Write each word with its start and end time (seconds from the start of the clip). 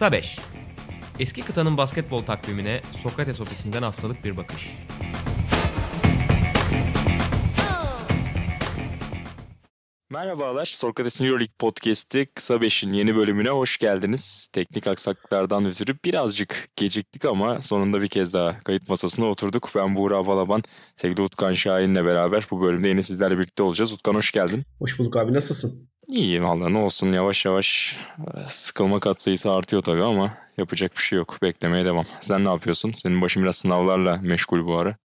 Kısa 0.00 0.12
5 0.12 0.38
Eski 1.18 1.42
kıtanın 1.42 1.76
basketbol 1.76 2.22
takvimine 2.22 2.80
Sokrates 3.02 3.40
ofisinden 3.40 3.82
haftalık 3.82 4.24
bir 4.24 4.36
bakış. 4.36 4.70
Merhabalar, 10.10 10.64
Sokrates'in 10.64 11.26
Euroleague 11.26 11.54
Podcast'i 11.58 12.26
Kısa 12.36 12.54
5'in 12.54 12.92
yeni 12.92 13.16
bölümüne 13.16 13.48
hoş 13.48 13.78
geldiniz. 13.78 14.48
Teknik 14.52 14.86
aksaklıklardan 14.86 15.66
ötürü 15.66 15.96
birazcık 16.04 16.68
geciktik 16.76 17.24
ama 17.24 17.62
sonunda 17.62 18.02
bir 18.02 18.08
kez 18.08 18.34
daha 18.34 18.58
kayıt 18.58 18.88
masasına 18.88 19.26
oturduk. 19.26 19.70
Ben 19.74 19.96
Buğra 19.96 20.26
Balaban, 20.26 20.62
sevgili 20.96 21.22
Utkan 21.22 21.54
Şahin'le 21.54 22.04
beraber 22.04 22.46
bu 22.50 22.62
bölümde 22.62 22.88
yeni 22.88 23.02
sizlerle 23.02 23.38
birlikte 23.38 23.62
olacağız. 23.62 23.92
Utkan 23.92 24.14
hoş 24.14 24.32
geldin. 24.32 24.64
Hoş 24.78 24.98
bulduk 24.98 25.16
abi, 25.16 25.32
nasılsın? 25.32 25.89
İyiyim 26.10 26.44
valla 26.44 26.68
ne 26.68 26.78
olsun 26.78 27.12
yavaş 27.12 27.44
yavaş 27.44 27.96
sıkılma 28.48 29.00
katsayısı 29.00 29.50
artıyor 29.50 29.82
tabii 29.82 30.02
ama 30.02 30.34
yapacak 30.58 30.96
bir 30.96 31.02
şey 31.02 31.16
yok. 31.16 31.38
Beklemeye 31.42 31.84
devam. 31.84 32.04
Sen 32.20 32.44
ne 32.44 32.48
yapıyorsun? 32.48 32.92
Senin 32.92 33.20
başın 33.20 33.42
biraz 33.42 33.56
sınavlarla 33.56 34.16
meşgul 34.16 34.66
bu 34.66 34.76
ara. 34.78 34.96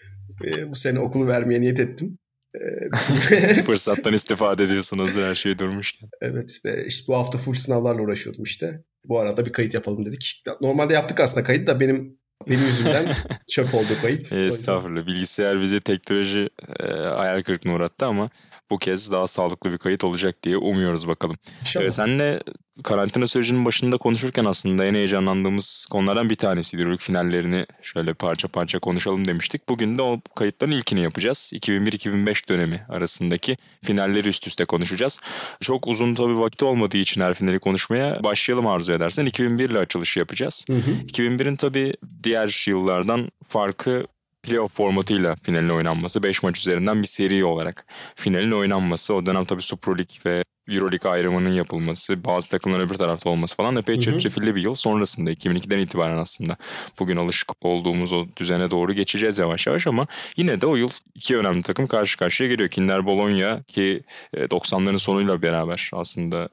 Ee, 0.45 0.70
bu 0.70 0.76
sene 0.76 0.98
okulu 0.98 1.26
vermeye 1.26 1.60
niyet 1.60 1.80
ettim. 1.80 2.18
Ee, 2.54 3.62
Fırsattan 3.62 4.12
istifade 4.12 4.64
ediyorsunuz 4.64 5.16
her 5.16 5.34
şey 5.34 5.59
durmuşken. 5.59 6.09
Evet 6.20 6.60
ve 6.64 6.86
işte 6.86 7.04
bu 7.09 7.16
hafta 7.16 7.38
full 7.38 7.54
sınavlarla 7.54 8.02
uğraşıyordum 8.02 8.42
işte. 8.42 8.84
Bu 9.04 9.18
arada 9.18 9.46
bir 9.46 9.52
kayıt 9.52 9.74
yapalım 9.74 10.06
dedik. 10.06 10.42
Normalde 10.60 10.95
yaptık 10.95 11.20
aslında 11.20 11.46
kayıt 11.46 11.68
da 11.68 11.80
benim 11.80 12.18
benim 12.48 12.66
yüzümden 12.66 13.16
çöp 13.50 13.74
oldu 13.74 13.88
kayıt. 14.02 14.32
Estağfurullah. 14.32 15.06
Bilgisayar 15.06 15.60
bizi 15.60 15.80
teknoloji 15.80 16.48
e, 16.80 16.86
hayal 16.92 17.42
kırıklığına 17.42 17.74
uğrattı 17.74 18.06
ama 18.06 18.30
bu 18.70 18.78
kez 18.78 19.12
daha 19.12 19.27
sağlıklı 19.27 19.73
bir 19.73 19.78
kayıt 19.78 20.04
olacak 20.04 20.42
diye 20.42 20.56
umuyoruz 20.56 21.09
bakalım. 21.09 21.36
İnşallah. 21.60 21.84
Ee, 21.84 21.91
senle 21.91 22.41
karantina 22.84 23.28
sürecinin 23.28 23.64
başında 23.64 23.98
konuşurken 23.98 24.45
aslında 24.45 24.84
en 24.84 24.95
heyecanlandığımız 24.95 25.87
konulardan 25.90 26.30
bir 26.30 26.37
tanesi 26.37 26.76
Euroleague 26.76 27.04
finallerini 27.04 27.66
şöyle 27.82 28.15
parça 28.15 28.48
parça 28.48 28.79
konuşalım 28.79 29.29
demiştik. 29.29 29.68
Bugün 29.68 29.98
de 29.98 30.02
o 30.02 30.20
kayıtların 30.37 30.70
ilkini 30.70 31.02
yapacağız. 31.02 31.51
2001-2005 31.54 32.48
dönemi 32.48 32.87
arasındaki 32.88 33.57
finalleri 33.85 34.29
üst 34.29 34.46
üste 34.46 34.65
konuşacağız. 34.65 35.20
Çok 35.60 35.87
uzun 35.87 36.15
tabii 36.15 36.38
vakit 36.38 36.62
olmadığı 36.62 36.96
için 36.96 37.20
her 37.20 37.35
finali 37.35 37.59
konuşmaya 37.59 38.24
başlayalım 38.24 38.66
arzu 38.66 38.92
edersen. 38.92 39.26
2001 39.26 39.70
ile 39.70 39.79
açılışı 39.79 40.18
yapacağız. 40.18 40.65
Hı 40.68 40.73
hı. 40.73 40.90
2001'in 40.90 41.57
tabii 41.57 41.95
diğer 42.23 42.65
yıllardan 42.68 43.29
farkı 43.48 44.07
playoff 44.45 44.76
formatıyla 44.76 45.37
finalin 45.42 45.68
oynanması. 45.68 46.23
5 46.23 46.42
maç 46.42 46.59
üzerinden 46.59 47.02
bir 47.02 47.06
seri 47.06 47.45
olarak 47.45 47.87
finalin 48.14 48.52
oynanması. 48.52 49.14
O 49.14 49.26
dönem 49.26 49.45
tabii 49.45 49.62
Super 49.62 49.98
Lig 49.98 50.09
ve 50.26 50.45
Euroleague 50.68 51.10
ayrımının 51.10 51.52
yapılması, 51.52 52.24
bazı 52.24 52.51
takımların 52.51 52.86
öbür 52.86 52.95
tarafta 52.95 53.30
olması 53.30 53.56
falan 53.56 53.76
epey 53.76 54.01
çetrefilli 54.01 54.54
bir 54.54 54.62
yıl. 54.62 54.74
Sonrasında 54.74 55.32
2002'den 55.32 55.78
itibaren 55.78 56.16
aslında 56.16 56.56
bugün 56.98 57.16
alışık 57.16 57.64
olduğumuz 57.64 58.12
o 58.12 58.26
düzene 58.36 58.70
doğru 58.70 58.92
geçeceğiz 58.92 59.38
yavaş 59.38 59.66
yavaş 59.66 59.86
ama 59.86 60.06
yine 60.36 60.60
de 60.60 60.66
o 60.66 60.76
yıl 60.76 60.88
iki 61.14 61.36
önemli 61.36 61.62
takım 61.62 61.86
karşı 61.86 62.18
karşıya 62.18 62.51
geliyor. 62.51 62.68
Kinder 62.68 63.06
Bologna 63.06 63.62
ki 63.62 64.03
90'ların 64.34 64.97
e, 64.97 64.98
sonuyla 64.98 65.42
beraber 65.42 65.91
aslında 65.92 66.48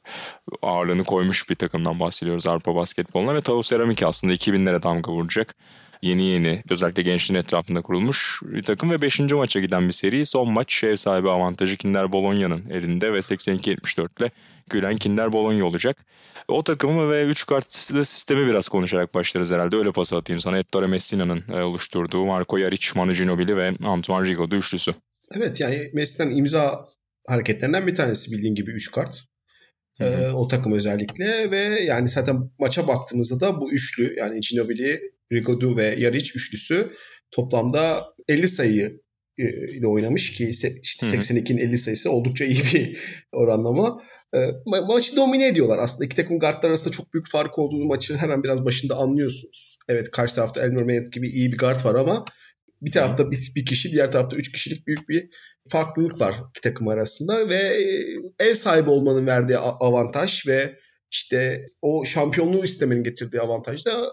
ağırlığını 0.61 1.03
koymuş 1.03 1.49
bir 1.49 1.55
takımdan 1.55 1.99
bahsediyoruz 1.99 2.47
Avrupa 2.47 2.75
basketboluna 2.75 3.35
ve 3.35 3.41
Tau 3.41 3.63
Ceramik 3.63 4.03
aslında 4.03 4.33
2000'lere 4.33 4.83
damga 4.83 5.11
vuracak 5.11 5.55
yeni 6.01 6.23
yeni 6.23 6.63
özellikle 6.69 7.03
gençliğin 7.03 7.39
etrafında 7.39 7.81
kurulmuş 7.81 8.39
bir 8.43 8.63
takım 8.63 8.91
ve 8.91 9.01
5. 9.01 9.19
maça 9.19 9.59
giden 9.59 9.87
bir 9.87 9.93
seri. 9.93 10.25
Son 10.25 10.51
maç 10.51 10.83
ev 10.83 10.95
sahibi 10.95 11.29
avantajı 11.29 11.77
Kinder 11.77 12.11
Bologna'nın 12.11 12.69
elinde 12.69 13.13
ve 13.13 13.17
82-74 13.17 14.07
ile 14.19 14.31
gülen 14.69 14.97
Kinder 14.97 15.33
Bologna 15.33 15.65
olacak. 15.65 16.05
O 16.47 16.63
takımı 16.63 17.11
ve 17.11 17.23
3 17.23 17.45
kartlı 17.45 18.05
sistemi 18.05 18.47
biraz 18.47 18.67
konuşarak 18.67 19.13
başlarız 19.13 19.51
herhalde. 19.51 19.75
Öyle 19.75 19.91
pas 19.91 20.13
atayım 20.13 20.39
sana. 20.39 20.57
Ettore 20.57 20.87
Messina'nın 20.87 21.43
e, 21.53 21.61
oluşturduğu 21.61 22.25
Marco 22.25 22.57
Yaric, 22.57 22.87
Manu 22.95 23.13
Ginobili 23.13 23.57
ve 23.57 23.73
Antoine 23.83 24.27
Rigaud 24.27 24.51
üçlüsü. 24.51 24.93
Evet 25.35 25.59
yani 25.59 25.89
Messi'nin 25.93 26.37
imza 26.37 26.85
hareketlerinden 27.27 27.87
bir 27.87 27.95
tanesi 27.95 28.31
bildiğin 28.31 28.55
gibi 28.55 28.71
3 28.71 28.91
kart. 28.91 29.23
Ee, 29.99 30.27
o 30.27 30.47
takım 30.47 30.73
özellikle 30.73 31.51
ve 31.51 31.57
yani 31.59 32.09
zaten 32.09 32.49
maça 32.59 32.87
baktığımızda 32.87 33.39
da 33.39 33.61
bu 33.61 33.71
üçlü 33.71 34.15
yani 34.17 34.39
Ginobili, 34.39 35.01
Rigodu 35.31 35.77
ve 35.77 35.95
Yaric 35.97 36.31
üçlüsü 36.35 36.91
toplamda 37.31 38.05
50 38.27 38.47
sayı 38.47 39.01
e, 39.37 39.43
ile 39.77 39.87
oynamış 39.87 40.31
ki 40.33 40.49
işte 40.49 40.67
82'nin 41.01 41.57
50 41.57 41.77
sayısı 41.77 42.11
oldukça 42.11 42.45
iyi 42.45 42.63
bir 42.73 42.97
oranlama. 43.31 44.01
E, 44.33 44.37
ma- 44.37 44.87
maçı 44.87 45.15
domine 45.15 45.47
ediyorlar. 45.47 45.79
Aslında 45.79 46.05
iki 46.05 46.15
takım 46.15 46.39
guardlar 46.39 46.69
arasında 46.69 46.91
çok 46.91 47.13
büyük 47.13 47.29
fark 47.29 47.59
olduğunu 47.59 47.85
maçı 47.85 48.17
hemen 48.17 48.43
biraz 48.43 48.65
başında 48.65 48.95
anlıyorsunuz. 48.95 49.77
Evet 49.89 50.11
karşı 50.11 50.35
tarafta 50.35 50.61
Elmer 50.61 50.83
Meyet 50.83 51.13
gibi 51.13 51.29
iyi 51.29 51.51
bir 51.51 51.57
guard 51.57 51.85
var 51.85 51.95
ama 51.95 52.25
bir 52.81 52.91
tarafta 52.91 53.31
bir, 53.31 53.51
bir 53.55 53.65
kişi, 53.65 53.91
diğer 53.91 54.11
tarafta 54.11 54.37
üç 54.37 54.51
kişilik 54.51 54.87
büyük 54.87 55.09
bir 55.09 55.29
farklılık 55.69 56.21
var 56.21 56.35
iki 56.49 56.61
takım 56.61 56.87
arasında 56.87 57.49
ve 57.49 57.55
e, 57.55 58.45
ev 58.49 58.53
sahibi 58.53 58.89
olmanın 58.89 59.27
verdiği 59.27 59.57
avantaj 59.57 60.47
ve 60.47 60.79
işte 61.11 61.69
o 61.81 62.05
şampiyonluğu 62.05 62.63
istemenin 62.63 63.03
getirdiği 63.03 63.41
avantaj 63.41 63.85
da 63.85 64.11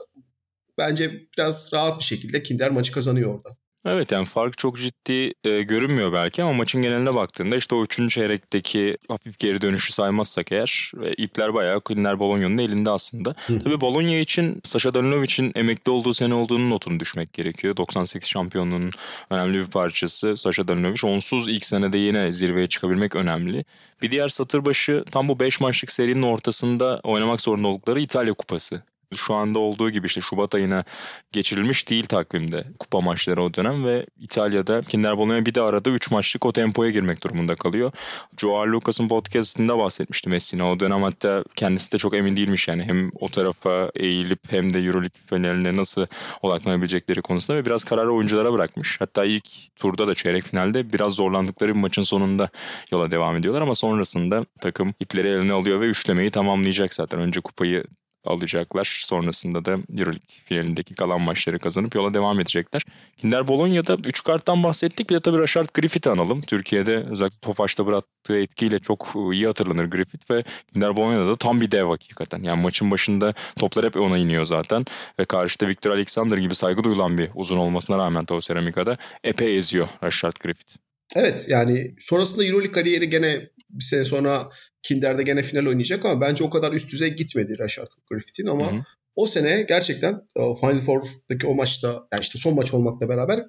bence 0.79 1.27
biraz 1.37 1.71
rahat 1.73 1.99
bir 1.99 2.05
şekilde 2.05 2.43
Kinder 2.43 2.71
maçı 2.71 2.93
kazanıyor 2.93 3.35
orada. 3.35 3.57
Evet 3.87 4.13
yani 4.13 4.25
fark 4.25 4.59
çok 4.59 4.79
ciddi 4.79 5.33
e, 5.45 5.63
görünmüyor 5.63 6.13
belki 6.13 6.43
ama 6.43 6.53
maçın 6.53 6.83
geneline 6.83 7.15
baktığında 7.15 7.57
işte 7.57 7.75
o 7.75 7.85
üçüncü 7.85 8.15
çeyrekteki 8.15 8.99
hafif 9.09 9.39
geri 9.39 9.63
dönüşü 9.63 9.93
saymazsak 9.93 10.53
eğer 10.53 10.93
e, 11.05 11.13
ipler 11.13 11.55
bayağı 11.55 11.81
Kinder 11.81 12.19
Bologna'nın 12.19 12.59
elinde 12.59 12.91
aslında. 12.91 13.35
Hı. 13.47 13.59
Tabii 13.59 13.81
Bologna 13.81 14.17
için 14.17 14.61
Sasha 14.65 14.95
Danilovic'in 14.95 15.53
emekli 15.55 15.91
olduğu 15.91 16.15
sene 16.15 16.35
olduğunun 16.35 16.71
notunu 16.71 17.01
düşmek 17.01 17.33
gerekiyor. 17.33 17.77
98 17.77 18.29
şampiyonluğunun 18.29 18.91
önemli 19.31 19.59
bir 19.59 19.67
parçası 19.67 20.37
Sasha 20.37 20.69
Danilovic. 20.69 21.09
Onsuz 21.09 21.49
ilk 21.49 21.65
senede 21.65 21.99
yine 21.99 22.33
zirveye 22.33 22.67
çıkabilmek 22.69 23.17
önemli. 23.17 23.65
Bir 24.03 24.11
diğer 24.11 24.29
satır 24.29 24.65
başı 24.65 25.05
tam 25.11 25.29
bu 25.29 25.41
5 25.41 25.61
maçlık 25.61 25.93
serinin 25.93 26.23
ortasında 26.23 27.01
oynamak 27.03 27.41
zorunda 27.41 27.69
oldukları 27.69 28.01
İtalya 28.01 28.35
Kupası 28.35 28.83
şu 29.17 29.35
anda 29.35 29.59
olduğu 29.59 29.91
gibi 29.91 30.07
işte 30.07 30.21
Şubat 30.21 30.55
ayına 30.55 30.85
geçirilmiş 31.33 31.91
değil 31.91 32.07
takvimde 32.07 32.65
kupa 32.79 33.01
maçları 33.01 33.43
o 33.43 33.55
dönem 33.55 33.85
ve 33.85 34.07
İtalya'da 34.21 34.83
Kinder 34.83 35.19
Bologna 35.19 35.47
bir 35.47 35.55
de 35.55 35.63
arada 35.63 35.91
3 35.91 36.11
maçlık 36.11 36.47
o 36.47 36.53
tempoya 36.53 36.91
girmek 36.91 37.25
durumunda 37.25 37.55
kalıyor. 37.55 37.93
Joao 38.41 38.67
Lucas'ın 38.67 39.09
podcastında 39.09 39.79
bahsetmişti 39.79 40.29
Messina. 40.29 40.73
O 40.73 40.81
dönem 40.81 41.03
hatta 41.03 41.45
kendisi 41.57 41.93
de 41.93 41.99
çok 41.99 42.15
emin 42.15 42.37
değilmiş 42.37 42.69
yani 42.69 42.83
hem 42.83 43.11
o 43.21 43.29
tarafa 43.29 43.91
eğilip 43.95 44.53
hem 44.53 44.75
de 44.75 44.81
Euroleague 44.81 45.21
finaline 45.27 45.77
nasıl 45.77 46.07
odaklanabilecekleri 46.43 47.23
konusunda 47.23 47.59
ve 47.59 47.67
biraz 47.67 47.85
kararı 47.85 48.13
oyunculara 48.13 48.53
bırakmış. 48.53 49.01
Hatta 49.01 49.25
ilk 49.25 49.77
turda 49.77 50.07
da 50.07 50.15
çeyrek 50.15 50.45
finalde 50.45 50.93
biraz 50.93 51.13
zorlandıkları 51.13 51.75
bir 51.75 51.81
maçın 51.81 52.03
sonunda 52.03 52.49
yola 52.93 53.11
devam 53.11 53.37
ediyorlar 53.37 53.63
ama 53.63 53.75
sonrasında 53.75 54.41
takım 54.61 54.95
ipleri 55.01 55.29
eline 55.29 55.53
alıyor 55.53 55.81
ve 55.81 55.87
üçlemeyi 55.87 56.31
tamamlayacak 56.31 56.95
zaten. 56.95 57.21
Önce 57.21 57.41
kupayı 57.41 57.85
alacaklar. 58.29 59.03
Sonrasında 59.05 59.65
da 59.65 59.71
Euroleague 59.71 60.21
finalindeki 60.45 60.95
kalan 60.95 61.21
maçları 61.21 61.59
kazanıp 61.59 61.95
yola 61.95 62.15
devam 62.15 62.41
edecekler. 62.41 62.83
Kinder 63.17 63.49
Bolonya'da 63.49 63.97
3 64.05 64.25
karttan 64.25 64.65
bahsettik. 64.65 65.11
Bir 65.11 65.15
de 65.15 65.21
tabii 65.21 65.39
Rashard 65.39 65.69
Griffith'i 65.75 66.11
analım. 66.11 66.43
Türkiye'de 66.43 67.05
özellikle 67.11 67.39
Tofaş'ta 67.43 67.87
bıraktığı 67.87 68.39
etkiyle 68.39 68.79
çok 68.79 69.15
iyi 69.33 69.47
hatırlanır 69.47 69.85
Griffith 69.85 70.31
ve 70.31 70.45
Kinder 70.73 70.97
Bolonya'da 70.97 71.27
da 71.27 71.37
tam 71.37 71.61
bir 71.61 71.71
dev 71.71 71.87
hakikaten. 71.87 72.43
Yani 72.43 72.63
maçın 72.63 72.91
başında 72.91 73.35
toplar 73.57 73.87
hep 73.87 73.97
ona 73.97 74.19
iniyor 74.19 74.45
zaten. 74.45 74.85
Ve 75.21 75.25
karşıda 75.25 75.69
Victor 75.69 75.91
Alexander 75.91 76.39
gibi 76.39 76.55
saygı 76.55 76.85
duyulan 76.85 77.19
bir 77.19 77.31
uzun 77.35 77.57
olmasına 77.57 77.99
rağmen 77.99 78.25
Tau 78.25 78.41
Ceramica'da 78.41 78.97
epey 79.25 79.57
eziyor 79.57 79.89
Rashard 80.05 80.37
Griffith. 80.41 80.77
Evet 81.15 81.47
yani 81.49 81.95
sonrasında 81.99 82.45
Euroleague 82.45 82.73
kariyeri 82.73 83.11
gene 83.11 83.49
bir 83.71 83.85
sene 83.85 84.05
sonra 84.05 84.49
Kinder'de 84.83 85.23
gene 85.23 85.43
final 85.43 85.67
oynayacak 85.67 86.05
ama 86.05 86.21
bence 86.21 86.45
o 86.45 86.51
kadar 86.51 86.73
üst 86.73 86.93
düzey 86.93 87.15
gitmedi 87.15 87.59
Rashard 87.59 87.91
Griffith'in 88.11 88.47
ama 88.47 88.73
Hı-hı. 88.73 88.83
o 89.17 89.27
sene 89.27 89.63
gerçekten 89.63 90.13
e, 90.37 90.41
Final 90.61 90.81
Four'daki 90.81 91.47
o 91.47 91.55
maçta 91.55 91.89
yani 91.89 92.21
işte 92.21 92.39
son 92.39 92.55
maç 92.55 92.75
olmakla 92.75 93.09
beraber 93.09 93.45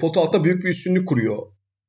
pot 0.00 0.16
altta 0.16 0.44
büyük 0.44 0.64
bir 0.64 0.68
üstünlük 0.68 1.08
kuruyor 1.08 1.38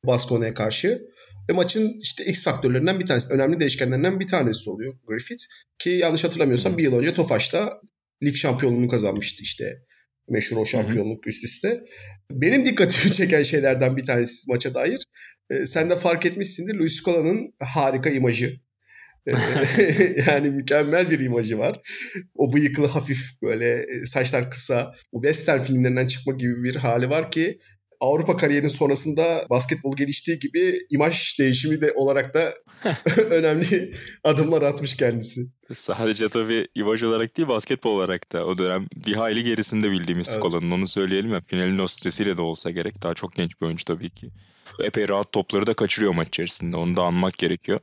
Baskone'ye 0.06 0.54
karşı. 0.54 1.02
Ve 1.50 1.54
maçın 1.54 1.98
işte 2.02 2.26
X 2.26 2.44
faktörlerinden 2.44 3.00
bir 3.00 3.06
tanesi, 3.06 3.34
önemli 3.34 3.60
değişkenlerinden 3.60 4.20
bir 4.20 4.28
tanesi 4.28 4.70
oluyor 4.70 4.94
Griffith. 5.08 5.44
Ki 5.80 5.90
yanlış 5.90 6.24
hatırlamıyorsam 6.24 6.78
bir 6.78 6.84
yıl 6.84 7.00
önce 7.00 7.14
Tofaş'ta 7.14 7.82
lig 8.24 8.36
şampiyonluğunu 8.36 8.88
kazanmıştı 8.88 9.44
işte. 9.44 9.84
Meşhur 10.30 10.58
o 10.58 10.66
şampiyonluk 10.66 11.28
üst 11.28 11.44
üste. 11.44 11.84
Benim 12.32 12.66
dikkatimi 12.66 13.14
çeken 13.14 13.44
şeylerden 13.44 13.98
bir 13.98 14.06
tanesi 14.06 14.52
maça 14.52 14.74
dair. 14.74 15.04
E, 15.50 15.66
sen 15.66 15.90
de 15.90 15.96
fark 15.96 16.26
etmişsindir 16.26 16.76
Luis 16.76 16.96
Scola'nın 17.02 17.54
harika 17.60 18.10
imajı. 18.10 18.60
yani 20.28 20.50
mükemmel 20.50 21.10
bir 21.10 21.20
imajı 21.20 21.58
var. 21.58 21.80
O 22.36 22.54
bıyıklı 22.54 22.88
hafif 22.88 23.42
böyle 23.42 23.74
e, 23.74 24.06
saçlar 24.06 24.50
kısa. 24.50 24.94
Bu 25.14 25.22
western 25.22 25.62
filmlerinden 25.62 26.08
çıkma 26.08 26.34
gibi 26.34 26.64
bir 26.64 26.76
hali 26.76 27.10
var 27.10 27.32
ki 27.32 27.60
Avrupa 28.00 28.38
kariyerinin 28.38 28.68
sonrasında 28.68 29.46
basketbol 29.50 29.96
geliştiği 29.96 30.40
gibi 30.40 30.80
imaj 30.90 31.40
değişimi 31.40 31.82
de 31.82 31.94
olarak 31.96 32.34
da 32.34 32.54
önemli 33.30 33.94
adımlar 34.24 34.62
atmış 34.62 34.98
kendisi. 34.98 35.42
Sadece 35.74 36.30
tabii 36.30 36.68
imaj 36.76 37.04
olarak 37.04 37.38
değil 37.38 37.48
basketbol 37.48 37.92
olarak 37.92 38.32
da 38.32 38.44
o 38.44 38.58
dönem 38.58 38.88
bir 39.08 39.14
hayli 39.14 39.44
gerisinde 39.44 39.92
bildiğimiz 39.92 40.30
evet. 40.30 40.38
Skola'nın 40.40 40.72
onu 40.72 40.88
söyleyelim 40.88 41.32
ya. 41.32 41.42
Finalin 41.48 41.80
o 41.80 41.88
stresiyle 41.88 42.38
de 42.38 42.42
olsa 42.42 42.70
gerek. 42.70 43.04
Daha 43.04 43.14
çok 43.14 43.34
genç 43.34 43.62
bir 43.62 43.66
oyuncu 43.66 43.86
tabii 43.86 44.10
ki. 44.10 44.30
Epey 44.80 45.10
rahat 45.10 45.32
topları 45.32 45.68
da 45.68 45.74
kaçırıyor 45.74 46.14
maç 46.14 46.28
içerisinde. 46.28 46.78
Onu 46.78 46.96
da 46.96 47.04
anmak 47.04 47.38
gerekiyor. 47.38 47.80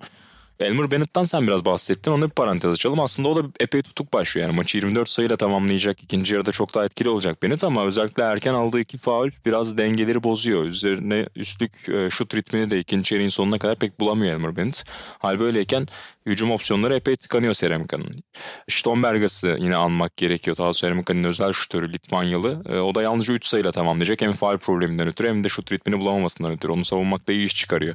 Elmer 0.61 0.91
Bennett'tan 0.91 1.25
sen 1.25 1.47
biraz 1.47 1.65
bahsettin. 1.65 2.11
Onu 2.11 2.25
bir 2.25 2.31
parantez 2.31 2.71
açalım. 2.71 3.01
Aslında 3.01 3.29
o 3.29 3.37
da 3.37 3.49
epey 3.61 3.83
tutuk 3.83 4.13
başlıyor. 4.13 4.47
Yani 4.47 4.57
maçı 4.57 4.79
24 4.79 5.09
sayıyla 5.09 5.37
tamamlayacak. 5.37 6.03
İkinci 6.03 6.35
yarıda 6.35 6.53
çok 6.53 6.75
daha 6.75 6.85
etkili 6.85 7.09
olacak 7.09 7.43
Bennett 7.43 7.65
ama 7.65 7.85
özellikle 7.87 8.23
erken 8.23 8.55
aldığı 8.55 8.81
iki 8.81 8.99
faul 8.99 9.31
biraz 9.47 9.79
dengeleri 9.79 10.23
bozuyor. 10.23 10.65
Üzerine 10.65 11.29
üstlük 11.37 11.89
e, 11.89 12.11
şut 12.11 12.35
ritmini 12.35 12.71
de 12.71 12.79
ikinci 12.79 13.15
yarının 13.15 13.29
sonuna 13.29 13.59
kadar 13.59 13.77
pek 13.79 14.01
bulamıyor 14.01 14.35
Elmer 14.35 14.57
Bennett. 14.57 14.85
Hal 15.19 15.41
böyleyken 15.41 15.89
hücum 16.27 16.51
opsiyonları 16.51 16.97
epey 16.97 17.17
tıkanıyor 17.17 17.55
Seramika'nın. 17.55 18.23
Stombergas'ı 18.71 19.57
yine 19.61 19.77
anmak 19.77 20.17
gerekiyor. 20.17 20.57
Daha 20.57 20.73
Seramika'nın 20.73 21.25
özel 21.25 21.53
şutörü 21.53 21.93
Litvanyalı. 21.93 22.63
E, 22.69 22.79
o 22.79 22.95
da 22.95 23.03
yalnızca 23.03 23.35
3 23.35 23.47
sayıyla 23.47 23.73
tamamlayacak. 23.73 24.21
Hem 24.21 24.33
faal 24.33 24.59
probleminden 24.59 25.09
ötürü 25.09 25.29
hem 25.29 25.45
de 25.45 25.49
şut 25.49 25.73
ritmini 25.73 26.01
bulamamasından 26.01 26.53
ötürü. 26.53 26.73
Onu 26.73 26.85
savunmakta 26.85 27.33
iyi 27.33 27.47
iş 27.47 27.57
çıkarıyor. 27.57 27.95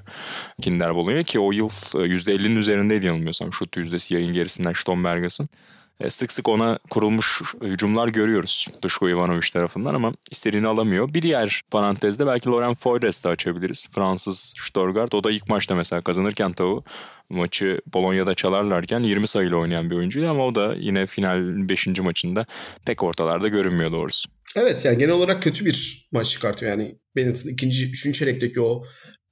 Kinder 0.62 0.96
Bologna 0.96 1.24
ki 1.24 1.40
o 1.40 1.52
yıl 1.52 1.70
%50'nin 1.70 2.56
e, 2.56 2.60
üzerindeydi 2.60 3.06
yanılmıyorsam 3.06 3.54
şut 3.54 3.78
yüzdesi 3.78 4.14
yayın 4.14 4.34
gerisinden 4.34 4.74
Stombergas'ın. 4.74 5.50
E, 6.00 6.10
sık 6.10 6.32
sık 6.32 6.50
ona 6.50 6.80
kurulmuş 6.90 7.42
hücumlar 7.62 8.08
görüyoruz 8.08 8.68
Duško 8.82 9.10
Ivanovic 9.10 9.50
tarafından 9.54 9.96
ama 9.96 10.14
istediğini 10.32 10.68
alamıyor. 10.68 11.14
Bir 11.14 11.22
diğer 11.22 11.62
parantezde 11.72 12.28
belki 12.28 12.50
Laurent 12.50 12.80
Foyres 12.80 13.24
de 13.24 13.30
açabiliriz. 13.30 13.88
Fransız 13.92 14.54
Stuttgart. 14.60 15.14
O 15.14 15.24
da 15.24 15.32
ilk 15.32 15.50
maçta 15.50 15.76
mesela 15.76 16.02
kazanırken 16.02 16.52
tavu 16.52 16.84
maçı 17.30 17.82
Bolonya'da 17.94 18.36
çalarlarken 18.36 19.00
20 19.00 19.28
sayıyla 19.28 19.58
oynayan 19.58 19.90
bir 19.90 19.96
oyuncuydu 19.96 20.30
ama 20.30 20.46
o 20.46 20.56
da 20.56 20.76
yine 20.80 21.08
final 21.08 21.70
5. 21.70 21.88
maçında 21.88 22.46
pek 22.86 23.04
ortalarda 23.04 23.48
görünmüyor 23.48 23.92
doğrusu. 23.92 24.30
Evet 24.56 24.86
yani 24.86 24.98
genel 24.98 25.14
olarak 25.14 25.44
kötü 25.44 25.66
bir 25.66 26.08
maç 26.12 26.30
çıkartıyor. 26.30 26.72
Yani 26.72 26.96
Bennett'ın 27.16 27.50
ikinci, 27.50 27.90
üçüncü 27.90 28.20
çeyrekteki 28.20 28.62
o 28.62 28.84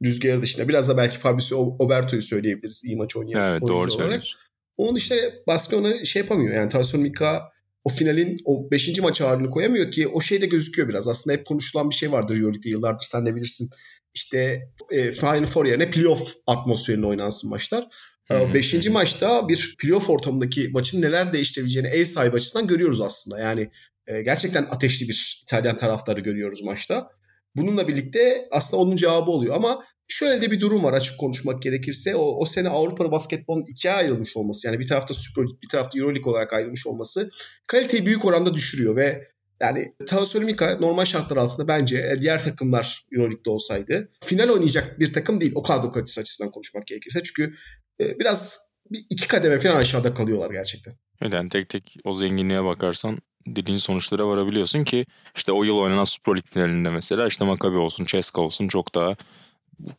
rüzgarı 0.06 0.42
dışında 0.42 0.68
biraz 0.68 0.90
da 0.90 0.98
belki 0.98 1.18
Fabrizio 1.18 1.58
Oberto'yu 1.80 2.22
söyleyebiliriz 2.22 2.84
iyi 2.86 2.96
maç 2.96 3.16
oynayan 3.16 3.50
Evet 3.50 3.62
doğru 3.68 3.92
söylüyorsun. 3.92 4.40
Onun 4.80 4.96
işte 4.96 5.44
Barcelona 5.48 6.06
şey 6.06 6.22
yapamıyor. 6.22 6.56
Yani 6.56 6.70
Tyson 6.70 7.02
Mika 7.02 7.52
o 7.84 7.90
finalin 7.90 8.38
o 8.46 8.72
5. 8.72 9.00
maç 9.00 9.22
ağırlığını 9.22 9.50
koyamıyor 9.50 9.92
ki 9.92 10.08
o 10.08 10.22
şey 10.22 10.42
de 10.42 10.46
gözüküyor 10.46 10.90
biraz. 10.90 11.08
Aslında 11.08 11.38
hep 11.38 11.46
konuşulan 11.46 11.90
bir 11.90 11.96
şey 11.96 12.12
vardır 12.12 12.36
Euroleague'de 12.36 12.70
yıllardır 12.70 13.06
sen 13.06 13.26
de 13.26 13.36
bilirsin. 13.36 13.70
İşte 14.14 14.62
e, 14.92 15.12
Final 15.12 15.46
Four 15.46 15.66
yerine 15.66 15.90
playoff 15.90 16.36
atmosferinde 16.48 17.06
oynansın 17.06 17.50
maçlar. 17.50 17.88
Hmm. 18.28 18.54
Beşinci 18.54 18.90
maçta 18.90 19.48
bir 19.48 19.76
playoff 19.80 20.10
ortamındaki 20.10 20.70
maçın 20.70 21.02
neler 21.02 21.34
değiştirebileceğini 21.34 21.88
ev 21.88 22.06
sahibi 22.06 22.36
açısından 22.36 22.68
görüyoruz 22.68 23.02
aslında. 23.02 23.40
Yani 23.40 23.72
e, 24.08 24.22
gerçekten 24.22 24.64
ateşli 24.64 25.08
bir 25.08 25.42
İtalyan 25.44 25.78
taraftarı 25.78 26.20
görüyoruz 26.20 26.64
maçta. 26.64 27.10
Bununla 27.56 27.88
birlikte 27.88 28.48
aslında 28.52 28.84
onun 28.84 28.96
cevabı 28.96 29.32
oluyor 29.32 29.56
ama 29.56 29.84
şöyle 30.10 30.42
de 30.42 30.52
bir 30.52 30.60
durum 30.60 30.84
var 30.84 30.94
açık 30.94 31.20
konuşmak 31.20 31.62
gerekirse. 31.62 32.16
O, 32.16 32.42
o 32.42 32.46
sene 32.46 32.70
Avrupa 32.70 33.12
basketbolun 33.12 33.66
ikiye 33.70 33.94
ayrılmış 33.94 34.38
olması 34.38 34.68
yani 34.68 34.80
bir 34.80 34.88
tarafta 34.88 35.14
Super 35.14 35.46
bir 35.64 35.70
tarafta 35.70 36.00
Euroleague 36.00 36.32
olarak 36.32 36.54
ayrılmış 36.54 36.88
olması 36.88 37.30
kaliteyi 37.68 38.06
büyük 38.06 38.26
oranda 38.26 38.54
düşürüyor 38.54 38.96
ve 38.96 39.28
yani 39.62 39.96
Teosolimika 40.08 40.78
normal 40.80 41.06
şartlar 41.06 41.38
altında 41.38 41.68
bence 41.68 41.98
e, 41.98 42.22
diğer 42.22 42.44
takımlar 42.44 43.06
Euroleague'de 43.12 43.50
olsaydı 43.50 44.12
final 44.24 44.50
oynayacak 44.50 45.00
bir 45.00 45.14
takım 45.14 45.42
değil 45.42 45.52
o 45.56 45.64
kadro 45.64 45.92
kalitesi 45.92 46.22
açısından 46.22 46.52
konuşmak 46.52 46.88
gerekirse. 46.88 47.24
Çünkü 47.24 47.56
e, 48.02 48.20
biraz 48.20 48.70
bir 48.92 49.06
iki 49.10 49.28
kademe 49.28 49.60
falan 49.60 49.76
aşağıda 49.76 50.14
kalıyorlar 50.14 50.52
gerçekten. 50.52 50.94
Yani 51.32 51.50
tek 51.50 51.70
tek 51.70 51.96
o 52.04 52.14
zenginliğe 52.14 52.64
bakarsan 52.64 53.20
dediğin 53.48 53.78
sonuçlara 53.78 54.28
varabiliyorsun 54.28 54.84
ki 54.84 55.06
işte 55.36 55.52
o 55.52 55.64
yıl 55.64 55.78
oynanan 55.78 56.04
Super 56.04 56.34
League 56.34 56.52
finalinde 56.54 56.90
mesela 56.90 57.28
işte 57.28 57.46
Maccabi 57.46 57.78
olsun, 57.78 58.06
Ceska 58.06 58.42
olsun 58.42 58.68
çok 58.68 58.96
daha 58.96 59.16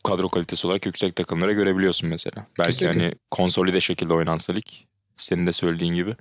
kadro 0.03 0.29
kalitesi 0.29 0.67
olarak 0.67 0.85
yüksek 0.85 1.15
takımlara 1.15 1.51
görebiliyorsun 1.51 2.09
mesela. 2.09 2.45
Belki 2.59 2.71
Kesinlikle. 2.71 3.01
hani 3.01 3.13
konsolide 3.31 3.81
şekilde 3.81 4.13
oynansa 4.13 4.53
lig 4.53 4.65
senin 5.17 5.47
de 5.47 5.51
söylediğin 5.51 5.93
gibi. 5.93 6.15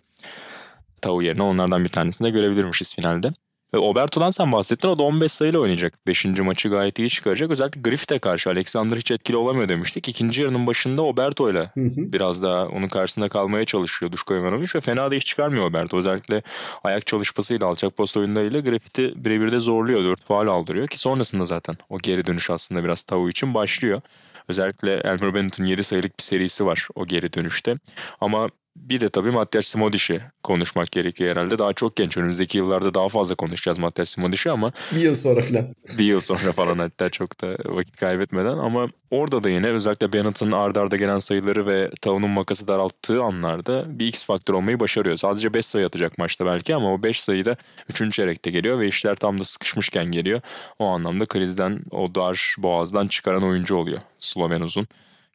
Tau 1.03 1.23
yerine 1.23 1.43
onlardan 1.43 1.85
bir 1.85 1.89
tanesini 1.89 2.27
de 2.27 2.31
görebilirmişiz 2.31 2.95
finalde. 2.95 3.31
Ve 3.75 3.79
Oberto'dan 3.79 4.31
sen 4.31 4.53
bahsettin. 4.53 4.89
O 4.89 4.99
da 4.99 5.03
15 5.03 5.33
sayıyla 5.33 5.61
oynayacak. 5.61 6.07
5. 6.07 6.25
maçı 6.25 6.69
gayet 6.69 6.99
iyi 6.99 7.09
çıkaracak. 7.09 7.51
Özellikle 7.51 7.81
Griffith'e 7.81 8.19
karşı 8.19 8.51
Alexander 8.51 8.97
hiç 8.97 9.11
etkili 9.11 9.37
olamıyor 9.37 9.69
demiştik. 9.69 10.09
İkinci 10.09 10.43
yarının 10.43 10.67
başında 10.67 11.03
Oberto 11.03 11.51
ile 11.51 11.71
biraz 11.77 12.43
daha 12.43 12.67
onun 12.67 12.89
karşısında 12.89 13.29
kalmaya 13.29 13.65
çalışıyor 13.65 14.13
Duško 14.13 14.35
Ivanovic 14.35 14.69
ve 14.75 14.81
fena 14.81 15.11
da 15.11 15.15
iş 15.15 15.27
çıkarmıyor 15.27 15.71
Oberto. 15.71 15.97
Özellikle 15.97 16.43
ayak 16.85 17.07
çalışmasıyla, 17.07 17.67
alçak 17.67 17.97
post 17.97 18.17
oyunlarıyla 18.17 18.61
Griffith'i 18.61 19.25
birebir 19.25 19.53
de 19.53 19.61
zorluyor. 19.61 20.05
4 20.05 20.25
faal 20.25 20.47
aldırıyor 20.47 20.89
ki 20.89 20.99
sonrasında 20.99 21.45
zaten 21.45 21.77
o 21.89 21.99
geri 21.99 22.27
dönüş 22.27 22.51
aslında 22.51 22.85
biraz 22.85 23.05
Tavu 23.05 23.29
için 23.29 23.55
başlıyor. 23.55 24.01
Özellikle 24.49 24.93
Elmer 24.95 25.35
Bennett'ın 25.35 25.65
7 25.65 25.85
sayılık 25.85 26.19
bir 26.19 26.23
serisi 26.23 26.67
var 26.67 26.89
o 26.95 27.07
geri 27.07 27.33
dönüşte. 27.33 27.77
Ama 28.21 28.49
bir 28.81 29.01
de 29.01 29.09
tabii 29.09 29.31
Matthias 29.31 29.67
Simodic'i 29.67 30.21
konuşmak 30.43 30.93
gerekiyor 30.93 31.31
herhalde. 31.31 31.59
Daha 31.59 31.73
çok 31.73 31.97
genç. 31.97 32.17
Önümüzdeki 32.17 32.59
yıllarda 32.59 32.95
daha 32.95 33.09
fazla 33.09 33.35
konuşacağız 33.35 33.79
Matthias 33.79 34.11
Simodic'i 34.11 34.51
ama... 34.51 34.73
Bir 34.93 35.01
yıl 35.01 35.15
sonra 35.15 35.41
falan. 35.41 35.75
Bir 35.99 36.05
yıl 36.05 36.21
sonra 36.21 36.53
falan 36.53 36.79
hatta 36.79 37.11
çok 37.11 37.43
da 37.43 37.57
vakit 37.65 37.97
kaybetmeden. 37.97 38.59
Ama 38.59 38.89
orada 39.11 39.43
da 39.43 39.51
yine 39.51 39.67
özellikle 39.67 40.13
Bennett'ın 40.13 40.53
ardarda 40.53 40.81
arda 40.81 40.97
gelen 40.97 41.19
sayıları 41.19 41.67
ve 41.67 41.91
Taun'un 42.01 42.31
makası 42.31 42.69
daralttığı 42.69 43.23
anlarda 43.23 43.99
bir 43.99 44.07
X 44.07 44.25
faktör 44.25 44.55
olmayı 44.55 44.81
başarıyor. 44.81 45.17
Sadece 45.17 45.55
5 45.55 45.67
sayı 45.67 45.87
atacak 45.87 46.19
maçta 46.19 46.47
belki 46.47 46.75
ama 46.75 46.93
o 46.93 47.03
5 47.03 47.21
sayı 47.21 47.45
da 47.45 47.57
3. 47.89 48.13
çeyrekte 48.13 48.51
geliyor 48.51 48.79
ve 48.79 48.89
işler 48.89 49.17
tam 49.17 49.39
da 49.39 49.45
sıkışmışken 49.45 50.07
geliyor. 50.07 50.41
O 50.79 50.87
anlamda 50.87 51.27
krizden, 51.27 51.81
o 51.91 52.15
dar 52.15 52.55
boğazdan 52.59 53.09
çıkaran 53.09 53.43
oyuncu 53.43 53.77
oluyor 53.77 54.01
Sloven 54.19 54.61
uzun 54.61 54.89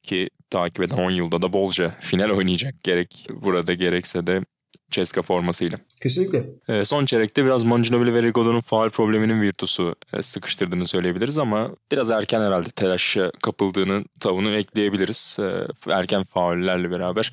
ki 0.05 0.29
takip 0.49 0.83
eden 0.83 0.97
10 0.97 1.11
yılda 1.11 1.41
da 1.41 1.53
bolca 1.53 1.97
final 1.99 2.29
oynayacak 2.29 2.83
gerek 2.83 3.27
burada 3.43 3.73
gerekse 3.73 4.27
de 4.27 4.41
Ceska 4.91 5.21
formasıyla. 5.21 5.77
Kesinlikle. 6.01 6.45
E, 6.67 6.85
son 6.85 7.05
çeyrekte 7.05 7.45
biraz 7.45 7.63
Manginobili 7.63 8.13
ve 8.13 8.23
Rigodo'nun 8.23 8.61
faal 8.61 8.89
probleminin 8.89 9.41
virtusu 9.41 9.95
e, 10.13 10.21
sıkıştırdığını 10.21 10.87
söyleyebiliriz 10.87 11.37
ama 11.37 11.71
biraz 11.91 12.11
erken 12.11 12.41
herhalde 12.41 12.69
telaşa 12.69 13.31
kapıldığını 13.43 14.03
tavunu 14.19 14.55
ekleyebiliriz. 14.55 15.37
E, 15.39 15.67
erken 15.91 16.23
faullerle 16.23 16.91
beraber 16.91 17.31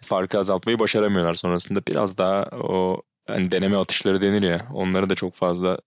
farkı 0.00 0.38
azaltmayı 0.38 0.78
başaramıyorlar 0.78 1.34
sonrasında. 1.34 1.80
Biraz 1.88 2.18
daha 2.18 2.42
o 2.52 3.02
hani 3.26 3.52
deneme 3.52 3.76
atışları 3.76 4.20
denir 4.20 4.42
ya 4.42 4.66
onları 4.74 5.10
da 5.10 5.14
çok 5.14 5.34
fazla 5.34 5.78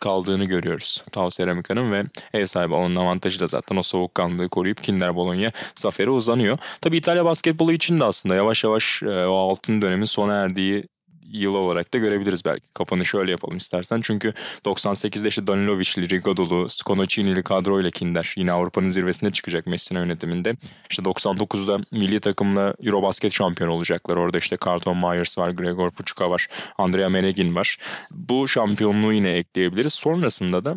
kaldığını 0.00 0.44
görüyoruz 0.44 1.04
Tau 1.12 1.30
Ceramica'nın 1.30 1.92
ve 1.92 2.04
ev 2.34 2.46
sahibi 2.46 2.74
onun 2.74 2.96
avantajı 2.96 3.40
da 3.40 3.46
zaten 3.46 3.76
o 3.76 3.82
soğukkanlığı 3.82 4.48
koruyup 4.48 4.82
Kinder 4.82 5.16
Bologna 5.16 5.52
zafere 5.76 6.10
uzanıyor. 6.10 6.58
Tabi 6.80 6.96
İtalya 6.96 7.24
basketbolu 7.24 7.72
için 7.72 8.00
de 8.00 8.04
aslında 8.04 8.34
yavaş 8.34 8.64
yavaş 8.64 9.02
e, 9.02 9.26
o 9.26 9.34
altın 9.34 9.82
dönemin 9.82 10.04
sona 10.04 10.34
erdiği 10.34 10.88
yıl 11.32 11.54
olarak 11.54 11.94
da 11.94 11.98
görebiliriz 11.98 12.44
belki. 12.44 12.68
Kapanışı 12.74 13.16
şöyle 13.16 13.30
yapalım 13.30 13.56
istersen. 13.56 14.00
Çünkü 14.00 14.32
98'de 14.64 15.28
işte 15.28 15.46
Danilovic'li, 15.46 16.10
Rigado'lu, 16.10 16.68
Sconocini'li 16.70 17.42
kadroyla 17.42 17.90
Kinder 17.90 18.34
yine 18.36 18.52
Avrupa'nın 18.52 18.88
zirvesine 18.88 19.32
çıkacak 19.32 19.66
Messina 19.66 19.98
yönetiminde. 19.98 20.54
İşte 20.90 21.02
99'da 21.02 21.78
milli 21.92 22.20
takımla 22.20 22.74
Eurobasket 22.82 23.32
şampiyonu 23.32 23.74
olacaklar. 23.74 24.16
Orada 24.16 24.38
işte 24.38 24.56
Carlton 24.66 24.96
Myers 24.96 25.38
var, 25.38 25.50
Gregor 25.50 25.90
Fuçuka 25.90 26.30
var, 26.30 26.46
Andrea 26.78 27.08
Menegin 27.08 27.54
var. 27.54 27.76
Bu 28.10 28.48
şampiyonluğu 28.48 29.12
yine 29.12 29.30
ekleyebiliriz. 29.30 29.92
Sonrasında 29.92 30.64
da 30.64 30.76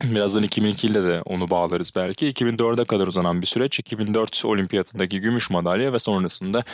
Birazdan 0.04 0.42
2002 0.42 0.86
ile 0.86 1.02
de 1.02 1.22
onu 1.22 1.50
bağlarız 1.50 1.92
belki. 1.96 2.26
2004'e 2.26 2.84
kadar 2.84 3.06
uzanan 3.06 3.42
bir 3.42 3.46
süreç. 3.46 3.78
2004 3.78 4.44
olimpiyatındaki 4.44 5.20
gümüş 5.20 5.50
madalya 5.50 5.92
ve 5.92 5.98
sonrasında 5.98 6.64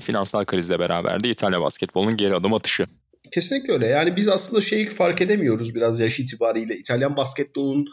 finansal 0.00 0.44
krizle 0.44 0.78
beraber 0.78 1.24
de 1.24 1.30
İtalya 1.30 1.60
basketbolunun 1.60 2.16
geri 2.16 2.34
adım 2.34 2.54
atışı. 2.54 2.86
Kesinlikle 3.32 3.72
öyle. 3.72 3.86
Yani 3.86 4.16
biz 4.16 4.28
aslında 4.28 4.60
şeyi 4.60 4.90
fark 4.90 5.20
edemiyoruz 5.20 5.74
biraz 5.74 6.00
yaş 6.00 6.20
itibariyle. 6.20 6.76
İtalyan 6.76 7.16
basketbolunun 7.16 7.86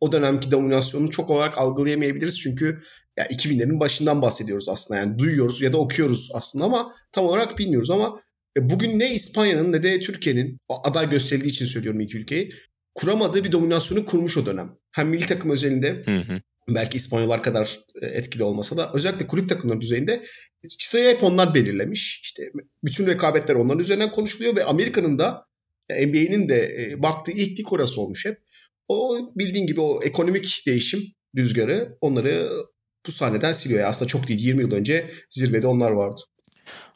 o 0.00 0.12
dönemki 0.12 0.50
dominasyonunu 0.50 1.10
çok 1.10 1.30
olarak 1.30 1.58
algılayamayabiliriz. 1.58 2.40
Çünkü 2.40 2.82
ya 3.16 3.26
2000'lerin 3.26 3.80
başından 3.80 4.22
bahsediyoruz 4.22 4.68
aslında. 4.68 5.00
Yani 5.00 5.18
duyuyoruz 5.18 5.62
ya 5.62 5.72
da 5.72 5.78
okuyoruz 5.78 6.30
aslında 6.34 6.64
ama 6.64 6.94
tam 7.12 7.24
olarak 7.24 7.58
bilmiyoruz 7.58 7.90
ama 7.90 8.20
e, 8.58 8.70
bugün 8.70 8.98
ne 8.98 9.14
İspanya'nın 9.14 9.72
ne 9.72 9.82
de 9.82 10.00
Türkiye'nin 10.00 10.58
aday 10.68 11.10
gösterildiği 11.10 11.52
için 11.52 11.66
söylüyorum 11.66 12.00
iki 12.00 12.18
ülkeyi 12.18 12.52
kuramadığı 12.94 13.44
bir 13.44 13.52
dominasyonu 13.52 14.06
kurmuş 14.06 14.36
o 14.36 14.46
dönem. 14.46 14.76
Hem 14.92 15.08
milli 15.08 15.26
takım 15.26 15.50
özelinde 15.50 16.02
hı 16.04 16.18
hı. 16.18 16.40
belki 16.68 16.96
İspanyollar 16.96 17.42
kadar 17.42 17.78
e, 18.02 18.06
etkili 18.06 18.42
olmasa 18.42 18.76
da 18.76 18.90
özellikle 18.94 19.26
kulüp 19.26 19.48
takımları 19.48 19.80
düzeyinde 19.80 20.24
çıtayı 20.78 21.14
hep 21.14 21.22
onlar 21.22 21.54
belirlemiş. 21.54 22.20
İşte 22.24 22.52
bütün 22.84 23.06
rekabetler 23.06 23.54
onların 23.54 23.80
üzerinden 23.80 24.10
konuşuluyor 24.10 24.56
ve 24.56 24.64
Amerika'nın 24.64 25.18
da 25.18 25.46
NBA'nin 25.90 26.48
de 26.48 26.76
e, 26.78 27.02
baktığı 27.02 27.32
ilk 27.32 27.58
lig 27.58 27.72
orası 27.72 28.00
olmuş 28.00 28.26
hep. 28.26 28.38
O 28.88 29.18
bildiğin 29.36 29.66
gibi 29.66 29.80
o 29.80 30.02
ekonomik 30.02 30.62
değişim 30.66 31.02
rüzgarı 31.36 31.96
onları 32.00 32.50
bu 33.06 33.12
sahneden 33.12 33.52
siliyor. 33.52 33.88
Aslında 33.88 34.08
çok 34.08 34.28
değil 34.28 34.40
20 34.40 34.62
yıl 34.62 34.72
önce 34.72 35.10
zirvede 35.30 35.66
onlar 35.66 35.90
vardı. 35.90 36.20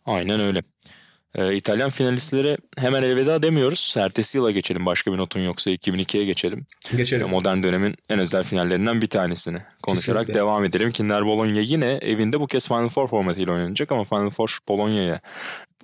Aynen 0.04 0.40
öyle. 0.40 0.62
Ee, 1.36 1.54
İtalyan 1.54 1.90
finalistlere 1.90 2.56
hemen 2.78 3.02
elveda 3.02 3.42
demiyoruz. 3.42 3.94
Ertesi 3.98 4.38
yıla 4.38 4.50
geçelim. 4.50 4.86
Başka 4.86 5.12
bir 5.12 5.18
notun 5.18 5.40
yoksa 5.40 5.70
2002'ye 5.70 6.24
geçelim. 6.24 6.66
Geçelim. 6.96 7.28
Modern 7.28 7.62
dönemin 7.62 7.94
en 8.08 8.18
özel 8.18 8.42
finallerinden 8.44 9.00
bir 9.00 9.06
tanesini 9.06 9.58
konuşarak 9.82 10.20
Kesinlikle. 10.20 10.40
devam 10.40 10.64
edelim. 10.64 10.90
Kinder 10.90 11.26
Bologna 11.26 11.60
yine 11.60 11.86
evinde 11.86 12.40
bu 12.40 12.46
kez 12.46 12.68
Final 12.68 12.88
Four 12.88 13.08
formatıyla 13.08 13.52
oynanacak 13.52 13.92
ama 13.92 14.04
Final 14.04 14.30
Four 14.30 14.58
Bologna'ya 14.68 15.20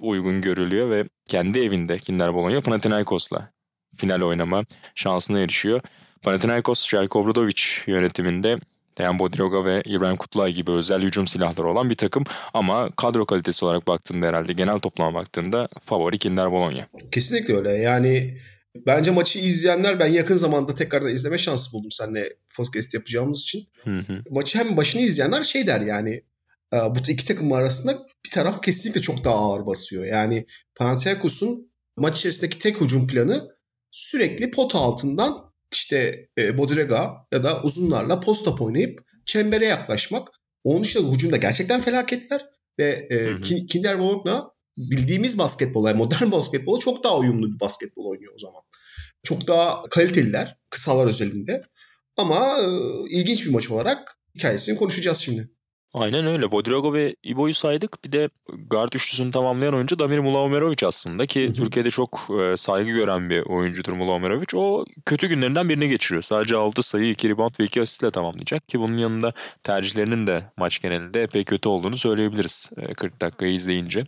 uygun 0.01 0.41
görülüyor 0.41 0.91
ve 0.91 1.05
kendi 1.29 1.59
evinde 1.59 1.99
Kinder 1.99 2.35
Bologna 2.35 2.61
Panathinaikos'la 2.61 3.51
final 3.97 4.21
oynama 4.21 4.65
şansına 4.95 5.41
erişiyor. 5.41 5.81
Panathinaikos, 6.23 6.89
Željko 6.89 7.19
Obradović 7.23 7.91
yönetiminde 7.91 8.59
Dejan 8.99 9.19
Bodiroga 9.19 9.65
ve 9.65 9.83
İbrahim 9.87 10.17
Kutlay 10.17 10.53
gibi 10.53 10.71
özel 10.71 11.03
hücum 11.03 11.27
silahları 11.27 11.69
olan 11.69 11.91
bir 11.91 11.95
takım 11.95 12.25
ama 12.55 12.91
kadro 12.97 13.27
kalitesi 13.27 13.65
olarak 13.65 13.87
baktığında 13.87 14.27
herhalde 14.27 14.53
genel 14.53 14.79
toplama 14.79 15.15
baktığında 15.15 15.69
favori 15.85 16.19
Kinder 16.19 16.53
Bologna. 16.53 16.87
Kesinlikle 17.13 17.57
öyle. 17.57 17.71
Yani 17.71 18.39
bence 18.87 19.11
maçı 19.11 19.39
izleyenler 19.39 19.99
ben 19.99 20.07
yakın 20.07 20.37
zamanda 20.37 20.75
tekrardan 20.75 21.13
izleme 21.13 21.39
şansı 21.39 21.73
buldum 21.73 21.91
seninle 21.91 22.33
podcast 22.57 22.95
yapacağımız 22.95 23.41
için. 23.41 23.69
Hı 23.85 23.99
hı. 23.99 24.23
Maçı 24.31 24.59
hem 24.59 24.77
başını 24.77 25.03
izleyenler 25.03 25.43
şey 25.43 25.67
der 25.67 25.81
yani 25.81 26.23
e, 26.73 26.77
bu 26.77 26.99
iki 27.09 27.25
takım 27.25 27.53
arasında 27.53 28.07
bir 28.25 28.31
taraf 28.31 28.63
kesinlikle 28.63 29.01
çok 29.01 29.25
daha 29.25 29.35
ağır 29.35 29.67
basıyor. 29.67 30.05
Yani 30.05 30.47
Panathinaikos'un 30.75 31.73
maç 31.97 32.19
içerisindeki 32.19 32.59
tek 32.59 32.81
hücum 32.81 33.07
planı 33.07 33.49
sürekli 33.91 34.51
pot 34.51 34.75
altından 34.75 35.52
işte 35.73 36.29
e, 36.39 36.59
Bodrega 36.59 37.27
ya 37.33 37.45
da 37.45 37.63
uzunlarla 37.63 38.21
post-up 38.21 38.61
oynayıp 38.61 39.01
çembere 39.27 39.67
yaklaşmak. 39.67 40.29
Onun 40.65 40.83
dışında 40.83 41.13
hücumda 41.13 41.37
gerçekten 41.37 41.81
felaketler 41.81 42.47
ve 42.79 43.09
e, 43.11 43.15
Hı 43.15 43.35
hı. 43.35 43.43
Kin- 43.43 43.67
Kinder 43.67 43.99
Bologna 43.99 44.51
bildiğimiz 44.77 45.39
basketbol, 45.39 45.87
yani 45.87 45.97
modern 45.97 46.31
basketbola 46.31 46.79
çok 46.79 47.05
daha 47.05 47.19
uyumlu 47.19 47.55
bir 47.55 47.61
basketbol 47.61 48.05
oynuyor 48.05 48.33
o 48.35 48.39
zaman. 48.39 48.63
Çok 49.23 49.49
daha 49.49 49.83
kaliteliler 49.83 50.57
kısalar 50.71 51.07
özelinde. 51.07 51.63
Ama 52.17 52.59
e, 52.59 52.67
ilginç 53.11 53.47
bir 53.47 53.51
maç 53.51 53.71
olarak 53.71 54.17
hikayesini 54.35 54.77
konuşacağız 54.77 55.19
şimdi. 55.19 55.51
Aynen 55.95 56.27
öyle. 56.27 56.53
Bodirogo 56.53 56.95
ve 56.95 57.17
İbo'yu 57.23 57.55
saydık. 57.55 58.05
Bir 58.05 58.13
de 58.13 58.31
guard 58.71 58.93
üçlüsünü 58.93 59.31
tamamlayan 59.31 59.75
oyuncu 59.75 59.99
Damir 59.99 60.19
Mulaomerovic 60.19 60.87
aslında 60.87 61.27
ki. 61.27 61.53
Türkiye'de 61.57 61.91
çok 61.91 62.29
e, 62.43 62.57
saygı 62.57 62.91
gören 62.91 63.31
bir 63.31 63.41
oyuncudur 63.43 63.93
Mulaomerovic. 63.93 64.47
O 64.55 64.85
kötü 65.07 65.29
günlerinden 65.29 65.69
birini 65.69 65.89
geçiriyor. 65.89 66.23
Sadece 66.23 66.57
6 66.57 66.83
sayı, 66.83 67.11
2 67.11 67.29
rebound 67.29 67.55
ve 67.61 67.65
2 67.65 67.83
asistle 67.83 68.11
tamamlayacak 68.11 68.69
ki 68.69 68.81
bunun 68.81 68.99
yanında 68.99 69.33
tercihlerinin 69.65 70.27
de 70.27 70.45
maç 70.57 70.81
genelinde 70.81 71.23
epey 71.23 71.45
kötü 71.45 71.69
olduğunu 71.69 71.97
söyleyebiliriz 71.97 72.71
e, 72.77 72.95
40 72.95 73.21
dakikayı 73.21 73.55
izleyince. 73.55 74.07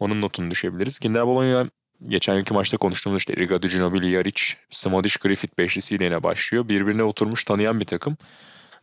Onun 0.00 0.20
notunu 0.20 0.50
düşebiliriz. 0.50 0.98
Kinder 0.98 1.26
Bologna 1.26 1.68
geçen 2.02 2.34
yılki 2.34 2.54
maçta 2.54 2.76
konuştuğumuz 2.76 3.18
işte 3.18 3.36
Riga 3.36 3.56
Ginobili, 3.56 4.10
Jaric, 4.10 4.42
Smodic, 4.70 5.14
Griffith 5.20 5.58
beşlisiyle 5.58 6.04
yine 6.04 6.22
başlıyor. 6.22 6.68
Birbirine 6.68 7.02
oturmuş 7.02 7.44
tanıyan 7.44 7.80
bir 7.80 7.86
takım. 7.86 8.16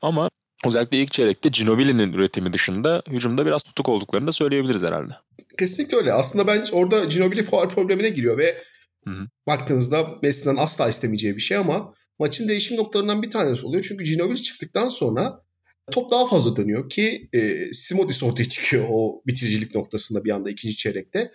Ama 0.02 0.30
özellikle 0.65 0.98
ilk 0.98 1.12
çeyrekte 1.12 1.50
Ginobili'nin 1.50 2.13
üretimi 2.13 2.53
dışında 2.53 3.03
hücumda 3.10 3.46
biraz 3.46 3.63
tutuk 3.63 3.89
olduklarını 3.89 4.27
da 4.27 4.32
söyleyebiliriz 4.32 4.84
herhalde. 4.84 5.13
Kesinlikle 5.60 5.98
öyle. 5.98 6.13
Aslında 6.13 6.48
bence 6.48 6.75
orada 6.75 7.05
Ginobili 7.05 7.43
faul 7.43 7.70
problemine 7.70 8.10
giriyor 8.10 8.38
ve 8.38 8.58
Hı 9.08 9.12
hı. 9.12 9.27
baktığınızda 9.48 10.08
Messi'den 10.22 10.55
asla 10.55 10.89
istemeyeceği 10.89 11.36
bir 11.36 11.41
şey 11.41 11.58
ama 11.58 11.93
maçın 12.20 12.48
değişim 12.50 12.77
noktalarından 12.77 13.22
bir 13.22 13.32
tanesi 13.32 13.65
oluyor. 13.65 13.86
Çünkü 13.88 14.03
Ginobili 14.03 14.43
çıktıktan 14.43 14.88
sonra 14.88 15.41
top 15.91 16.12
daha 16.12 16.27
fazla 16.27 16.55
dönüyor 16.55 16.89
ki 16.89 17.29
e, 17.34 17.74
Simodis 17.74 18.24
ortaya 18.24 18.50
çıkıyor 18.50 18.86
o 18.89 19.22
bitiricilik 19.27 19.75
noktasında 19.75 20.24
bir 20.24 20.32
anda 20.32 20.50
ikinci 20.50 20.77
çeyrekte. 20.77 21.32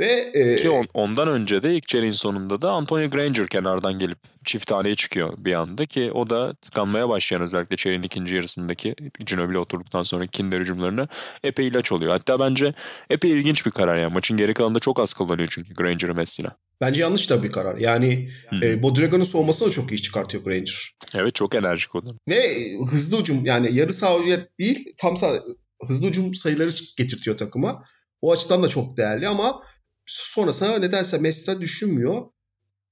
Ve 0.00 0.30
e, 0.34 0.56
Ki 0.56 0.70
on- 0.70 0.88
ondan 0.94 1.28
önce 1.28 1.62
de 1.62 1.74
ilk 1.74 1.88
çeyreğin 1.88 2.12
sonunda 2.12 2.62
da 2.62 2.70
Antonio 2.70 3.10
Granger 3.10 3.46
kenardan 3.46 3.98
gelip 3.98 4.18
çift 4.44 4.66
taneye 4.66 4.96
çıkıyor 4.96 5.34
bir 5.38 5.52
anda 5.52 5.86
ki 5.86 6.12
o 6.12 6.30
da 6.30 6.54
tıkanmaya 6.54 7.08
başlayan 7.08 7.42
özellikle 7.42 7.76
çeyreğin 7.76 8.02
ikinci 8.02 8.34
yarısındaki 8.34 8.94
Ginobili 9.26 9.58
oturduktan 9.58 10.02
sonra 10.02 10.26
Kinder 10.26 10.60
hücumlarına 10.60 11.08
epey 11.44 11.68
ilaç 11.68 11.92
oluyor. 11.92 12.12
Hatta 12.12 12.40
bence 12.40 12.74
epey 13.10 13.30
ilginç 13.30 13.66
bir 13.66 13.70
karar 13.70 13.96
yani. 13.98 14.12
Maçın 14.12 14.36
geri 14.36 14.54
kalanında 14.54 14.78
çok 14.78 15.00
az 15.00 15.12
kullanıyor 15.12 15.48
çünkü 15.50 15.74
Granger'ı 15.74 16.14
Messi'ne. 16.14 16.48
bence 16.80 17.00
yanlış 17.00 17.30
da 17.30 17.42
bir 17.42 17.52
karar. 17.52 17.76
Yani 17.76 18.30
Hı. 18.50 18.66
e, 18.66 18.82
Bodrega'nın 18.82 19.24
soğumasını 19.24 19.68
da 19.68 19.72
çok 19.72 19.92
iyi 19.92 20.02
çıkartıyor 20.02 20.44
Granger. 20.44 20.92
Evet 21.14 21.34
çok 21.34 21.54
enerjik 21.54 21.94
o 21.94 22.06
da. 22.06 22.10
Ve 22.28 22.70
hızlı 22.90 23.20
hücum 23.20 23.46
yani 23.46 23.74
yarı 23.74 23.92
saha 23.92 24.18
değil 24.58 24.94
tam 24.96 25.16
sağ, 25.16 25.42
hızlı 25.88 26.06
hücum 26.08 26.34
sayıları 26.34 26.70
getirtiyor 26.98 27.36
takıma. 27.36 27.84
O 28.22 28.32
açıdan 28.32 28.62
da 28.62 28.68
çok 28.68 28.96
değerli 28.96 29.28
ama 29.28 29.62
sonrasında 30.08 30.78
nedense 30.78 31.18
Messi 31.18 31.60
düşünmüyor. 31.60 32.22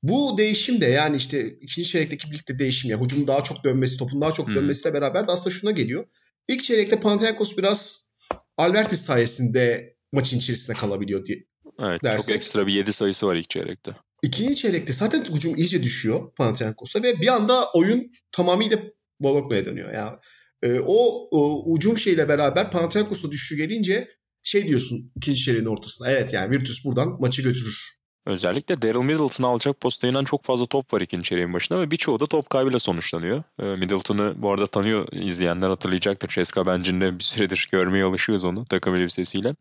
Bu 0.03 0.39
değişim 0.39 0.81
de 0.81 0.87
yani 0.87 1.17
işte 1.17 1.49
ikinci 1.49 1.89
çeyrekteki 1.89 2.31
birlikte 2.31 2.59
değişim 2.59 2.91
ya 2.91 3.01
hücumun 3.01 3.27
daha 3.27 3.45
çok 3.45 3.65
dönmesi, 3.65 3.97
topun 3.97 4.21
daha 4.21 4.33
çok 4.33 4.49
dönmesiyle 4.49 4.95
beraber 4.95 5.29
de 5.29 5.33
aslında 5.33 5.55
şuna 5.55 5.71
geliyor. 5.71 6.05
İlk 6.49 6.65
çeyrekte 6.65 7.01
Panathinaikos 7.01 7.57
biraz 7.57 8.11
Albertis 8.57 9.01
sayesinde 9.01 9.97
maçın 10.13 10.39
içerisinde 10.39 10.77
kalabiliyor 10.77 11.27
diye. 11.27 11.45
Evet 11.79 12.05
Dersin. 12.05 12.19
çok 12.19 12.37
ekstra 12.37 12.67
bir 12.67 12.73
7 12.73 12.93
sayısı 12.93 13.27
var 13.27 13.37
ilk 13.37 13.51
çeyrekte. 13.51 13.91
İkinci 14.23 14.57
çeyrekte 14.57 14.93
zaten 14.93 15.25
hücum 15.25 15.57
iyice 15.57 15.83
düşüyor 15.83 16.35
Panathinaikos'a 16.37 17.03
ve 17.03 17.21
bir 17.21 17.29
anda 17.29 17.71
oyun 17.73 18.11
tamamıyla 18.33 18.79
Bologna'ya 19.21 19.65
dönüyor. 19.65 19.95
Yani 19.95 20.17
e, 20.63 20.81
o, 20.81 21.29
o 21.31 21.75
hücum 21.77 21.99
şeyle 21.99 22.29
beraber 22.29 22.71
Panathinaikos'a 22.71 23.31
düşüşü 23.31 23.57
gelince 23.57 24.09
şey 24.47 24.69
diyorsun 24.69 25.13
ikinci 25.17 25.41
çeyreğin 25.41 25.67
ortasında. 25.67 26.11
Evet 26.11 26.33
yani 26.33 26.51
Virtus 26.51 26.85
buradan 26.85 27.21
maçı 27.21 27.43
götürür. 27.43 27.97
Özellikle 28.27 28.83
Daryl 28.83 29.03
Middleton'a 29.03 29.49
alacak 29.49 29.81
posta 29.81 30.07
inen 30.07 30.25
çok 30.25 30.43
fazla 30.43 30.67
top 30.67 30.93
var 30.93 31.01
ikinci 31.01 31.29
çeyreğin 31.29 31.53
başında 31.53 31.81
ve 31.81 31.91
birçoğu 31.91 32.21
da 32.21 32.27
top 32.27 32.51
kaybıyla 32.51 32.79
sonuçlanıyor. 32.79 33.43
Ee, 33.63 33.65
Middleton'ı 33.65 34.35
bu 34.37 34.53
arada 34.53 34.67
tanıyor 34.67 35.09
izleyenler 35.13 35.69
hatırlayacaktır. 35.69 36.29
Ceska 36.29 36.67
Bencin'de 36.67 37.19
bir 37.19 37.25
süredir 37.25 37.69
görmeye 37.73 38.05
alışıyoruz 38.05 38.45
onu 38.45 38.65
takım 38.65 38.95
elbisesiyle. 38.95 39.55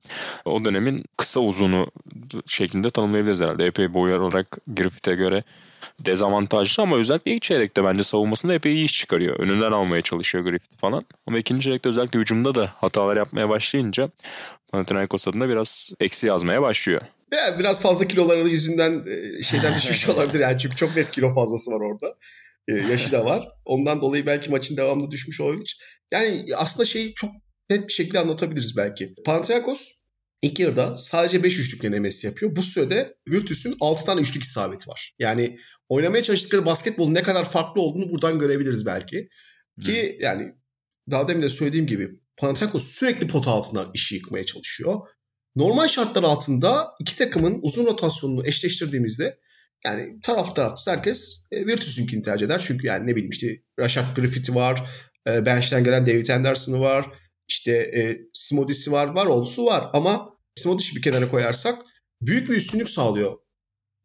O 0.45 0.65
dönemin 0.65 1.05
kısa 1.17 1.39
uzunu 1.39 1.87
şeklinde 2.47 2.89
tanımlayabiliriz 2.89 3.41
herhalde. 3.41 3.65
Epey 3.65 3.93
boy 3.93 4.15
olarak 4.15 4.57
Griffith'e 4.67 5.15
göre 5.15 5.43
dezavantajlı 5.99 6.83
ama 6.83 6.97
özellikle 6.97 7.31
ilk 7.31 7.41
çeyrekte 7.41 7.83
bence 7.83 8.03
savunmasında 8.03 8.53
epey 8.53 8.73
iyi 8.73 8.85
iş 8.85 8.93
çıkarıyor. 8.93 9.39
Önünden 9.39 9.71
almaya 9.71 10.01
çalışıyor 10.01 10.43
Griffith 10.43 10.77
falan. 10.77 11.05
Ama 11.27 11.37
ikinci 11.37 11.63
çeyrekte 11.63 11.89
özellikle 11.89 12.19
hücumda 12.19 12.55
da 12.55 12.71
hatalar 12.75 13.17
yapmaya 13.17 13.49
başlayınca 13.49 14.09
Panathinaikos 14.71 15.27
adına 15.27 15.49
biraz 15.49 15.93
eksi 15.99 16.27
yazmaya 16.27 16.61
başlıyor. 16.61 17.01
Ve 17.31 17.59
biraz 17.59 17.81
fazla 17.81 18.07
kiloları 18.07 18.49
yüzünden 18.49 19.05
e, 19.07 19.41
şeyden 19.41 19.75
düşmüş 19.77 20.09
olabilir 20.09 20.39
yani 20.39 20.57
çünkü 20.59 20.75
çok 20.75 20.95
net 20.95 21.11
kilo 21.11 21.33
fazlası 21.33 21.71
var 21.71 21.81
orada. 21.81 22.15
E, 22.67 22.73
yaşı 22.91 23.11
da 23.11 23.25
var. 23.25 23.47
Ondan 23.65 24.01
dolayı 24.01 24.25
belki 24.25 24.49
maçın 24.49 24.77
devamında 24.77 25.11
düşmüş 25.11 25.41
olabilir. 25.41 25.79
Yani 26.11 26.45
aslında 26.55 26.85
şeyi 26.85 27.13
çok 27.13 27.31
net 27.69 27.87
bir 27.87 27.93
şekilde 27.93 28.19
anlatabiliriz 28.19 28.77
belki. 28.77 29.13
Panathinaikos 29.25 29.91
ilk 30.41 30.59
yarıda 30.59 30.97
sadece 30.97 31.43
5 31.43 31.59
üçlük 31.59 31.83
denemesi 31.83 32.27
yapıyor. 32.27 32.55
Bu 32.55 32.61
sürede 32.61 33.15
Virtus'un 33.27 33.77
6 33.79 34.05
tane 34.05 34.21
üçlük 34.21 34.43
isabeti 34.43 34.89
var. 34.89 35.15
Yani 35.19 35.59
oynamaya 35.89 36.23
çalıştıkları 36.23 36.65
basketbolun 36.65 37.13
ne 37.13 37.23
kadar 37.23 37.51
farklı 37.51 37.81
olduğunu 37.81 38.11
buradan 38.11 38.39
görebiliriz 38.39 38.85
belki. 38.85 39.29
Ki 39.81 40.17
yani 40.21 40.53
daha 41.11 41.27
demin 41.27 41.41
de 41.41 41.49
söylediğim 41.49 41.87
gibi 41.87 42.09
Panathinaikos 42.37 42.87
sürekli 42.87 43.27
pot 43.27 43.47
altına 43.47 43.91
işi 43.93 44.15
yıkmaya 44.15 44.45
çalışıyor. 44.45 44.99
Normal 45.55 45.87
şartlar 45.87 46.23
altında 46.23 46.91
iki 46.99 47.15
takımın 47.15 47.59
uzun 47.61 47.85
rotasyonunu 47.85 48.47
eşleştirdiğimizde 48.47 49.39
yani 49.85 50.19
taraf 50.23 50.55
tarafsız 50.55 50.93
herkes 50.93 51.47
e, 51.51 51.67
Virtus'unkini 51.67 52.21
tercih 52.21 52.45
eder. 52.45 52.63
Çünkü 52.67 52.87
yani 52.87 53.07
ne 53.07 53.15
bileyim 53.15 53.31
işte 53.31 53.61
Rashad 53.79 54.15
Griffith'i 54.15 54.55
var, 54.55 54.89
e, 55.27 55.45
bench'ten 55.45 55.83
gelen 55.83 56.05
David 56.05 56.27
Anderson'ı 56.27 56.79
var, 56.79 57.05
işte 57.47 57.71
e, 57.71 58.17
Simodis'i 58.33 58.91
var, 58.91 59.07
var 59.07 59.25
olsu 59.25 59.65
var. 59.65 59.89
Ama 59.93 60.29
Simodis'i 60.55 60.95
bir 60.95 61.01
kenara 61.01 61.31
koyarsak 61.31 61.81
büyük 62.21 62.49
bir 62.49 62.55
üstünlük 62.55 62.89
sağlıyor 62.89 63.37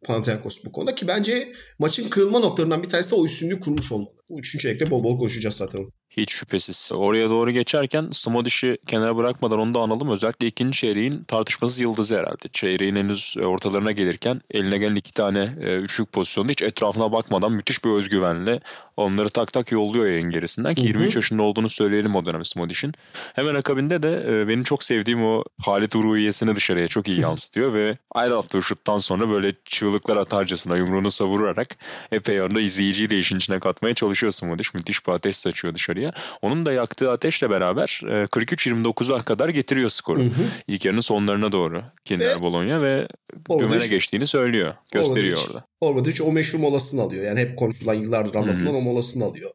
Panathinaikos 0.05 0.65
bu 0.65 0.73
konuda 0.73 0.95
ki 0.95 1.09
bence 1.09 1.53
maçın 1.79 2.09
kırılma 2.09 2.39
noktalarından 2.39 2.83
bir 2.83 2.89
tanesi 2.89 3.11
de 3.11 3.15
o 3.15 3.25
üstünlüğü 3.25 3.61
kurmuş 3.61 3.93
olmalı. 3.93 4.15
Bu 4.29 4.39
üçüncü 4.39 4.63
çeyrekte 4.63 4.91
bol 4.91 5.05
bol 5.05 5.19
konuşacağız 5.19 5.57
zaten. 5.57 5.87
Hiç 6.11 6.33
şüphesiz. 6.33 6.91
Oraya 6.95 7.31
doğru 7.31 7.51
geçerken 7.51 8.09
Smodish'i 8.13 8.79
kenara 8.87 9.17
bırakmadan 9.17 9.59
onu 9.59 9.75
da 9.75 9.79
analım. 9.79 10.11
Özellikle 10.11 10.47
ikinci 10.47 10.79
çeyreğin 10.79 11.25
tartışmasız 11.25 11.81
yıldızı 11.81 12.19
herhalde. 12.19 12.49
Çeyreğin 12.53 12.97
henüz 12.97 13.37
ortalarına 13.41 13.93
gelirken 13.93 14.41
eline 14.51 14.79
gelen 14.79 14.95
iki 14.95 15.15
tane 15.15 15.57
e, 15.61 15.77
üçlük 15.77 16.13
pozisyonda 16.13 16.53
hiç 16.53 16.63
etrafına 16.63 17.13
bakmadan 17.13 17.53
müthiş 17.53 17.85
bir 17.85 17.91
özgüvenle 17.91 18.61
onları 19.01 19.31
tak 19.31 19.53
tak 19.53 19.73
yolluyor 19.73 20.07
yayın 20.07 20.31
gerisinden. 20.31 20.75
Ki 20.75 20.81
23 20.81 21.17
yaşında 21.17 21.43
olduğunu 21.43 21.69
söyleyelim 21.69 22.15
o 22.15 22.27
dönem 22.27 22.45
Smodish'in. 22.45 22.93
Hemen 23.35 23.55
akabinde 23.55 24.03
de 24.03 24.25
e, 24.29 24.49
benim 24.49 24.63
çok 24.63 24.85
sevdiğim 24.85 25.25
o 25.25 25.45
Halit 25.63 25.97
Uruiyesini 25.97 26.57
dışarıya 26.57 26.89
çok 26.89 27.09
iyi 27.09 27.21
yansıtıyor 27.21 27.73
ve 27.73 27.99
ayrı 28.13 28.37
attığı 28.37 28.63
şuttan 28.63 28.99
sonra 28.99 29.29
böyle 29.29 29.53
çığlıklar 29.65 30.17
atarcasına 30.17 30.77
yumruğunu 30.77 31.11
savurarak 31.11 31.77
epey 32.13 32.43
orada 32.43 32.61
izleyiciyi 32.61 33.11
de 33.11 33.19
işin 33.19 33.37
içine 33.37 33.61
katmaya 33.61 33.95
çalışıyor 33.95 34.33
Smodish. 34.33 34.75
Müthiş 34.75 35.07
bir 35.07 35.13
ateş 35.13 35.37
saçıyor 35.37 35.75
dışarıya. 35.75 36.13
Onun 36.43 36.67
da 36.67 36.73
yaktığı 36.73 37.11
ateşle 37.11 37.51
beraber 37.51 38.01
43-29'a 38.05 39.23
kadar 39.23 39.49
getiriyor 39.49 39.91
skoru. 39.91 40.21
Hı 40.21 40.25
hı. 40.25 40.43
İlk 40.69 40.85
yarının 40.85 41.01
sonlarına 41.01 41.53
doğru 41.53 41.83
Kinder 42.05 42.43
Bologna 42.43 42.83
ve 42.83 43.09
dümene 43.51 43.87
geçtiğini 43.87 44.27
söylüyor. 44.27 44.75
Gösteriyor 44.93 45.39
orada. 45.47 45.65
Obradovic 45.81 46.23
o 46.23 46.33
meşhur 46.33 46.59
molasını 46.59 47.03
alıyor. 47.03 47.25
Yani 47.25 47.41
hep 47.41 47.57
konuşulan 47.57 47.95
yıllardır 47.95 48.35
anlatılan 48.35 48.75
o 48.75 48.81
molasını 48.91 49.25
alıyor. 49.25 49.51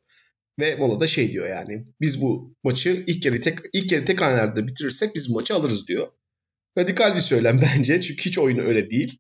Ve 0.60 0.76
molada 0.76 1.08
şey 1.08 1.32
diyor 1.32 1.50
yani 1.50 1.86
biz 2.02 2.22
bu 2.22 2.56
maçı 2.64 3.04
ilk 3.08 3.26
yarı 3.26 3.42
tek 3.42 3.60
ilk 3.74 3.92
yarı 3.92 4.06
tek 4.06 4.22
hanelerde 4.22 4.68
bitirirsek 4.68 5.16
biz 5.16 5.30
bu 5.30 5.34
maçı 5.34 5.56
alırız 5.56 5.88
diyor. 5.88 6.08
Radikal 6.78 7.16
bir 7.16 7.22
söylem 7.22 7.62
bence 7.76 8.02
çünkü 8.02 8.26
hiç 8.26 8.38
oyunu 8.38 8.62
öyle 8.62 8.90
değil. 8.90 9.20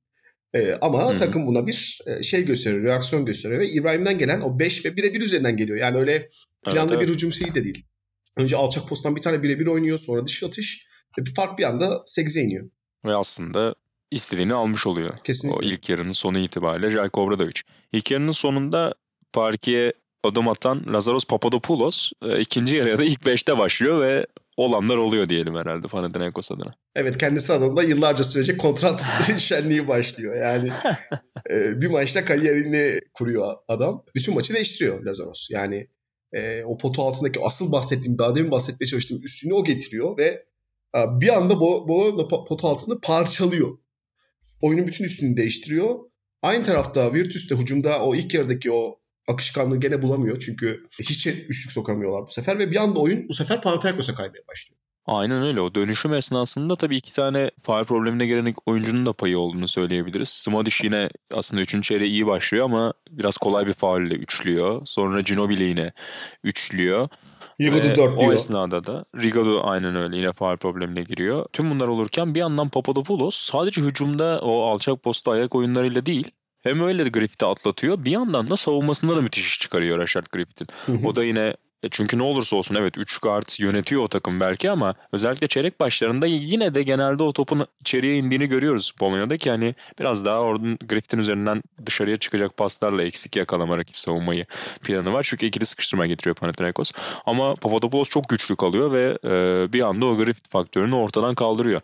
Ee, 0.54 0.78
ama 0.82 1.10
Hı-hı. 1.10 1.18
takım 1.18 1.48
buna 1.48 1.68
bir 1.68 2.00
e, 2.06 2.24
şey 2.24 2.46
gösteriyor, 2.46 2.84
reaksiyon 2.84 3.26
gösteriyor 3.26 3.62
ve 3.62 3.70
İbrahim'den 3.70 4.20
gelen 4.20 4.42
o 4.42 4.60
5 4.60 4.86
ve 4.86 4.96
birebir 4.96 5.22
üzerinden 5.22 5.58
geliyor. 5.58 5.78
Yani 5.78 5.98
öyle 5.98 6.30
planlı 6.66 6.80
evet, 6.80 6.92
evet. 6.92 7.08
bir 7.08 7.14
hücum 7.14 7.34
şeyi 7.34 7.56
de 7.56 7.64
değil. 7.64 7.86
Önce 8.38 8.56
alçak 8.56 8.90
posttan 8.90 9.16
bir 9.16 9.22
tane 9.22 9.44
birebir 9.44 9.68
oynuyor 9.68 9.98
sonra 9.98 10.26
dış 10.26 10.44
atış 10.44 10.88
ve 11.20 11.26
bir 11.26 11.34
fark 11.34 11.60
bir 11.60 11.64
anda 11.64 11.86
8'e 11.86 12.42
iniyor. 12.42 12.70
Ve 13.06 13.16
aslında 13.16 13.76
istediğini 14.12 14.54
almış 14.54 14.88
oluyor. 14.88 15.18
Kesinlikle. 15.24 15.60
O 15.60 15.72
ilk 15.72 15.90
yarının 15.90 16.12
sonu 16.12 16.38
itibariyle 16.38 16.90
Jelko 16.90 17.22
Obradovic. 17.22 17.62
İlk 17.94 18.12
yarının 18.12 18.32
sonunda 18.32 18.94
parkeye 19.34 19.94
adım 20.26 20.48
atan 20.48 20.94
Lazaros 20.94 21.26
Papadopoulos 21.26 22.12
e, 22.22 22.40
ikinci 22.40 22.76
yarıya 22.76 22.98
da 22.98 23.04
ilk 23.04 23.26
beşte 23.26 23.58
başlıyor 23.58 24.02
ve 24.02 24.26
olanlar 24.58 24.98
oluyor 24.98 25.30
diyelim 25.30 25.56
herhalde 25.56 25.88
Panathinaikos 25.88 26.52
adına. 26.52 26.76
Evet 26.96 27.18
kendisi 27.18 27.54
adına 27.54 27.84
yıllarca 27.84 28.24
sürecek 28.24 28.60
kontrat 28.60 29.04
şenliği 29.38 29.88
başlıyor. 29.88 30.36
Yani 30.36 30.70
e, 31.52 31.82
bir 31.82 31.88
maçta 31.88 32.26
kariyerini 32.26 33.00
kuruyor 33.14 33.54
adam. 33.68 34.04
Bütün 34.16 34.34
maçı 34.34 34.54
değiştiriyor 34.54 35.06
Lazaros. 35.06 35.48
Yani 35.52 35.88
e, 36.34 36.64
o 36.64 36.78
potu 36.78 37.02
altındaki 37.02 37.40
asıl 37.44 37.72
bahsettiğim 37.72 38.18
daha 38.18 38.36
demin 38.36 38.52
bahsetmeye 38.52 38.88
çalıştığım 38.88 39.24
üstünü 39.24 39.54
o 39.54 39.64
getiriyor 39.64 40.18
ve 40.18 40.46
e, 40.96 41.00
bir 41.22 41.38
anda 41.38 41.60
bu, 41.60 41.88
bu 41.88 42.28
potu 42.28 42.68
altını 42.68 43.02
parçalıyor. 43.02 43.78
Oyunun 44.62 44.88
bütün 44.88 45.06
üstünü 45.06 45.38
değiştiriyor. 45.38 46.00
Aynı 46.42 46.64
tarafta 46.64 47.14
Virtus 47.14 47.50
de 47.50 47.56
hücumda 47.56 48.06
o 48.06 48.16
ilk 48.16 48.34
yarıdaki 48.34 48.72
o 48.72 49.00
akışkanlığı 49.28 49.80
gene 49.80 50.02
bulamıyor. 50.02 50.40
Çünkü 50.40 50.88
hiç 51.00 51.28
üçlük 51.28 51.72
sokamıyorlar 51.72 52.28
bu 52.28 52.32
sefer 52.32 52.60
ve 52.60 52.72
bir 52.72 52.78
anda 52.78 53.00
oyun 53.00 53.30
bu 53.30 53.34
sefer 53.34 53.62
Panathinaikos'a 53.62 54.16
kaymaya 54.16 54.48
başlıyor. 54.48 54.80
Aynen 55.08 55.44
öyle. 55.44 55.62
O 55.62 55.76
dönüşüm 55.76 56.14
esnasında 56.14 56.76
tabii 56.76 56.96
iki 56.96 57.14
tane 57.14 57.52
faal 57.64 57.84
problemine 57.84 58.26
gelen 58.26 58.54
oyuncunun 58.66 59.06
da 59.06 59.14
payı 59.14 59.40
olduğunu 59.40 59.68
söyleyebiliriz. 59.68 60.30
Smodish 60.30 60.84
yine 60.84 61.10
aslında 61.34 61.62
üçüncü 61.62 61.88
çeyreğe 61.88 62.10
iyi 62.10 62.28
başlıyor 62.28 62.66
ama 62.66 62.94
biraz 63.12 63.38
kolay 63.38 63.68
bir 63.68 63.74
faulle 63.74 64.16
üçlüyor. 64.16 64.82
Sonra 64.86 65.22
Ginobili 65.22 65.64
yine 65.64 65.94
üçlüyor. 66.44 67.10
Rigado 67.62 67.84
dörtlüyor. 67.84 68.18
O 68.18 68.34
esnada 68.34 68.86
da 68.86 69.06
Rigado 69.16 69.62
aynen 69.64 69.96
öyle 69.96 70.18
yine 70.18 70.34
faal 70.34 70.58
problemine 70.58 71.04
giriyor. 71.04 71.46
Tüm 71.54 71.70
bunlar 71.70 71.88
olurken 71.88 72.36
bir 72.36 72.40
yandan 72.40 72.70
Papadopoulos 72.70 73.36
sadece 73.36 73.82
hücumda 73.82 74.40
o 74.42 74.64
alçak 74.64 75.04
posta 75.04 75.32
ayak 75.32 75.56
oyunlarıyla 75.56 76.06
değil 76.06 76.32
hem 76.66 76.82
öyle 76.82 77.06
de 77.06 77.10
Griffith'i 77.10 77.46
atlatıyor. 77.46 78.06
Bir 78.06 78.12
yandan 78.12 78.50
da 78.50 78.58
savunmasında 78.58 79.16
da 79.16 79.22
müthiş 79.22 79.46
iş 79.46 79.60
çıkarıyor 79.60 79.98
Rashard 79.98 80.26
Griffith'in. 80.32 80.68
O 81.06 81.16
da 81.16 81.24
yine 81.24 81.56
e, 81.84 81.90
çünkü 81.90 82.18
ne 82.18 82.24
olursa 82.24 82.56
olsun 82.56 82.76
evet 82.76 82.98
3 82.98 83.18
guard 83.18 83.50
yönetiyor 83.60 84.02
o 84.02 84.08
takım 84.08 84.40
belki 84.40 84.72
ama 84.72 84.96
özellikle 85.12 85.48
çeyrek 85.48 85.80
başlarında 85.80 86.26
yine 86.26 86.76
de 86.76 86.84
genelde 86.84 87.24
o 87.24 87.34
topun 87.34 87.68
içeriye 87.82 88.18
indiğini 88.18 88.50
görüyoruz 88.50 88.92
Polonya'da 88.92 89.38
ki 89.38 89.50
hani 89.50 89.76
biraz 90.00 90.26
daha 90.26 90.40
oradan 90.40 90.78
Griffith'in 90.88 91.18
üzerinden 91.18 91.64
dışarıya 91.86 92.18
çıkacak 92.18 92.58
paslarla 92.58 93.04
eksik 93.04 93.36
yakalama 93.36 93.78
rakip 93.78 93.98
savunmayı 93.98 94.46
planı 94.84 95.14
var. 95.14 95.28
Çünkü 95.30 95.46
ikili 95.46 95.66
sıkıştırma 95.66 96.06
getiriyor 96.06 96.36
Panathinaikos. 96.36 96.92
Ama 97.26 97.56
Papadopoulos 97.56 98.10
çok 98.10 98.30
güçlü 98.30 98.56
kalıyor 98.56 98.92
ve 98.92 99.18
e, 99.24 99.74
bir 99.74 99.82
anda 99.82 100.06
o 100.06 100.18
Griffith 100.18 100.50
faktörünü 100.50 100.96
ortadan 100.96 101.36
kaldırıyor 101.36 101.82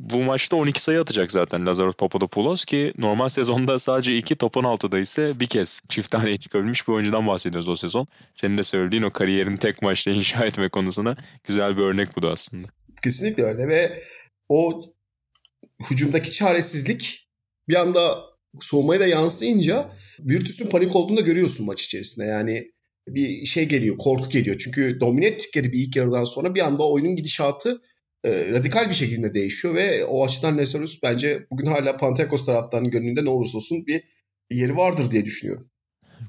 bu 0.00 0.24
maçta 0.24 0.56
12 0.56 0.82
sayı 0.82 1.00
atacak 1.00 1.32
zaten 1.32 1.66
Lazaros 1.66 1.94
Papadopoulos 1.94 2.64
ki 2.64 2.92
normal 2.98 3.28
sezonda 3.38 3.78
sadece 3.78 4.16
2 4.16 4.36
topun 4.36 4.64
altıda 4.64 4.98
ise 4.98 5.40
bir 5.40 5.46
kez 5.46 5.80
çift 5.88 6.10
taneye 6.10 6.36
çıkabilmiş 6.36 6.88
bir 6.88 6.92
oyuncudan 6.92 7.26
bahsediyoruz 7.26 7.68
o 7.68 7.76
sezon. 7.76 8.06
Senin 8.34 8.58
de 8.58 8.64
söylediğin 8.64 9.02
o 9.02 9.10
kariyerini 9.10 9.58
tek 9.58 9.82
maçta 9.82 10.10
inşa 10.20 10.44
etme 10.44 10.68
konusuna 10.68 11.16
güzel 11.44 11.76
bir 11.76 11.82
örnek 11.82 12.16
bu 12.16 12.22
da 12.22 12.30
aslında. 12.30 12.68
Kesinlikle 13.02 13.42
öyle 13.42 13.68
ve 13.68 14.02
o 14.48 14.82
hücumdaki 15.90 16.32
çaresizlik 16.32 17.28
bir 17.68 17.74
anda 17.74 18.24
soğumaya 18.60 19.00
da 19.00 19.06
yansıyınca 19.06 19.90
Virtus'un 20.20 20.70
panik 20.70 20.96
olduğunu 20.96 21.16
da 21.16 21.20
görüyorsun 21.20 21.66
maç 21.66 21.84
içerisinde. 21.84 22.26
Yani 22.26 22.70
bir 23.08 23.46
şey 23.46 23.68
geliyor, 23.68 23.96
korku 23.98 24.28
geliyor. 24.28 24.56
Çünkü 24.58 25.00
domine 25.00 25.26
ettikleri 25.26 25.72
bir 25.72 25.78
ilk 25.78 25.96
yarıdan 25.96 26.24
sonra 26.24 26.54
bir 26.54 26.60
anda 26.60 26.88
oyunun 26.88 27.16
gidişatı 27.16 27.82
e, 28.24 28.50
radikal 28.50 28.88
bir 28.88 28.94
şekilde 28.94 29.34
değişiyor 29.34 29.74
ve 29.74 30.04
o 30.04 30.24
açıdan 30.24 30.56
Nestorius 30.56 31.02
bence 31.02 31.46
bugün 31.50 31.66
hala 31.66 31.96
Panathinaikos 31.96 32.46
taraftarının 32.46 32.90
gönlünde 32.90 33.24
ne 33.24 33.30
olursa 33.30 33.56
olsun 33.58 33.86
bir 33.86 34.02
yeri 34.50 34.76
vardır 34.76 35.10
diye 35.10 35.24
düşünüyorum. 35.24 35.70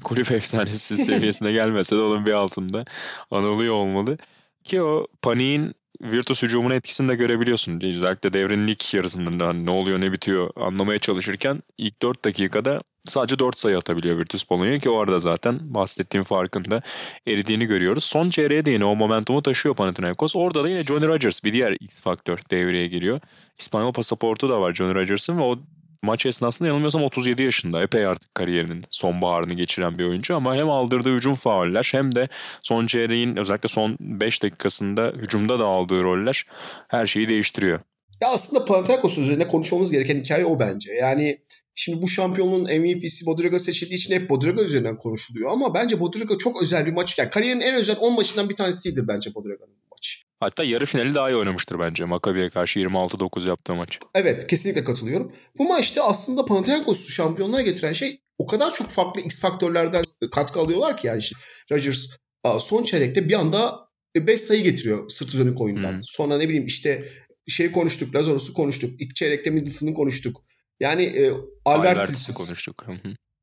Kulüp 0.03 0.31
efsanesi 0.31 0.97
seviyesine 0.97 1.51
gelmese 1.51 1.95
de 1.95 1.99
onun 1.99 2.25
bir 2.25 2.31
altında 2.31 2.85
anılıyor 3.31 3.73
olmalı. 3.73 4.17
Ki 4.63 4.81
o 4.81 5.07
paniğin 5.21 5.73
Virtus 6.01 6.43
hücumunun 6.43 6.75
etkisini 6.75 7.09
de 7.09 7.15
görebiliyorsun. 7.15 7.81
Özellikle 7.81 8.33
devrenin 8.33 8.67
ilk 8.67 8.93
yarısında 8.93 9.47
hani 9.47 9.65
ne 9.65 9.69
oluyor 9.69 10.01
ne 10.01 10.11
bitiyor 10.11 10.49
anlamaya 10.55 10.99
çalışırken 10.99 11.63
ilk 11.77 12.01
4 12.01 12.25
dakikada 12.25 12.81
sadece 13.03 13.39
4 13.39 13.59
sayı 13.59 13.77
atabiliyor 13.77 14.17
Virtus 14.17 14.49
Bologna 14.49 14.77
ki 14.77 14.89
o 14.89 14.99
arada 14.99 15.19
zaten 15.19 15.59
bahsettiğim 15.61 16.23
farkında 16.23 16.81
eridiğini 17.27 17.65
görüyoruz. 17.65 18.03
Son 18.03 18.29
çeyreğe 18.29 18.65
de 18.65 18.71
yine 18.71 18.85
o 18.85 18.95
momentumu 18.95 19.43
taşıyor 19.43 19.75
Panathinaikos. 19.75 20.35
Orada 20.35 20.63
da 20.63 20.69
yine 20.69 20.83
Johnny 20.83 21.07
Rodgers 21.07 21.43
bir 21.43 21.53
diğer 21.53 21.71
X 21.79 22.01
faktör 22.01 22.39
devreye 22.51 22.87
giriyor. 22.87 23.19
İspanyol 23.59 23.93
pasaportu 23.93 24.49
da 24.49 24.61
var 24.61 24.73
Johnny 24.73 24.95
Rodgers'ın 24.95 25.37
ve 25.37 25.43
o 25.43 25.59
maç 26.03 26.25
esnasında 26.25 26.67
yanılmıyorsam 26.67 27.03
37 27.03 27.43
yaşında. 27.43 27.83
Epey 27.83 28.05
artık 28.05 28.35
kariyerinin 28.35 28.85
sonbaharını 28.89 29.53
geçiren 29.53 29.97
bir 29.97 30.05
oyuncu 30.05 30.35
ama 30.35 30.55
hem 30.55 30.69
aldırdığı 30.69 31.15
hücum 31.15 31.35
fauller 31.35 31.89
hem 31.91 32.15
de 32.15 32.29
son 32.63 32.87
çeyreğin 32.87 33.35
özellikle 33.35 33.69
son 33.69 33.97
5 33.99 34.43
dakikasında 34.43 35.13
hücumda 35.17 35.59
da 35.59 35.65
aldığı 35.65 36.03
roller 36.03 36.45
her 36.87 37.07
şeyi 37.07 37.27
değiştiriyor. 37.27 37.79
Ya 38.21 38.29
aslında 38.29 38.65
Panathinaikos 38.65 39.17
üzerine 39.17 39.47
konuşmamız 39.47 39.91
gereken 39.91 40.19
hikaye 40.19 40.45
o 40.45 40.59
bence. 40.59 40.93
Yani 40.93 41.41
şimdi 41.75 42.01
bu 42.01 42.07
şampiyonluğun 42.07 42.63
MVP'si 42.63 43.25
Bodriga 43.25 43.59
seçildiği 43.59 43.97
için 43.97 44.15
hep 44.15 44.29
Bodriga 44.29 44.63
üzerinden 44.63 44.97
konuşuluyor 44.97 45.51
ama 45.51 45.73
bence 45.73 45.99
Bodriga 45.99 46.37
çok 46.37 46.61
özel 46.61 46.85
bir 46.85 46.93
maç. 46.93 47.17
Yani 47.17 47.29
kariyerin 47.29 47.61
en 47.61 47.75
özel 47.75 47.95
10 47.99 48.13
maçından 48.13 48.49
bir 48.49 48.55
tanesiydi 48.55 49.07
bence 49.07 49.35
Bodriga'nın 49.35 49.75
maç. 50.01 50.23
Hatta 50.39 50.63
yarı 50.63 50.85
finali 50.85 51.15
daha 51.15 51.29
iyi 51.29 51.35
oynamıştır 51.35 51.79
bence 51.79 52.05
Makabi'ye 52.05 52.49
karşı 52.49 52.79
26-9 52.79 53.47
yaptığı 53.47 53.75
maç. 53.75 53.99
Evet 54.15 54.47
kesinlikle 54.47 54.83
katılıyorum. 54.83 55.31
Bu 55.57 55.67
maçta 55.67 56.03
aslında 56.03 56.45
Panathinaikos'u 56.45 57.11
şampiyonluğa 57.11 57.61
getiren 57.61 57.93
şey 57.93 58.21
o 58.37 58.45
kadar 58.45 58.73
çok 58.73 58.89
farklı 58.89 59.21
X 59.21 59.39
faktörlerden 59.39 60.03
katkı 60.31 60.59
alıyorlar 60.59 60.97
ki 60.97 61.07
yani 61.07 61.19
işte 61.19 61.35
Rodgers 61.71 62.17
son 62.59 62.83
çeyrekte 62.83 63.29
bir 63.29 63.33
anda 63.33 63.79
5 64.15 64.41
sayı 64.41 64.63
getiriyor 64.63 65.09
sırt 65.09 65.33
dönük 65.33 65.61
oyundan. 65.61 65.93
Hmm. 65.93 66.03
Sonra 66.03 66.37
ne 66.37 66.47
bileyim 66.47 66.65
işte 66.65 67.07
şey 67.47 67.71
konuştuk, 67.71 68.15
Lazarus'u 68.15 68.53
konuştuk. 68.53 69.01
İlk 69.01 69.15
çeyrekte 69.15 69.49
Middleton'ı 69.49 69.93
konuştuk. 69.93 70.43
Yani 70.79 71.03
e, 71.03 71.31
Albertis'i 71.65 72.33
konuştuk. 72.33 72.85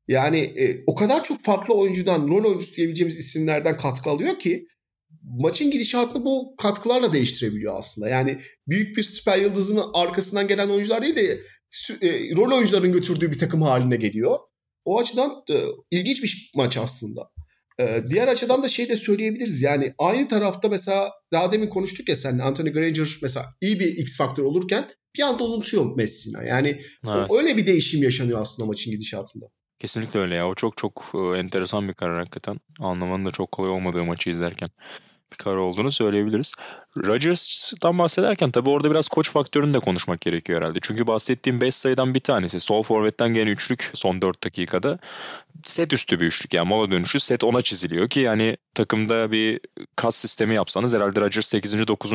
yani 0.07 0.39
e, 0.39 0.83
o 0.87 0.95
kadar 0.95 1.23
çok 1.23 1.43
farklı 1.43 1.73
oyuncudan, 1.73 2.27
rol 2.27 2.45
oyuncusu 2.45 2.75
diyebileceğimiz 2.75 3.17
isimlerden 3.17 3.77
katkı 3.77 4.09
alıyor 4.09 4.39
ki 4.39 4.67
maçın 5.23 5.71
gidişatını 5.71 6.25
bu 6.25 6.55
katkılarla 6.57 7.13
değiştirebiliyor 7.13 7.79
aslında. 7.79 8.09
Yani 8.09 8.41
büyük 8.67 8.97
bir 8.97 9.03
süper 9.03 9.37
yıldızın 9.37 9.81
arkasından 9.93 10.47
gelen 10.47 10.69
oyuncular 10.69 11.01
değil 11.01 11.15
de 11.15 11.39
e, 12.01 12.35
rol 12.35 12.57
oyuncuların 12.57 12.91
götürdüğü 12.91 13.31
bir 13.31 13.37
takım 13.37 13.61
haline 13.61 13.95
geliyor. 13.95 14.37
O 14.85 14.99
açıdan 14.99 15.43
e, 15.49 15.63
ilginç 15.91 16.23
bir 16.23 16.51
maç 16.55 16.77
aslında. 16.77 17.29
E, 17.79 18.03
diğer 18.09 18.27
açıdan 18.27 18.63
da 18.63 18.67
şey 18.67 18.89
de 18.89 18.95
söyleyebiliriz. 18.95 19.61
Yani 19.61 19.93
aynı 19.97 20.27
tarafta 20.27 20.69
mesela 20.69 21.11
daha 21.33 21.51
demin 21.51 21.67
konuştuk 21.67 22.09
ya 22.09 22.15
sen 22.15 22.39
Anthony 22.39 22.71
Granger 22.71 23.17
mesela 23.21 23.45
iyi 23.61 23.79
bir 23.79 23.97
X 23.97 24.17
faktör 24.17 24.43
olurken 24.43 24.89
bir 25.17 25.23
anda 25.23 25.43
unutuyor 25.43 25.95
Messina. 25.95 26.43
Yani 26.43 26.81
evet. 27.07 27.31
öyle 27.37 27.57
bir 27.57 27.67
değişim 27.67 28.03
yaşanıyor 28.03 28.41
aslında 28.41 28.67
maçın 28.67 28.91
gidişatında. 28.91 29.45
Kesinlikle 29.79 30.19
öyle 30.19 30.35
ya. 30.35 30.49
O 30.49 30.55
çok 30.55 30.77
çok 30.77 31.11
e, 31.13 31.39
enteresan 31.39 31.87
bir 31.87 31.93
karar 31.93 32.17
hakikaten. 32.17 32.57
Anlamanın 32.79 33.25
da 33.25 33.31
çok 33.31 33.51
kolay 33.51 33.69
olmadığı 33.69 34.03
maçı 34.03 34.29
izlerken. 34.29 34.69
Bir 35.31 35.37
karar 35.37 35.55
olduğunu 35.55 35.91
söyleyebiliriz. 35.91 36.53
Rodgers'tan 36.97 37.99
bahsederken 37.99 38.51
tabii 38.51 38.69
orada 38.69 38.91
biraz 38.91 39.07
koç 39.07 39.31
faktörünü 39.31 39.73
de 39.73 39.79
konuşmak 39.79 40.21
gerekiyor 40.21 40.61
herhalde. 40.61 40.79
Çünkü 40.81 41.07
bahsettiğim 41.07 41.61
5 41.61 41.75
sayıdan 41.75 42.13
bir 42.13 42.19
tanesi. 42.19 42.59
Sol 42.59 42.83
forvetten 42.83 43.33
gene 43.33 43.49
üçlük 43.49 43.91
son 43.93 44.21
4 44.21 44.43
dakikada. 44.43 44.99
Set 45.63 45.93
üstü 45.93 46.19
bir 46.19 46.25
üçlük 46.25 46.53
yani 46.53 46.67
mola 46.67 46.91
dönüşü 46.91 47.19
set 47.19 47.43
ona 47.43 47.61
çiziliyor 47.61 48.09
ki 48.09 48.19
yani 48.19 48.57
takımda 48.75 49.31
bir 49.31 49.59
kas 49.95 50.15
sistemi 50.15 50.55
yapsanız 50.55 50.93
herhalde 50.93 51.21
Rodgers 51.21 51.47
8. 51.47 51.87
9. 51.87 52.11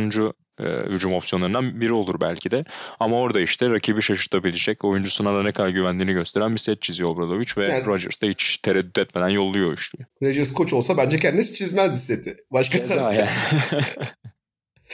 E, 0.61 0.65
hücum 0.65 1.15
opsiyonlarından 1.15 1.81
biri 1.81 1.93
olur 1.93 2.21
belki 2.21 2.51
de. 2.51 2.65
Ama 3.01 3.17
orada 3.17 3.41
işte 3.41 3.71
rakibi 3.71 4.03
şaşırtabilecek, 4.03 4.85
oyuncusuna 4.85 5.35
da 5.35 5.43
ne 5.43 5.53
kadar 5.53 5.69
güvendiğini 5.69 6.13
gösteren 6.13 6.53
bir 6.53 6.59
set 6.59 6.83
çiziyor 6.83 7.11
Obradovic 7.11 7.49
ve 7.57 7.73
yani, 7.73 7.87
Rodgers 7.87 8.23
da 8.23 8.27
hiç 8.27 8.59
tereddüt 8.59 8.99
etmeden 8.99 9.29
yolluyor 9.29 9.73
üçlüyü. 9.73 10.07
Rodgers 10.23 10.53
koç 10.53 10.73
olsa 10.73 10.97
bence 10.97 11.19
kendisi 11.19 11.55
çizmezdi 11.55 11.97
seti. 11.97 12.37
Başka 12.51 12.79
yani. 12.95 13.29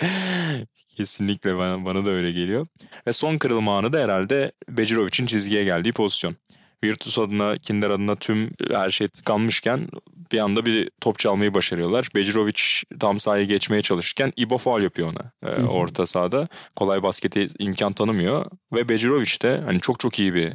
Kesinlikle 0.97 1.57
bana, 1.59 1.85
bana 1.85 2.05
da 2.05 2.11
öyle 2.11 2.33
geliyor. 2.33 2.67
Ve 3.07 3.13
son 3.13 3.39
kırılma 3.39 3.79
anı 3.79 3.93
da 3.93 3.99
herhalde 3.99 4.53
Becirovic'in 4.69 5.27
çizgiye 5.27 5.65
geldiği 5.65 5.93
pozisyon. 5.93 6.37
Virtus 6.85 7.19
adına, 7.19 7.59
Kinder 7.59 7.91
adına 7.91 8.17
tüm 8.17 8.51
her 8.71 8.91
şey 8.91 9.09
tıkanmışken 9.09 9.89
bir 10.33 10.39
anda 10.39 10.67
bir 10.67 10.91
top 11.01 11.19
çalmayı 11.19 11.55
başarıyorlar. 11.55 12.09
Becirovic 12.15 12.63
tam 13.01 13.21
sahaya 13.21 13.45
geçmeye 13.45 13.83
çalışırken 13.83 14.33
Ibo 14.37 14.59
faal 14.59 14.83
yapıyor 14.83 15.09
ona 15.09 15.53
e, 15.53 15.63
orta 15.63 16.07
sahada. 16.07 16.49
Kolay 16.77 17.03
basketi 17.03 17.49
imkan 17.59 17.93
tanımıyor 17.93 18.47
ve 18.73 18.89
Becirovic 18.89 19.41
de 19.43 19.61
hani 19.65 19.81
çok 19.81 20.01
çok 20.01 20.19
iyi 20.19 20.35
bir 20.35 20.53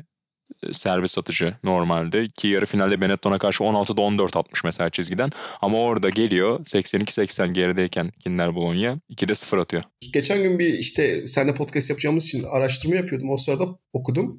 e, 0.64 0.74
servis 0.74 1.18
atıcı 1.18 1.56
normalde. 1.64 2.28
Ki 2.28 2.48
yarı 2.48 2.66
finalde 2.66 3.02
Benetton'a 3.02 3.38
karşı 3.38 3.64
16'da 3.64 4.02
14 4.02 4.38
atmış 4.38 4.64
mesela 4.64 4.90
çizgiden. 4.90 5.30
Ama 5.62 5.78
orada 5.78 6.10
geliyor 6.10 6.60
82-80 6.60 7.54
gerideyken 7.54 8.12
Kinder 8.20 8.56
Bologna 8.56 8.94
2'de 9.10 9.36
0 9.36 9.58
atıyor. 9.58 9.84
Geçen 10.14 10.44
gün 10.44 10.60
bir 10.60 10.74
işte 10.74 11.28
seninle 11.28 11.54
podcast 11.54 11.90
yapacağımız 11.90 12.26
için 12.26 12.44
araştırma 12.44 12.96
yapıyordum. 12.96 13.30
O 13.30 13.38
sırada 13.38 13.66
okudum. 13.94 14.38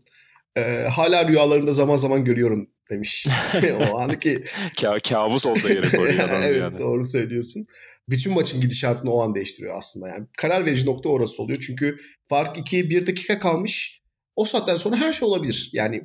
Ee, 0.57 0.87
hala 0.91 1.29
rüyalarımda 1.29 1.73
zaman 1.73 1.97
zaman 1.97 2.25
görüyorum 2.25 2.71
demiş. 2.91 3.27
o 3.93 3.99
anı 3.99 4.19
ki... 4.19 4.45
Ka- 4.77 5.09
kabus 5.09 5.47
olsa 5.47 5.69
gerek 5.69 5.95
o 6.01 6.07
rüyadan 6.07 6.43
evet, 6.43 6.51
ziyade. 6.51 6.79
Doğru 6.79 7.05
söylüyorsun. 7.05 7.67
Bütün 8.09 8.33
maçın 8.33 8.61
gidişatını 8.61 9.13
o 9.13 9.23
an 9.23 9.35
değiştiriyor 9.35 9.79
aslında. 9.79 10.09
Yani 10.09 10.27
karar 10.39 10.67
verici 10.67 10.87
nokta 10.87 11.09
orası 11.09 11.43
oluyor. 11.43 11.65
Çünkü 11.67 11.99
fark 12.29 12.59
2 12.59 12.91
1 12.91 13.07
dakika 13.07 13.39
kalmış. 13.39 14.03
O 14.37 14.45
saatten 14.45 14.77
sonra 14.77 14.97
her 14.97 15.13
şey 15.13 15.29
olabilir. 15.29 15.71
Yani 15.73 16.03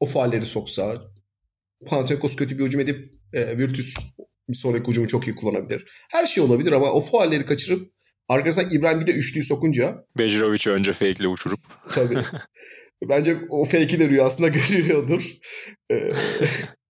o 0.00 0.06
faalleri 0.06 0.46
soksa, 0.46 1.02
Panathinaikos 1.86 2.36
kötü 2.36 2.58
bir 2.58 2.64
hücum 2.64 2.80
edip 2.80 3.12
e, 3.32 3.58
Virtus 3.58 3.94
bir 4.48 4.54
sonraki 4.54 4.90
hücumu 4.90 5.08
çok 5.08 5.26
iyi 5.26 5.36
kullanabilir. 5.36 5.84
Her 6.10 6.26
şey 6.26 6.42
olabilir 6.42 6.72
ama 6.72 6.92
o 6.92 7.00
faalleri 7.00 7.46
kaçırıp 7.46 7.92
arkasından 8.28 8.74
İbrahim 8.74 9.00
bir 9.00 9.06
de 9.06 9.12
üçlüyü 9.12 9.44
sokunca 9.44 10.04
Becirovic'i 10.18 10.70
önce 10.70 10.92
fake'le 10.92 11.26
uçurup. 11.26 11.60
Tabii. 11.92 12.22
Bence 13.02 13.40
o 13.50 13.64
fake'i 13.64 14.00
de 14.00 14.08
rüyasında 14.08 14.48
görüyordur. 14.70 15.32
Ee, 15.92 16.12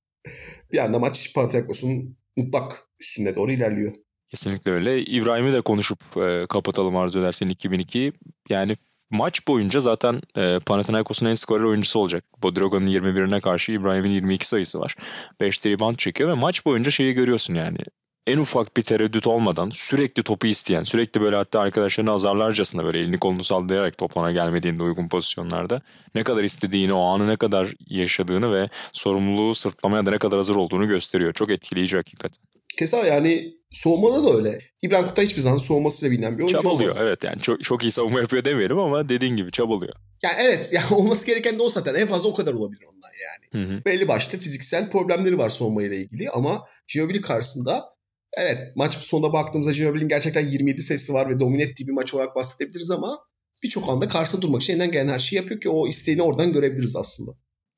bir 0.72 0.78
anda 0.78 0.98
maç 0.98 1.34
Panathinaikos'un 1.34 2.16
mutlak 2.36 2.88
üstünde 3.00 3.36
doğru 3.36 3.52
ilerliyor. 3.52 3.92
Kesinlikle 4.28 4.70
öyle. 4.70 5.02
İbrahim'i 5.02 5.52
de 5.52 5.60
konuşup 5.60 6.16
e, 6.16 6.46
kapatalım 6.48 6.96
arzu 6.96 7.18
edersen 7.18 7.48
2002. 7.48 8.12
Yani 8.48 8.76
maç 9.10 9.48
boyunca 9.48 9.80
zaten 9.80 10.20
e, 10.36 10.58
Panathinaikos'un 10.66 11.26
en 11.26 11.34
skorer 11.34 11.64
oyuncusu 11.64 11.98
olacak. 11.98 12.24
Bodiroga'nın 12.42 12.86
21'ine 12.86 13.40
karşı 13.40 13.72
İbrahim'in 13.72 14.10
22 14.10 14.48
sayısı 14.48 14.80
var. 14.80 14.96
5 15.40 15.66
rebound 15.66 15.96
çekiyor 15.96 16.30
ve 16.30 16.34
maç 16.34 16.66
boyunca 16.66 16.90
şeyi 16.90 17.12
görüyorsun 17.12 17.54
yani 17.54 17.78
en 18.26 18.38
ufak 18.38 18.76
bir 18.76 18.82
tereddüt 18.82 19.26
olmadan 19.26 19.70
sürekli 19.70 20.22
topu 20.22 20.46
isteyen, 20.46 20.84
sürekli 20.84 21.20
böyle 21.20 21.36
hatta 21.36 21.60
arkadaşlarını 21.60 22.10
azarlarcasına 22.10 22.84
böyle 22.84 22.98
elini 22.98 23.18
kolunu 23.18 23.44
sallayarak 23.44 23.98
top 23.98 24.16
ona 24.16 24.32
gelmediğinde 24.32 24.82
uygun 24.82 25.08
pozisyonlarda 25.08 25.82
ne 26.14 26.24
kadar 26.24 26.44
istediğini, 26.44 26.92
o 26.92 27.02
anı 27.02 27.28
ne 27.28 27.36
kadar 27.36 27.74
yaşadığını 27.86 28.52
ve 28.52 28.68
sorumluluğu 28.92 29.54
sırtlamaya 29.54 30.06
da 30.06 30.10
ne 30.10 30.18
kadar 30.18 30.38
hazır 30.38 30.56
olduğunu 30.56 30.88
gösteriyor. 30.88 31.32
Çok 31.32 31.50
etkileyici 31.50 31.96
hakikaten. 31.96 32.42
Keza 32.78 32.96
yani 32.96 33.54
soğumada 33.70 34.24
da 34.24 34.36
öyle. 34.36 34.60
İbrahim 34.82 35.06
Kutay 35.06 35.24
hiçbir 35.24 35.40
zaman 35.40 35.56
soğumasıyla 35.56 36.12
bilinen 36.12 36.38
bir 36.38 36.42
oyuncu 36.42 36.62
Çabalıyor 36.62 36.90
olmadı. 36.90 37.06
evet 37.06 37.24
yani 37.24 37.38
çok, 37.40 37.64
çok 37.64 37.82
iyi 37.82 37.92
savunma 37.92 38.20
yapıyor 38.20 38.44
demeyelim 38.44 38.78
ama 38.78 39.08
dediğin 39.08 39.36
gibi 39.36 39.50
çabalıyor. 39.50 39.94
Yani 40.22 40.36
evet 40.38 40.70
yani 40.72 40.86
olması 40.94 41.26
gereken 41.26 41.58
de 41.58 41.62
o 41.62 41.70
zaten 41.70 41.94
en 41.94 42.08
fazla 42.08 42.28
o 42.28 42.34
kadar 42.34 42.52
olabilir 42.52 42.84
ondan 42.84 43.10
yani. 43.26 43.68
Hı 43.68 43.72
hı. 43.72 43.84
Belli 43.84 44.08
başlı 44.08 44.38
fiziksel 44.38 44.90
problemleri 44.90 45.38
var 45.38 45.48
soğumayla 45.48 45.96
ilgili 45.96 46.30
ama 46.30 46.64
Ginobili 46.88 47.20
karşısında 47.20 47.95
Evet 48.36 48.76
maç 48.76 48.92
sonunda 48.92 49.32
baktığımızda 49.32 49.72
Ginobili'nin 49.72 50.08
gerçekten 50.08 50.50
27 50.50 50.82
sayısı 50.82 51.12
var 51.12 51.30
ve 51.30 51.40
domine 51.40 51.62
ettiği 51.62 51.86
bir 51.86 51.92
maç 51.92 52.14
olarak 52.14 52.36
bahsedebiliriz 52.36 52.90
ama 52.90 53.18
birçok 53.62 53.88
anda 53.88 54.08
karşısında 54.08 54.42
durmak 54.42 54.62
için 54.62 54.72
elinden 54.72 54.92
gelen 54.92 55.08
her 55.08 55.18
şeyi 55.18 55.36
yapıyor 55.36 55.60
ki 55.60 55.68
o 55.68 55.88
isteğini 55.88 56.22
oradan 56.22 56.52
görebiliriz 56.52 56.96
aslında. 56.96 57.32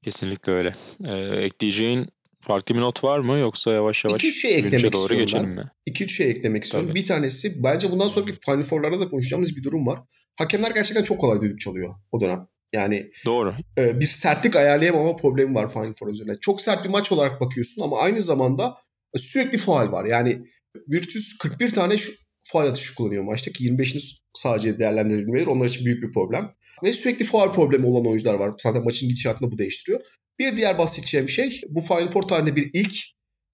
Kesinlikle 0.05 0.53
öyle. 0.53 0.75
Ee, 1.09 1.15
ekleyeceğin 1.17 2.07
farklı 2.41 2.75
bir 2.75 2.81
not 2.81 3.05
var 3.05 3.19
mı 3.19 3.39
yoksa 3.39 3.73
yavaş 3.73 4.05
yavaş 4.05 4.25
2-3 4.25 4.33
şey 4.33 4.59
eklemek 4.59 4.93
doğru 4.93 5.15
geçelim 5.15 5.51
mi? 5.51 5.65
2-3 5.91 6.09
şey 6.09 6.31
eklemek 6.31 6.65
istiyorum. 6.65 6.89
Tabii. 6.89 7.01
Bir 7.01 7.07
tanesi 7.07 7.63
bence 7.65 7.91
bundan 7.91 8.09
sonraki 8.09 8.33
Final 8.33 8.63
Four'larda 8.63 9.01
da 9.01 9.09
konuşacağımız 9.09 9.57
bir 9.57 9.65
durum 9.65 9.87
var. 9.87 10.01
Hakemler 10.37 10.71
gerçekten 10.71 11.05
çok 11.05 11.21
kolay 11.21 11.41
düdük 11.41 11.61
çalıyor 11.61 11.95
o 12.13 12.21
dönem. 12.21 12.49
Yani 12.73 13.11
Doğru. 13.25 13.55
E, 13.79 14.01
bir 14.01 14.07
sertlik 14.07 14.57
ayarlayamama 14.57 15.17
problemi 15.17 15.55
var 15.55 15.73
Final 15.73 15.93
Four 15.93 16.09
üzerine. 16.09 16.37
Çok 16.41 16.61
sert 16.61 16.85
bir 16.85 16.89
maç 16.89 17.13
olarak 17.13 17.41
bakıyorsun 17.41 17.83
ama 17.83 17.99
aynı 18.01 18.21
zamanda 18.21 18.77
sürekli 19.17 19.59
faal 19.59 19.93
var. 19.93 20.05
Yani 20.05 20.43
Virtus 20.89 21.39
41 21.39 21.71
tane 21.71 21.99
şu 21.99 22.13
faal 22.43 22.67
atışı 22.67 22.95
kullanıyor 22.95 23.25
maçta 23.25 23.53
ki 23.53 23.65
25'ini 23.65 24.19
sadece 24.35 24.79
değerlendirebilmeleri 24.79 25.49
onlar 25.49 25.69
için 25.69 25.85
büyük 25.85 26.03
bir 26.03 26.13
problem. 26.13 26.55
Ve 26.83 26.93
sürekli 26.93 27.25
faal 27.25 27.53
problemi 27.53 27.87
olan 27.87 28.07
oyuncular 28.07 28.35
var. 28.35 28.55
Zaten 28.59 28.85
maçın 28.85 29.09
gidişatını 29.09 29.51
bu 29.51 29.59
değiştiriyor. 29.59 30.01
Bir 30.39 30.57
diğer 30.57 30.79
bahsedeceğim 30.79 31.29
şey 31.29 31.61
bu 31.69 31.81
Final 31.81 32.09
Four 32.09 32.23
tarihinde 32.23 32.57
bir 32.57 32.71
ilk 32.73 32.97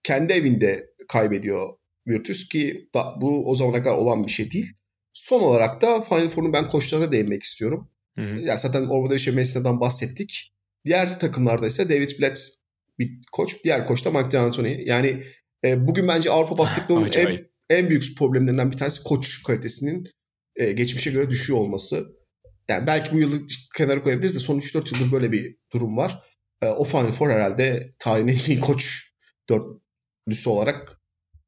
kendi 0.03 0.33
evinde 0.33 0.87
kaybediyor 1.09 1.71
Virtus 2.07 2.49
ki 2.49 2.89
da, 2.95 3.15
bu 3.21 3.51
o 3.51 3.55
zamana 3.55 3.83
kadar 3.83 3.97
olan 3.97 4.27
bir 4.27 4.33
şey 4.33 4.51
değil. 4.51 4.73
Son 5.13 5.41
olarak 5.41 5.83
da 5.83 6.01
Final 6.01 6.29
Four'un 6.29 6.53
ben 6.53 6.69
koçlarına 6.69 7.13
değinmek 7.13 7.43
istiyorum. 7.43 7.91
Hı 8.17 8.23
hı. 8.23 8.41
Yani 8.41 8.59
zaten 8.59 8.87
Orvada 8.87 9.15
Işe 9.15 9.31
Messina'dan 9.31 9.81
bahsettik. 9.81 10.53
Diğer 10.85 11.21
takımlarda 11.21 11.67
ise 11.67 11.89
David 11.89 12.11
Blatt 12.21 12.39
bir 12.99 13.21
koç. 13.33 13.65
Diğer 13.65 13.87
koç 13.87 14.05
da 14.05 14.11
Mike 14.11 14.33
D'Antoni. 14.33 14.83
Yani 14.87 15.25
e, 15.65 15.87
bugün 15.87 16.09
bence 16.09 16.31
Avrupa 16.31 16.59
basketbolunun 16.59 17.11
en, 17.13 17.47
en 17.71 17.89
büyük 17.89 18.19
problemlerinden 18.19 18.73
bir 18.73 18.77
tanesi 18.77 19.03
koç 19.05 19.43
kalitesinin 19.43 20.09
e, 20.57 20.73
geçmişe 20.73 21.11
göre 21.11 21.31
düşüyor 21.31 21.59
olması. 21.59 22.17
Yani 22.69 22.87
belki 22.87 23.13
bu 23.13 23.21
yılı 23.21 23.41
kenara 23.77 24.03
koyabiliriz 24.03 24.35
de 24.35 24.41
son 24.41 24.59
3-4 24.59 24.95
yıldır 24.95 25.13
böyle 25.13 25.33
bir 25.33 25.57
durum 25.73 25.97
var. 25.97 26.23
E, 26.63 26.67
o 26.67 26.85
Final 26.85 27.13
Four 27.13 27.31
herhalde 27.31 27.95
tarihin 27.99 28.29
en 28.29 28.39
iyi 28.47 28.61
koç 28.61 29.13
dörtlüsü 29.49 30.51
olarak 30.51 31.01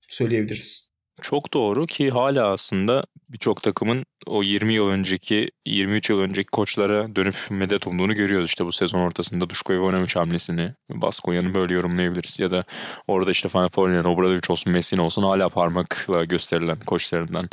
söyleyebiliriz. 0.08 0.85
Çok 1.22 1.54
doğru 1.54 1.86
ki 1.86 2.10
hala 2.10 2.46
aslında 2.46 3.04
birçok 3.28 3.62
takımın 3.62 4.04
o 4.26 4.42
20 4.42 4.74
yıl 4.74 4.88
önceki, 4.88 5.50
23 5.66 6.10
yıl 6.10 6.20
önceki 6.20 6.50
koçlara 6.50 7.16
dönüp 7.16 7.36
medet 7.50 7.86
umduğunu 7.86 8.14
görüyoruz. 8.14 8.48
İşte 8.48 8.64
bu 8.64 8.72
sezon 8.72 8.98
ortasında 8.98 9.50
Duşko 9.50 9.72
Ivanovic 9.72 10.14
hamlesini 10.14 10.72
Baskonya'nın 10.90 11.54
böyle 11.54 11.74
yorumlayabiliriz. 11.74 12.40
Ya 12.40 12.50
da 12.50 12.64
orada 13.06 13.30
işte 13.30 13.48
Final 13.48 13.68
Four 13.68 13.88
oynayan 13.88 14.04
Obradovic 14.04 14.40
olsun, 14.48 14.72
Messina 14.72 15.02
olsun 15.02 15.22
hala 15.22 15.48
parmakla 15.48 16.24
gösterilen 16.24 16.78
koçlarından 16.86 17.48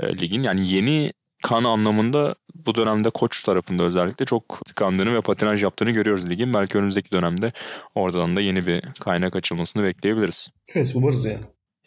e, 0.00 0.18
ligin. 0.18 0.42
Yani 0.42 0.72
yeni 0.72 1.12
kan 1.42 1.64
anlamında 1.64 2.34
bu 2.54 2.74
dönemde 2.74 3.10
koç 3.10 3.44
tarafında 3.44 3.82
özellikle 3.82 4.24
çok 4.24 4.66
tıkandığını 4.66 5.14
ve 5.14 5.20
patinaj 5.20 5.62
yaptığını 5.62 5.90
görüyoruz 5.90 6.30
ligin. 6.30 6.54
Belki 6.54 6.78
önümüzdeki 6.78 7.10
dönemde 7.10 7.52
oradan 7.94 8.36
da 8.36 8.40
yeni 8.40 8.66
bir 8.66 8.82
kaynak 9.00 9.36
açılmasını 9.36 9.84
bekleyebiliriz. 9.84 10.48
Evet 10.74 10.92
umarız 10.94 11.26
ya. 11.26 11.38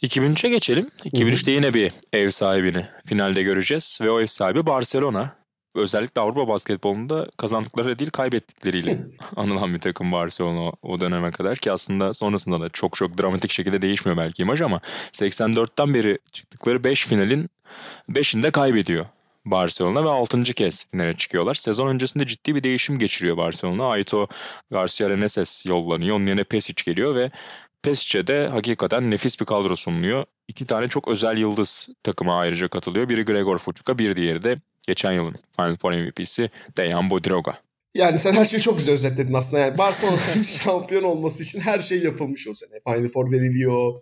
2003'e 0.04 0.50
geçelim. 0.50 0.90
2003'te 1.06 1.52
yine 1.52 1.74
bir 1.74 1.94
ev 2.14 2.30
sahibini 2.30 2.86
finalde 3.06 3.44
göreceğiz 3.44 4.00
ve 4.02 4.10
o 4.10 4.22
ev 4.22 4.26
sahibi 4.26 4.66
Barcelona. 4.66 5.36
Özellikle 5.76 6.22
Avrupa 6.22 6.48
basketbolunda 6.48 7.28
kazandıkları 7.38 8.00
değil 8.00 8.12
kaybettikleriyle 8.12 9.00
anılan 9.36 9.74
bir 9.74 9.80
takım 9.80 10.12
Barcelona 10.12 10.72
o 10.82 11.00
döneme 11.00 11.32
kadar 11.32 11.58
ki 11.58 11.72
aslında 11.72 12.14
sonrasında 12.14 12.58
da 12.58 12.70
çok 12.70 12.96
çok 12.96 13.18
dramatik 13.18 13.52
şekilde 13.52 13.82
değişmiyor 13.82 14.18
belki 14.18 14.42
imaj 14.42 14.62
ama 14.62 14.82
84'ten 15.12 15.94
beri 15.94 16.20
çıktıkları 16.32 16.84
5 16.84 17.08
finalin 17.08 17.50
5'inde 18.10 18.52
kaybediyor 18.52 19.06
Barcelona 19.46 20.04
ve 20.04 20.10
6. 20.10 20.44
kez 20.44 20.86
finale 20.92 21.14
çıkıyorlar. 21.14 21.56
Sezon 21.56 21.88
öncesinde 21.88 22.28
ciddi 22.28 22.56
bir 22.56 22.64
değişim 22.64 23.00
geçiriyor 23.00 23.38
Barcelona. 23.38 23.86
Aito 23.86 24.28
Garcia 24.72 25.10
Reneses 25.10 25.66
yollanıyor. 25.66 26.16
Onun 26.16 26.28
yerine 26.28 26.44
Pesic 26.44 26.84
geliyor 26.86 27.16
ve 27.16 27.32
Pesic'e 27.86 28.48
hakikaten 28.48 29.12
nefis 29.12 29.40
bir 29.40 29.46
kadro 29.46 29.76
sunuluyor. 29.76 30.26
İki 30.48 30.66
tane 30.66 30.88
çok 30.88 31.08
özel 31.08 31.38
yıldız 31.38 31.90
takıma 32.04 32.40
ayrıca 32.40 32.68
katılıyor. 32.68 33.10
Biri 33.10 33.26
Gregor 33.26 33.58
Fucka, 33.58 33.98
bir 33.98 34.16
diğeri 34.16 34.44
de 34.44 34.58
geçen 34.88 35.12
yılın 35.12 35.36
Final 35.56 35.76
Four 35.76 35.94
MVP'si 35.94 36.50
Dejan 36.78 37.10
Bodiroga. 37.10 37.58
Yani 37.96 38.20
sen 38.20 38.34
her 38.34 38.46
şeyi 38.46 38.62
çok 38.62 38.78
güzel 38.78 38.94
özetledin 38.94 39.34
aslında. 39.34 39.62
Yani 39.62 39.78
Barcelona'nın 39.78 40.42
şampiyon 40.64 41.04
olması 41.04 41.44
için 41.44 41.60
her 41.60 41.80
şey 41.80 42.04
yapılmış 42.04 42.48
o 42.48 42.54
sene. 42.54 42.80
Final 42.88 43.10
Four 43.10 43.32
veriliyor. 43.32 43.94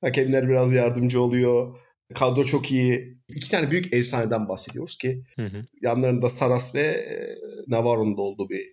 Hakemler 0.00 0.48
biraz 0.48 0.72
yardımcı 0.72 1.22
oluyor. 1.22 1.78
Kadro 2.14 2.44
çok 2.44 2.70
iyi. 2.70 3.18
İki 3.28 3.50
tane 3.50 3.70
büyük 3.70 3.94
efsaneden 3.94 4.48
bahsediyoruz 4.48 4.98
ki 4.98 5.22
Hı 5.36 5.46
hı. 5.46 5.64
yanlarında 5.82 6.28
Saras 6.28 6.74
ve 6.74 6.80
e, 6.80 7.38
Navarro'nun 7.68 8.16
da 8.16 8.22
olduğu 8.22 8.48
bir 8.48 8.72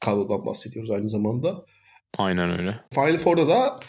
kadrodan 0.00 0.46
bahsediyoruz 0.46 0.90
aynı 0.90 1.08
zamanda. 1.08 1.64
Aynen 2.18 2.58
öyle. 2.58 2.80
Final 2.94 3.18
Four'da 3.18 3.48
da 3.48 3.80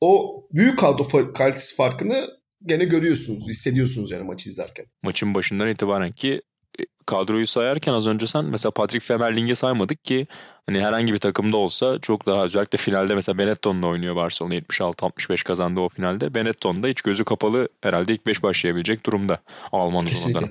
o 0.00 0.42
büyük 0.52 0.78
kadro 0.78 1.32
kalitesi 1.32 1.76
farkını 1.76 2.40
gene 2.66 2.84
görüyorsunuz, 2.84 3.48
hissediyorsunuz 3.48 4.10
yani 4.10 4.22
maçı 4.22 4.50
izlerken. 4.50 4.86
Maçın 5.02 5.34
başından 5.34 5.68
itibaren 5.68 6.12
ki 6.12 6.42
e, 6.80 6.82
kadroyu 7.06 7.46
sayarken 7.46 7.92
az 7.92 8.06
önce 8.06 8.26
sen 8.26 8.44
mesela 8.44 8.72
Patrick 8.72 9.06
Femerling'i 9.06 9.56
saymadık 9.56 10.04
ki 10.04 10.26
hani 10.66 10.80
herhangi 10.80 11.12
bir 11.12 11.18
takımda 11.18 11.56
olsa 11.56 11.98
çok 11.98 12.26
daha 12.26 12.44
özellikle 12.44 12.78
finalde 12.78 13.14
mesela 13.14 13.38
Benetton'la 13.38 13.86
oynuyor 13.86 14.16
Barcelona 14.16 14.54
76-65 14.54 15.44
kazandı 15.44 15.80
o 15.80 15.88
finalde. 15.88 16.34
Benetton 16.34 16.82
da 16.82 16.88
hiç 16.88 17.00
gözü 17.02 17.24
kapalı 17.24 17.68
herhalde 17.82 18.12
ilk 18.12 18.26
5 18.26 18.42
başlayabilecek 18.42 19.06
durumda 19.06 19.38
Alman 19.72 20.04
uzun 20.04 20.50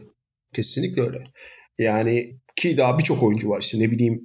Kesinlikle. 0.53 1.01
Öyle. 1.01 1.23
Yani 1.77 2.39
ki 2.55 2.77
daha 2.77 2.97
birçok 2.99 3.23
oyuncu 3.23 3.49
var 3.49 3.61
işte 3.61 3.79
ne 3.79 3.91
bileyim 3.91 4.23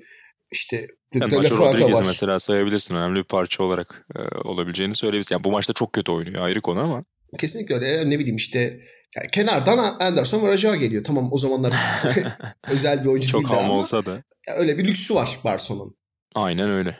işte 0.53 0.87
Yani 1.21 1.31
Fuente 1.31 1.57
Rodriguez'i 1.57 2.03
mesela 2.07 2.41
sayabilirsin. 2.41 2.95
Önemli 2.95 3.19
bir 3.19 3.25
parça 3.25 3.63
olarak 3.63 4.07
e, 4.17 4.21
olabileceğini 4.49 4.95
söyleyebilirsin. 4.95 5.35
Yani 5.35 5.45
bu 5.45 5.51
maçta 5.51 5.73
çok 5.73 5.93
kötü 5.93 6.13
oynuyor 6.13 6.45
ayrı 6.45 6.61
konu 6.61 6.81
ama 6.81 7.05
Kesinlikle 7.39 7.75
öyle. 7.75 8.11
Ne 8.11 8.19
bileyim 8.19 8.37
işte 8.37 8.59
yani 9.17 9.29
kenardan 9.33 9.97
Anderson 10.01 10.43
Varajağı 10.43 10.77
geliyor. 10.77 11.05
Tamam 11.05 11.33
o 11.33 11.39
zamanlar 11.39 11.73
özel 12.69 13.05
bir 13.05 13.09
oyuncu 13.09 13.29
çok 13.29 13.41
değildi 13.41 13.55
ham 13.55 13.65
ama 13.65 13.75
olsa 13.75 14.07
da. 14.07 14.23
öyle 14.57 14.79
bir 14.79 14.85
lüksü 14.85 15.15
var 15.15 15.41
Barcelona'nın. 15.45 15.97
Aynen 16.35 16.71
öyle. 16.71 16.97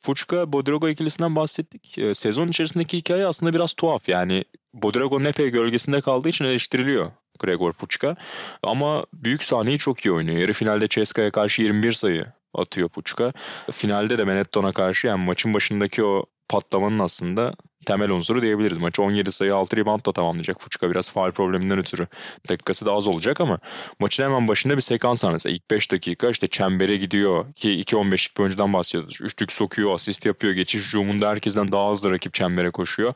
Fuçka 0.00 0.52
Bodirogo 0.52 0.88
ikilisinden 0.88 1.36
bahsettik. 1.36 1.98
Ee, 1.98 2.14
sezon 2.14 2.48
içerisindeki 2.48 2.98
hikaye 2.98 3.26
aslında 3.26 3.54
biraz 3.54 3.72
tuhaf. 3.72 4.08
Yani 4.08 4.44
Bodirogo'nun 4.74 5.24
epey 5.24 5.48
gölgesinde 5.50 6.00
kaldığı 6.00 6.28
için 6.28 6.44
eleştiriliyor 6.44 7.10
Gregor 7.38 7.72
Fuçka. 7.72 8.16
Ama 8.62 9.06
büyük 9.14 9.42
sahneyi 9.42 9.78
çok 9.78 10.04
iyi 10.04 10.12
oynuyor. 10.12 10.38
Yarı 10.38 10.52
finalde 10.52 10.88
Ceska'ya 10.88 11.30
karşı 11.30 11.62
21 11.62 11.92
sayı 11.92 12.26
atıyor 12.54 12.88
Fuçka. 12.88 13.32
Finalde 13.72 14.18
de 14.18 14.26
Benetton'a 14.26 14.72
karşı 14.72 15.06
yani 15.06 15.24
maçın 15.24 15.54
başındaki 15.54 16.04
o 16.04 16.24
patlamanın 16.48 16.98
aslında 16.98 17.54
temel 17.86 18.10
unsuru 18.10 18.42
diyebiliriz. 18.42 18.78
Maçı 18.78 19.02
17 19.02 19.32
sayı 19.32 19.54
6 19.54 19.76
reboundla 19.76 20.12
tamamlayacak 20.12 20.60
Fuçka. 20.60 20.90
Biraz 20.90 21.10
faal 21.10 21.30
probleminden 21.30 21.78
ötürü 21.78 22.06
dakikası 22.48 22.86
da 22.86 22.92
az 22.92 23.06
olacak 23.06 23.40
ama 23.40 23.58
maçın 23.98 24.24
hemen 24.24 24.48
başında 24.48 24.76
bir 24.76 24.80
sekans 24.80 25.24
var 25.24 25.32
mesela. 25.32 25.54
İlk 25.54 25.70
5 25.70 25.92
dakika 25.92 26.30
işte 26.30 26.46
çembere 26.46 26.96
gidiyor 26.96 27.52
ki 27.52 27.68
2-15'lik 27.68 28.36
bir 28.36 28.42
oyuncudan 28.42 28.72
bahsediyoruz. 28.72 29.18
Üçlük 29.20 29.52
sokuyor, 29.52 29.94
asist 29.94 30.26
yapıyor. 30.26 30.52
Geçiş 30.52 30.86
hücumunda 30.86 31.28
herkesten 31.28 31.72
daha 31.72 31.90
hızlı 31.90 32.10
rakip 32.10 32.34
çembere 32.34 32.70
koşuyor. 32.70 33.14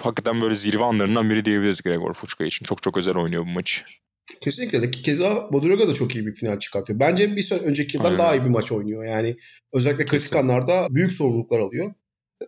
Hakikaten 0.00 0.40
böyle 0.40 0.54
zirve 0.54 0.84
anlarından 0.84 1.30
biri 1.30 1.44
diyebiliriz 1.44 1.82
Gregor 1.82 2.14
Fuçka 2.14 2.44
için. 2.44 2.66
Çok 2.66 2.82
çok 2.82 2.96
özel 2.96 3.16
oynuyor 3.16 3.42
bu 3.42 3.50
maçı. 3.50 3.84
Kesinlikle. 4.40 4.90
Keza 4.90 5.48
Bodiroga 5.52 5.88
da 5.88 5.94
çok 5.94 6.14
iyi 6.14 6.26
bir 6.26 6.34
final 6.34 6.58
çıkartıyor. 6.58 7.00
Bence 7.00 7.36
bir 7.36 7.42
sene 7.42 7.58
önceki 7.58 7.96
yıldan 7.96 8.08
Aynen. 8.08 8.18
daha 8.18 8.34
iyi 8.34 8.44
bir 8.44 8.50
maç 8.50 8.72
oynuyor. 8.72 9.04
Yani 9.04 9.36
özellikle 9.72 10.06
kritik 10.06 10.36
anlarda 10.36 10.86
büyük 10.90 11.12
sorumluluklar 11.12 11.58
alıyor. 11.60 11.94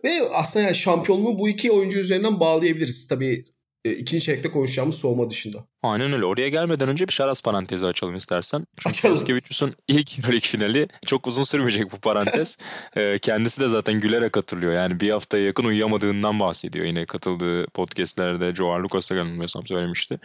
Ve 0.03 0.21
aslında 0.33 0.65
yani 0.65 0.75
şampiyonluğu 0.75 1.39
bu 1.39 1.49
iki 1.49 1.71
oyuncu 1.71 1.99
üzerinden 1.99 2.39
bağlayabiliriz. 2.39 3.07
Tabii 3.07 3.45
e, 3.85 3.91
ikinci 3.91 4.25
çeyrekte 4.25 4.51
konuşacağımız 4.51 4.95
soğuma 4.95 5.29
dışında. 5.29 5.57
Aynen 5.83 6.13
öyle. 6.13 6.25
Oraya 6.25 6.49
gelmeden 6.49 6.89
önce 6.89 7.07
bir 7.07 7.13
şaras 7.13 7.41
parantezi 7.41 7.85
açalım 7.85 8.15
istersen. 8.15 8.67
Çünkü 8.77 8.89
Açalım. 8.89 9.15
Yaskevicius'un 9.15 9.75
ilk 9.87 10.19
Euroleague 10.19 10.47
finali 10.47 10.87
çok 11.05 11.27
uzun 11.27 11.43
sürmeyecek 11.43 11.91
bu 11.91 11.97
parantez. 11.97 12.57
Ee, 12.97 13.17
kendisi 13.21 13.61
de 13.61 13.67
zaten 13.67 13.99
gülerek 13.99 14.37
hatırlıyor. 14.37 14.73
Yani 14.73 14.99
bir 14.99 15.09
haftaya 15.09 15.45
yakın 15.45 15.63
uyuyamadığından 15.63 16.39
bahsediyor. 16.39 16.85
Yine 16.85 17.05
katıldığı 17.05 17.67
podcastlerde 17.67 18.55
Joe 18.55 18.79
Lucas'a 18.83 19.15
yanılmıyorsam 19.15 19.67
söylemişti. 19.67 20.19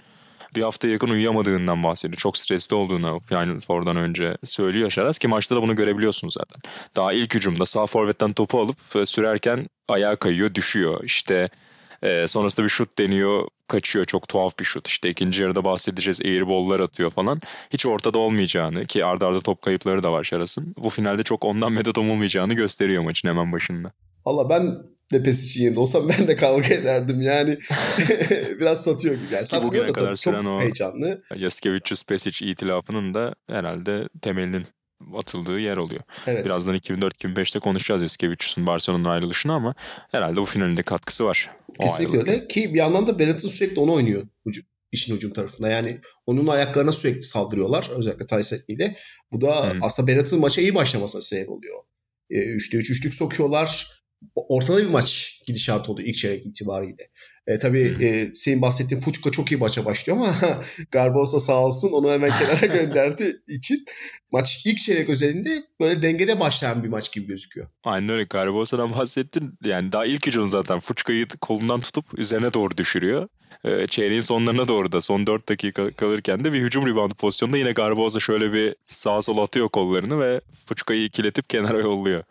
Bir 0.57 0.63
haftaya 0.63 0.93
yakın 0.93 1.09
uyuyamadığından 1.09 1.83
bahsediyor. 1.83 2.19
Çok 2.19 2.39
stresli 2.39 2.77
olduğunu 2.77 3.21
Final 3.29 3.61
Four'dan 3.61 3.97
önce 3.97 4.37
söylüyor 4.45 4.91
Şaras 4.91 5.19
ki 5.19 5.29
maçta 5.29 5.57
da 5.57 5.63
bunu 5.63 5.77
görebiliyorsunuz 5.77 6.35
zaten. 6.35 6.63
Daha 6.97 7.13
ilk 7.13 7.35
hücumda 7.35 7.67
sağ 7.67 7.87
forvetten 7.87 8.33
topu 8.33 8.61
alıp 8.61 8.97
e, 8.97 9.07
sürerken 9.07 9.67
ayağa 9.89 10.17
kayıyor, 10.17 10.55
düşüyor. 10.55 11.05
İşte 11.05 11.49
e, 12.03 12.29
sonrasında 12.29 12.65
bir 12.65 12.71
şut 12.71 12.99
deniyor, 12.99 13.49
kaçıyor. 13.69 14.05
Çok 14.05 14.29
tuhaf 14.29 14.59
bir 14.59 14.65
şut. 14.65 14.89
İşte 14.89 15.11
ikinci 15.11 15.43
yarıda 15.43 15.65
bahsedeceğiz. 15.65 16.21
Airball'lar 16.21 16.81
atıyor 16.81 17.11
falan. 17.11 17.41
Hiç 17.71 17.87
ortada 17.87 18.19
olmayacağını 18.19 18.87
ki 18.87 19.05
ardarda 19.05 19.27
arda 19.27 19.41
top 19.41 19.63
kayıpları 19.63 20.03
da 20.03 20.13
var 20.13 20.25
Şaras'ın. 20.25 20.75
Bu 20.79 20.91
finalde 20.91 21.23
çok 21.23 21.45
ondan 21.45 21.73
medet 21.73 21.99
umulmayacağını 21.99 22.55
gösteriyor 22.55 23.03
maçın 23.03 23.29
hemen 23.29 23.53
başında. 23.53 23.93
Valla 24.27 24.51
ben 24.51 24.79
de 25.13 25.23
Pesic'in 25.23 25.63
yerinde 25.65 25.81
olsam 25.81 26.09
ben 26.09 26.29
de 26.29 26.37
kavga 26.37 26.69
ederdim. 26.69 27.21
Yani 27.21 27.59
biraz 28.61 28.85
satıyor 28.85 29.15
gibi. 29.15 29.35
Yani 29.35 29.47
satmıyor 29.47 29.89
da 29.89 29.93
tabii 29.93 30.17
çok 30.17 30.35
o- 30.35 30.61
heyecanlı. 30.61 31.23
Yaskevicius 31.37 32.05
Pesic 32.05 32.47
itilafının 32.51 33.15
da 33.15 33.35
herhalde 33.47 34.09
temelinin 34.23 34.67
atıldığı 35.17 35.61
yer 35.61 35.77
oluyor. 35.77 36.01
Evet. 36.27 36.45
Birazdan 36.45 36.77
2004-2005'te 36.77 37.59
konuşacağız 37.59 38.03
Yaskevicius'un 38.03 38.67
Barcelona'nın 38.67 39.09
ayrılışını 39.09 39.53
ama 39.53 39.75
herhalde 40.11 40.37
bu 40.37 40.45
finalinde 40.45 40.83
katkısı 40.83 41.25
var. 41.25 41.51
o 41.79 41.85
Kesinlikle 41.85 42.19
öyle 42.19 42.49
ki 42.49 42.75
bir 42.75 42.79
yandan 42.79 43.07
da 43.07 43.19
Bennett'in 43.19 43.49
sürekli 43.49 43.81
onu 43.81 43.93
oynuyor 43.93 44.23
hücum, 44.47 44.65
işin 44.93 45.17
hücum 45.17 45.33
tarafında. 45.33 45.69
Yani 45.69 46.01
onun 46.27 46.47
ayaklarına 46.47 46.93
sürekli 46.93 47.23
saldırıyorlar 47.23 47.91
özellikle 47.97 48.27
Tyson 48.27 48.59
ile. 48.69 48.97
Bu 49.33 49.41
da 49.41 49.67
Hı. 49.67 49.79
aslında 49.83 50.09
Bennett'in 50.09 50.41
maça 50.41 50.61
iyi 50.61 50.75
başlamasına 50.75 51.21
sebep 51.23 51.51
oluyor. 51.51 51.79
E, 52.31 52.39
üçte 52.39 52.77
üç 52.79 52.91
üçlük 52.91 53.15
sokuyorlar. 53.15 53.98
Ortada 54.35 54.79
bir 54.79 54.91
maç 54.91 55.41
gidişatı 55.47 55.93
oluyor 55.93 56.09
ilk 56.09 56.17
çeyrek 56.17 56.47
itibariyle. 56.47 57.09
E, 57.49 57.59
tabii 57.59 57.97
e, 58.01 58.33
senin 58.33 58.63
bahsettiğin 58.63 59.01
Fuçka 59.01 59.31
çok 59.31 59.53
iyi 59.53 59.57
maça 59.57 59.85
başlıyor 59.85 60.19
ama 60.19 60.35
Garbosa 60.91 61.41
sağ 61.41 61.65
olsun 61.65 61.93
onu 61.93 62.11
hemen 62.11 62.31
kenara 62.31 62.67
gönderdiği 62.75 63.35
için 63.49 63.85
maç 64.33 64.63
ilk 64.67 64.79
çeyrek 64.79 65.09
özelinde 65.09 65.63
böyle 65.81 66.03
dengede 66.03 66.41
başlayan 66.41 66.85
bir 66.85 66.89
maç 66.89 67.13
gibi 67.13 67.27
gözüküyor. 67.27 67.69
Aynen 67.85 68.09
öyle. 68.09 68.25
Garbosa'dan 68.25 68.95
bahsettin. 68.95 69.55
Yani 69.65 69.93
daha 69.93 70.07
ilk 70.07 70.27
hücum 70.27 70.49
zaten 70.49 70.79
Fuçka'yı 70.79 71.27
kolundan 71.41 71.81
tutup 71.81 72.19
üzerine 72.19 72.55
doğru 72.55 72.77
düşürüyor. 72.77 73.29
Ee, 73.65 73.87
çeyreğin 73.87 74.21
sonlarına 74.21 74.69
doğru 74.69 74.93
da 74.93 75.01
son 75.01 75.27
4 75.27 75.49
dakika 75.49 75.91
kalırken 75.91 76.45
de 76.45 76.53
bir 76.53 76.61
hücum 76.61 76.87
reboundu 76.87 77.15
pozisyonunda 77.15 77.59
yine 77.59 77.73
Garbosa 77.73 78.21
şöyle 78.21 78.53
bir 78.53 78.75
sağa 78.87 79.23
sola 79.23 79.43
atıyor 79.43 79.69
kollarını 79.69 80.21
ve 80.21 80.41
Fuçka'yı 80.67 81.05
ikiletip 81.05 81.51
kenara 81.51 81.79
yolluyor. 81.79 82.25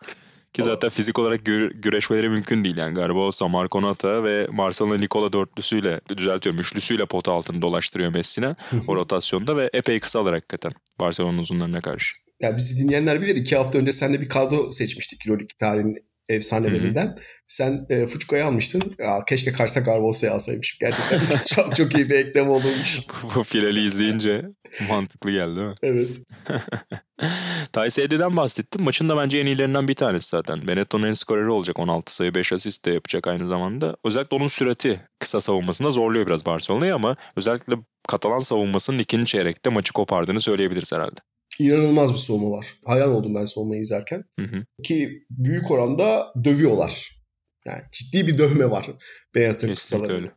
Ki 0.52 0.62
zaten 0.62 0.90
fizik 0.90 1.18
olarak 1.18 1.40
gü- 1.40 1.80
güreşmeleri 1.80 2.28
mümkün 2.28 2.64
değil 2.64 2.76
yani. 2.76 2.94
Garbosa, 2.94 3.48
Marco 3.48 3.82
Nata 3.82 4.24
ve 4.24 4.46
Marcelo 4.50 5.00
Nicola 5.00 5.32
dörtlüsüyle, 5.32 6.00
düzeltiyorum 6.16 6.60
üçlüsüyle 6.60 7.06
pota 7.06 7.32
altını 7.32 7.62
dolaştırıyor 7.62 8.14
Messi'ne 8.14 8.56
o 8.86 8.96
rotasyonda 8.96 9.56
ve 9.56 9.70
epey 9.72 10.00
kısalar 10.00 10.34
hakikaten 10.34 10.72
Barcelona'nın 11.00 11.38
uzunlarına 11.38 11.80
karşı. 11.80 12.14
Ya 12.40 12.56
bizi 12.56 12.84
dinleyenler 12.84 13.22
bilir. 13.22 13.36
iki 13.36 13.56
hafta 13.56 13.78
önce 13.78 13.92
seninle 13.92 14.20
bir 14.20 14.28
kadro 14.28 14.70
seçmiştik 14.70 15.26
Euroleague 15.26 15.56
tarihinin 15.58 16.07
efsanelerinden. 16.28 17.18
Sen 17.48 17.86
e, 17.90 18.06
Fuçka'yı 18.06 18.44
almıştın. 18.44 18.82
Ya, 18.98 19.24
keşke 19.28 19.52
karşısına 19.52 19.82
Garbosa'yı 19.82 20.32
alsaymışım. 20.32 20.78
Gerçekten 20.80 21.20
çok 21.46 21.76
çok 21.76 21.96
iyi 21.96 22.10
bir 22.10 22.14
eklem 22.14 22.50
olurmuş. 22.50 22.98
bu 23.34 23.42
finali 23.42 23.86
izleyince 23.86 24.42
mantıklı 24.88 25.30
geldi 25.30 25.56
değil 25.56 25.68
mi? 25.68 25.74
Evet. 25.82 26.08
Tyce 27.72 28.02
Eddie'den 28.02 28.36
bahsettim. 28.36 28.84
Maçın 28.84 29.08
da 29.08 29.16
bence 29.16 29.38
en 29.38 29.46
iyilerinden 29.46 29.88
bir 29.88 29.94
tanesi 29.94 30.28
zaten. 30.28 30.68
Benetton'un 30.68 31.06
en 31.06 31.12
skoreri 31.12 31.50
olacak. 31.50 31.78
16 31.78 32.14
sayı 32.14 32.34
5 32.34 32.52
asist 32.52 32.86
de 32.86 32.90
yapacak 32.90 33.26
aynı 33.26 33.46
zamanda. 33.46 33.96
Özellikle 34.04 34.36
onun 34.36 34.46
sürati 34.46 35.00
kısa 35.18 35.40
savunmasında 35.40 35.90
zorluyor 35.90 36.26
biraz 36.26 36.46
Barcelona'yı 36.46 36.94
ama 36.94 37.16
özellikle 37.36 37.74
Katalan 38.08 38.38
savunmasının 38.38 38.98
ikinci 38.98 39.26
çeyrekte 39.26 39.70
maçı 39.70 39.92
kopardığını 39.92 40.40
söyleyebiliriz 40.40 40.92
herhalde. 40.92 41.20
İnanılmaz 41.58 42.12
bir 42.12 42.18
savunma 42.18 42.50
var. 42.50 42.66
Hayran 42.84 43.10
oldum 43.10 43.34
ben 43.34 43.44
savunmayı 43.44 43.80
izlerken. 43.82 44.24
Hı 44.38 44.44
hı. 44.46 44.64
Ki 44.82 45.26
büyük 45.30 45.70
oranda 45.70 46.32
dövüyorlar. 46.44 47.18
Yani 47.66 47.82
ciddi 47.92 48.26
bir 48.26 48.38
dövme 48.38 48.70
var 48.70 48.86
Kesinlikle 49.34 49.74
kısalarında. 49.74 50.14
öyle. 50.14 50.32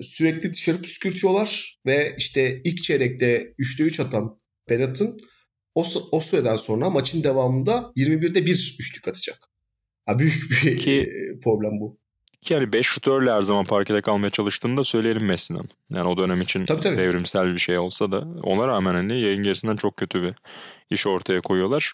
Sürekli 0.00 0.52
dışarı 0.54 0.82
püskürtüyorlar 0.82 1.80
ve 1.86 2.14
işte 2.18 2.60
ilk 2.64 2.82
çeyrekte 2.82 3.54
3'te 3.58 3.84
3 3.84 4.00
atan 4.00 4.40
Bennett'in 4.68 5.20
o, 5.74 5.84
o 6.12 6.20
süreden 6.20 6.56
sonra 6.56 6.90
maçın 6.90 7.24
devamında 7.24 7.92
21'de 7.96 8.46
1 8.46 8.76
üçlük 8.80 9.08
atacak. 9.08 9.38
Ha, 10.06 10.18
büyük 10.18 10.50
bir 10.50 10.78
Ki- 10.78 11.12
problem 11.44 11.80
bu. 11.80 11.99
Ki 12.42 12.54
yani 12.54 12.72
5 12.72 12.86
şutörle 12.86 13.32
her 13.32 13.42
zaman 13.42 13.64
parkede 13.64 14.02
kalmaya 14.02 14.30
çalıştığını 14.30 14.76
da 14.76 14.84
söyleyelim 14.84 15.26
Messi'den. 15.26 15.64
Yani 15.90 16.08
o 16.08 16.16
dönem 16.16 16.40
için 16.40 16.64
Tabii, 16.64 16.80
tabii. 16.80 16.96
devrimsel 16.96 17.54
bir 17.54 17.58
şey 17.58 17.78
olsa 17.78 18.12
da 18.12 18.24
ona 18.42 18.68
rağmen 18.68 18.94
hani 18.94 19.20
yayın 19.20 19.42
gerisinden 19.42 19.76
çok 19.76 19.96
kötü 19.96 20.22
bir 20.22 20.34
iş 20.90 21.06
ortaya 21.06 21.40
koyuyorlar. 21.40 21.92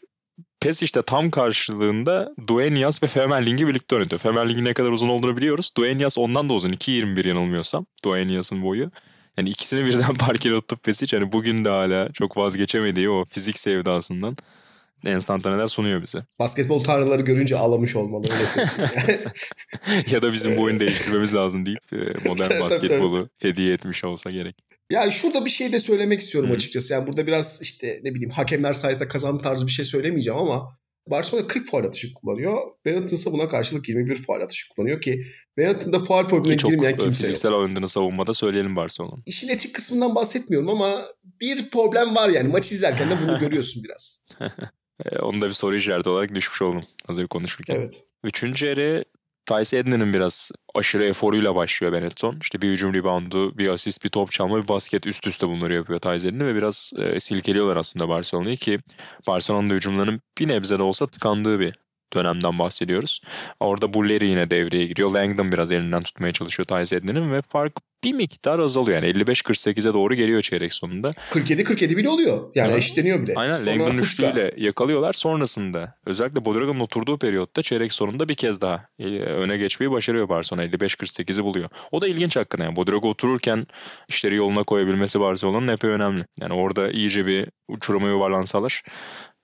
PES 0.61 0.83
işte 0.83 1.03
tam 1.03 1.31
karşılığında 1.31 2.35
Dueñas 2.49 3.03
ve 3.03 3.07
Femerling'i 3.07 3.67
birlikte 3.67 3.95
oynatıyor. 3.97 4.21
Femerling'in 4.21 4.65
ne 4.65 4.75
kadar 4.75 4.91
uzun 4.91 5.09
olduğunu 5.09 5.37
biliyoruz. 5.37 5.73
Dueñas 5.79 6.21
ondan 6.21 6.49
da 6.49 6.55
uzun. 6.55 6.73
2.21 6.73 7.29
yanılmıyorsam. 7.29 7.87
Dueñas'ın 8.05 8.63
boyu. 8.63 8.91
Yani 9.37 9.49
ikisini 9.49 9.85
birden 9.85 10.15
parkede 10.19 10.55
tutup 10.55 10.83
Pesic 10.83 11.17
hani 11.17 11.33
bugün 11.33 11.65
de 11.65 11.69
hala 11.69 12.13
çok 12.13 12.37
vazgeçemediği 12.37 13.11
o 13.11 13.25
fizik 13.25 13.59
sevdasından 13.59 14.37
enstantaneler 15.05 15.69
sunuyor 15.69 16.03
bize. 16.03 16.27
Basketbol 16.39 16.85
tanrıları 16.85 17.23
görünce 17.23 17.57
ağlamış 17.57 17.97
olmalı 17.97 18.27
öyle 18.33 19.19
ya 20.11 20.23
da 20.23 20.33
bizim 20.33 20.57
bu 20.57 20.63
oyunu 20.63 20.81
değiştirmemiz 20.81 21.35
lazım 21.35 21.67
deyip 21.67 21.93
e, 21.93 22.29
modern 22.29 22.61
basketbolu 22.65 23.29
hediye 23.39 23.73
etmiş 23.73 24.05
olsa 24.05 24.31
gerek. 24.31 24.57
Ya 24.91 25.11
şurada 25.11 25.45
bir 25.45 25.51
şey 25.51 25.73
de 25.73 25.81
söylemek 25.81 26.21
istiyorum 26.21 26.51
Hı. 26.51 26.55
açıkçası. 26.55 26.93
Yani 26.93 27.07
burada 27.07 27.27
biraz 27.27 27.63
işte 27.63 28.01
ne 28.03 28.15
bileyim 28.15 28.31
hakemler 28.31 28.73
sayesinde 28.73 29.09
kazandı 29.09 29.43
tarzı 29.43 29.67
bir 29.67 29.73
şey 29.73 29.85
söylemeyeceğim 29.85 30.39
ama 30.39 30.77
Barcelona 31.07 31.47
40 31.47 31.71
faul 31.71 31.85
atışı 31.85 32.15
kullanıyor. 32.15 32.59
Benetton 32.85 33.15
ise 33.15 33.33
buna 33.33 33.49
karşılık 33.49 33.89
21 33.89 34.23
faul 34.23 34.41
atışı 34.41 34.69
kullanıyor 34.69 35.01
ki 35.01 35.27
Benetton'da 35.57 35.99
faul 35.99 36.25
problemine 36.25 36.57
Ki 36.57 36.63
çok 36.63 36.71
girmeyen 36.71 36.93
e, 36.93 36.97
kimse 36.97 37.07
yok. 37.07 37.17
fiziksel 37.17 37.53
oynadığını 37.53 37.89
savunmada 37.89 38.35
söyleyelim 38.35 38.77
Barcelona'nın. 38.77 39.23
İşin 39.27 39.49
etik 39.49 39.75
kısmından 39.75 40.15
bahsetmiyorum 40.15 40.69
ama 40.69 41.05
bir 41.41 41.71
problem 41.71 42.15
var 42.15 42.29
yani. 42.29 42.49
Maçı 42.49 42.75
izlerken 42.75 43.11
de 43.11 43.15
bunu 43.27 43.39
görüyorsun 43.41 43.85
biraz. 43.85 44.25
E, 45.05 45.19
onu 45.19 45.41
da 45.41 45.49
bir 45.49 45.53
soru 45.53 45.77
işareti 45.77 46.09
olarak 46.09 46.35
düşmüş 46.35 46.63
oldum 46.63 46.83
hazır 47.07 47.27
konuşurken. 47.27 47.75
Evet. 47.75 48.07
Üçüncü 48.25 48.67
yarı 48.67 49.05
Tyce 49.47 49.79
Edney'nin 49.79 50.13
biraz 50.13 50.51
aşırı 50.75 51.05
eforuyla 51.05 51.55
başlıyor 51.55 51.93
Benetton. 51.93 52.39
İşte 52.41 52.63
bir 52.63 52.71
hücum 52.71 52.95
reboundu, 52.95 53.59
bir 53.59 53.69
asist, 53.69 54.05
bir 54.05 54.09
top 54.09 54.33
çalma, 54.33 54.63
bir 54.63 54.69
basket 54.69 55.07
üst 55.07 55.27
üste 55.27 55.49
bunları 55.49 55.75
yapıyor 55.75 55.99
Tyce 55.99 56.29
Edney 56.29 56.47
ve 56.47 56.55
biraz 56.55 56.93
e, 56.99 57.21
silkeliyorlar 57.21 57.77
aslında 57.77 58.09
Barcelona'yı 58.09 58.57
ki 58.57 58.79
Barcelona'nın 59.27 59.71
da 59.71 59.75
hücumlarının 59.75 60.21
bir 60.39 60.49
nebze 60.49 60.79
de 60.79 60.83
olsa 60.83 61.07
tıkandığı 61.07 61.61
bir 61.61 61.75
dönemden 62.15 62.59
bahsediyoruz. 62.59 63.21
Orada 63.61 63.95
Bulleri 63.95 64.27
yine 64.27 64.51
devreye 64.51 64.87
giriyor. 64.87 65.11
Langdon 65.11 65.53
biraz 65.53 65.73
elinden 65.73 66.03
tutmaya 66.03 66.33
çalışıyor 66.33 66.67
Tyce 66.67 66.97
Edney'nin 66.97 67.33
ve 67.33 67.43
fark 67.43 67.73
bir 68.05 68.13
miktar 68.13 68.59
azalıyor. 68.59 69.03
Yani 69.03 69.23
55-48'e 69.23 69.95
doğru 69.95 70.15
geliyor 70.15 70.43
çeyrek 70.43 70.75
sonunda. 70.75 71.11
47-47 71.31 71.97
bile 71.97 72.09
oluyor. 72.09 72.51
Yani 72.55 72.69
Evet. 72.69 72.79
eşitleniyor 72.79 73.23
bile. 73.23 73.33
Aynen 73.37 73.53
Sonra 73.53 73.71
Langdon'un 73.71 73.99
üçlüğüyle 73.99 74.55
yakalıyorlar. 74.57 75.13
Sonrasında 75.13 75.95
özellikle 76.07 76.45
Bodraga'nın 76.45 76.81
oturduğu 76.81 77.19
periyotta 77.19 77.63
çeyrek 77.63 77.93
sonunda 77.93 78.29
bir 78.29 78.35
kez 78.35 78.61
daha 78.61 78.89
e, 78.99 79.05
öne 79.19 79.57
geçmeyi 79.57 79.91
başarıyor 79.91 80.29
Barcelona. 80.29 80.67
55-48'i 80.67 81.45
buluyor. 81.45 81.69
O 81.93 82.01
da 82.01 82.09
ilginç 82.09 82.37
hakikaten. 82.37 82.65
Yani 82.65 82.77
Bodraga 82.77 83.09
otururken 83.09 83.67
işleri 84.09 84.37
yoluna 84.37 84.63
koyabilmesi 84.63 85.21
Barcelona'nın 85.21 85.69
epey 85.69 85.91
önemli. 85.91 86.25
Yani 86.41 86.53
orada 86.53 86.91
iyice 86.91 87.27
bir 87.27 87.49
uçuruma 87.69 88.09
yuvarlansalar 88.09 88.83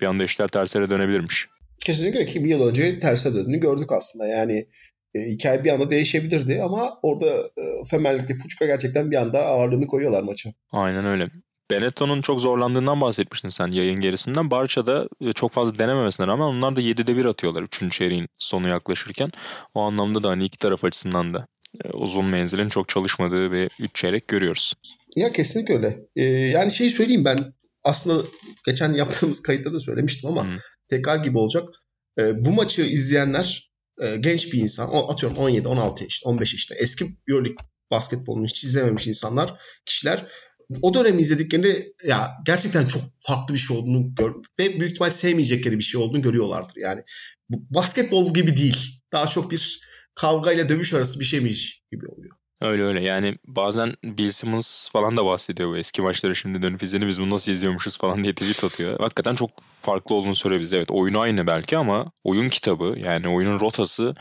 bir 0.01 0.07
anda 0.07 0.25
işler 0.25 0.49
tersine 0.49 0.91
dönebilirmiş. 0.91 1.49
Kesinlikle 1.85 2.27
ki 2.27 2.45
bir 2.45 2.49
yıl 2.49 2.69
önce 2.69 3.01
terse 3.01 3.35
döndüğünü 3.35 3.61
gördük 3.61 3.93
aslında. 3.93 4.27
Yani 4.27 4.67
e, 5.15 5.21
hikaye 5.21 5.65
bir 5.65 5.71
anda 5.71 5.91
değişebilirdi 5.91 6.63
ama 6.63 6.99
orada 7.03 7.27
e, 7.37 7.85
Femerlik'le 7.91 8.37
Fuçka 8.43 8.67
gerçekten 8.67 9.11
bir 9.11 9.17
anda 9.17 9.39
ağırlığını 9.39 9.87
koyuyorlar 9.87 10.23
maça. 10.23 10.51
Aynen 10.73 11.07
öyle. 11.07 11.29
Benetton'un 11.71 12.23
çok 12.23 12.41
zorlandığından 12.41 13.01
bahsetmiştin 13.01 13.49
sen 13.49 13.69
yayın 13.69 14.01
gerisinden. 14.01 14.51
Barça'da 14.51 15.09
e, 15.21 15.33
çok 15.33 15.51
fazla 15.51 15.79
denememesine 15.79 16.27
rağmen 16.27 16.45
onlar 16.45 16.77
da 16.77 16.81
7'de 16.81 17.17
1 17.17 17.25
atıyorlar 17.25 17.63
3. 17.63 17.93
çeyreğin 17.93 18.29
sonu 18.39 18.69
yaklaşırken. 18.69 19.31
O 19.75 19.81
anlamda 19.81 20.23
da 20.23 20.29
hani 20.29 20.45
iki 20.45 20.59
taraf 20.59 20.85
açısından 20.85 21.35
da 21.35 21.47
e, 21.85 21.89
uzun 21.89 22.25
menzilin 22.25 22.69
çok 22.69 22.89
çalışmadığı 22.89 23.53
bir 23.53 23.71
3 23.81 23.95
çeyrek 23.95 24.29
görüyoruz. 24.29 24.75
Ya 25.17 25.33
kesinlikle 25.33 25.75
öyle. 25.75 25.99
E, 26.17 26.25
yani 26.25 26.71
şeyi 26.71 26.91
söyleyeyim 26.91 27.25
ben 27.25 27.39
aslında 27.85 28.29
geçen 28.67 28.93
yaptığımız 28.93 29.43
kayıtta 29.43 29.73
da 29.73 29.81
söylemiştim 29.81 30.31
ama 30.31 30.55
Hı. 30.55 30.59
tekrar 30.91 31.17
gibi 31.17 31.39
olacak. 31.39 31.65
E, 32.19 32.45
bu 32.45 32.53
maçı 32.53 32.83
izleyenler 32.83 33.73
e, 34.03 34.17
genç 34.17 34.53
bir 34.53 34.59
insan 34.59 34.91
o- 34.91 35.13
atıyorum 35.13 35.39
17, 35.39 35.69
16 35.69 36.05
yaşında, 36.05 36.31
15 36.31 36.53
yaşında 36.53 36.79
eski 36.79 37.05
Euroleague 37.29 37.57
basketbolunu 37.91 38.45
hiç 38.47 38.65
izlememiş 38.65 39.07
insanlar, 39.07 39.55
kişiler 39.87 40.27
o 40.83 40.95
dönemi 40.95 41.23
izlediklerinde 41.23 41.93
ya 42.05 42.31
gerçekten 42.47 42.87
çok 42.87 43.03
farklı 43.21 43.55
bir 43.55 43.59
şey 43.59 43.77
olduğunu 43.77 44.15
gör 44.15 44.35
ve 44.59 44.81
büyük 44.81 44.91
ihtimal 44.93 45.11
sevmeyecekleri 45.11 45.79
bir 45.79 45.85
şey 45.85 46.01
olduğunu 46.01 46.23
görüyorlardır. 46.23 46.77
Yani 46.77 47.03
bu 47.49 47.75
basketbol 47.75 48.35
gibi 48.35 48.57
değil. 48.57 49.01
Daha 49.13 49.27
çok 49.27 49.51
bir 49.51 49.81
kavga 50.15 50.53
ile 50.53 50.69
dövüş 50.69 50.95
arası 50.95 51.21
bir 51.21 51.25
şeymiş 51.25 51.83
gibi 51.93 52.07
oluyor. 52.07 52.37
Öyle 52.63 52.83
öyle 52.83 53.01
yani 53.01 53.39
bazen 53.47 53.95
Bill 54.05 54.31
Simmons 54.31 54.91
falan 54.91 55.17
da 55.17 55.25
bahsediyor 55.25 55.71
bu 55.71 55.77
eski 55.77 56.03
maçları 56.03 56.37
şimdi 56.37 56.63
dönüp 56.63 56.83
izledim 56.83 57.09
biz 57.09 57.21
bunu 57.21 57.31
nasıl 57.31 57.53
izliyormuşuz 57.53 57.99
falan 57.99 58.23
diye 58.23 58.35
tweet 58.35 58.65
atıyor. 58.65 59.01
Hakikaten 59.01 59.35
çok 59.35 59.51
farklı 59.81 60.15
olduğunu 60.15 60.37
söyleyebiliriz. 60.37 60.73
Evet 60.73 60.91
oyun 60.91 61.15
aynı 61.15 61.47
belki 61.47 61.77
ama 61.77 62.13
oyun 62.25 62.49
kitabı 62.49 62.95
yani 63.05 63.29
oyunun 63.29 63.61
rotası 63.61 64.15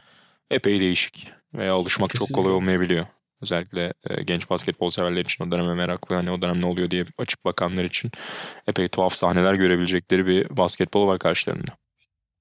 epey 0.51 0.80
değişik 0.80 1.27
veya 1.54 1.73
alışmak 1.73 2.10
çok 2.10 2.19
Kesinlikle. 2.19 2.43
kolay 2.43 2.54
olmayabiliyor. 2.54 3.06
Özellikle 3.41 3.93
e, 4.10 4.23
genç 4.23 4.49
basketbol 4.49 4.89
severler 4.89 5.25
için 5.25 5.43
o 5.43 5.51
döneme 5.51 5.73
meraklı 5.73 6.15
hani 6.15 6.32
o 6.32 6.41
dönem 6.41 6.62
ne 6.62 6.65
oluyor 6.65 6.91
diye 6.91 7.06
açıp 7.17 7.45
bakanlar 7.45 7.86
için 7.86 8.12
epey 8.67 8.88
tuhaf 8.88 9.13
sahneler 9.13 9.54
görebilecekleri 9.54 10.25
bir 10.25 10.58
basketbol 10.58 11.08
var 11.08 11.19
karşılarında. 11.19 11.71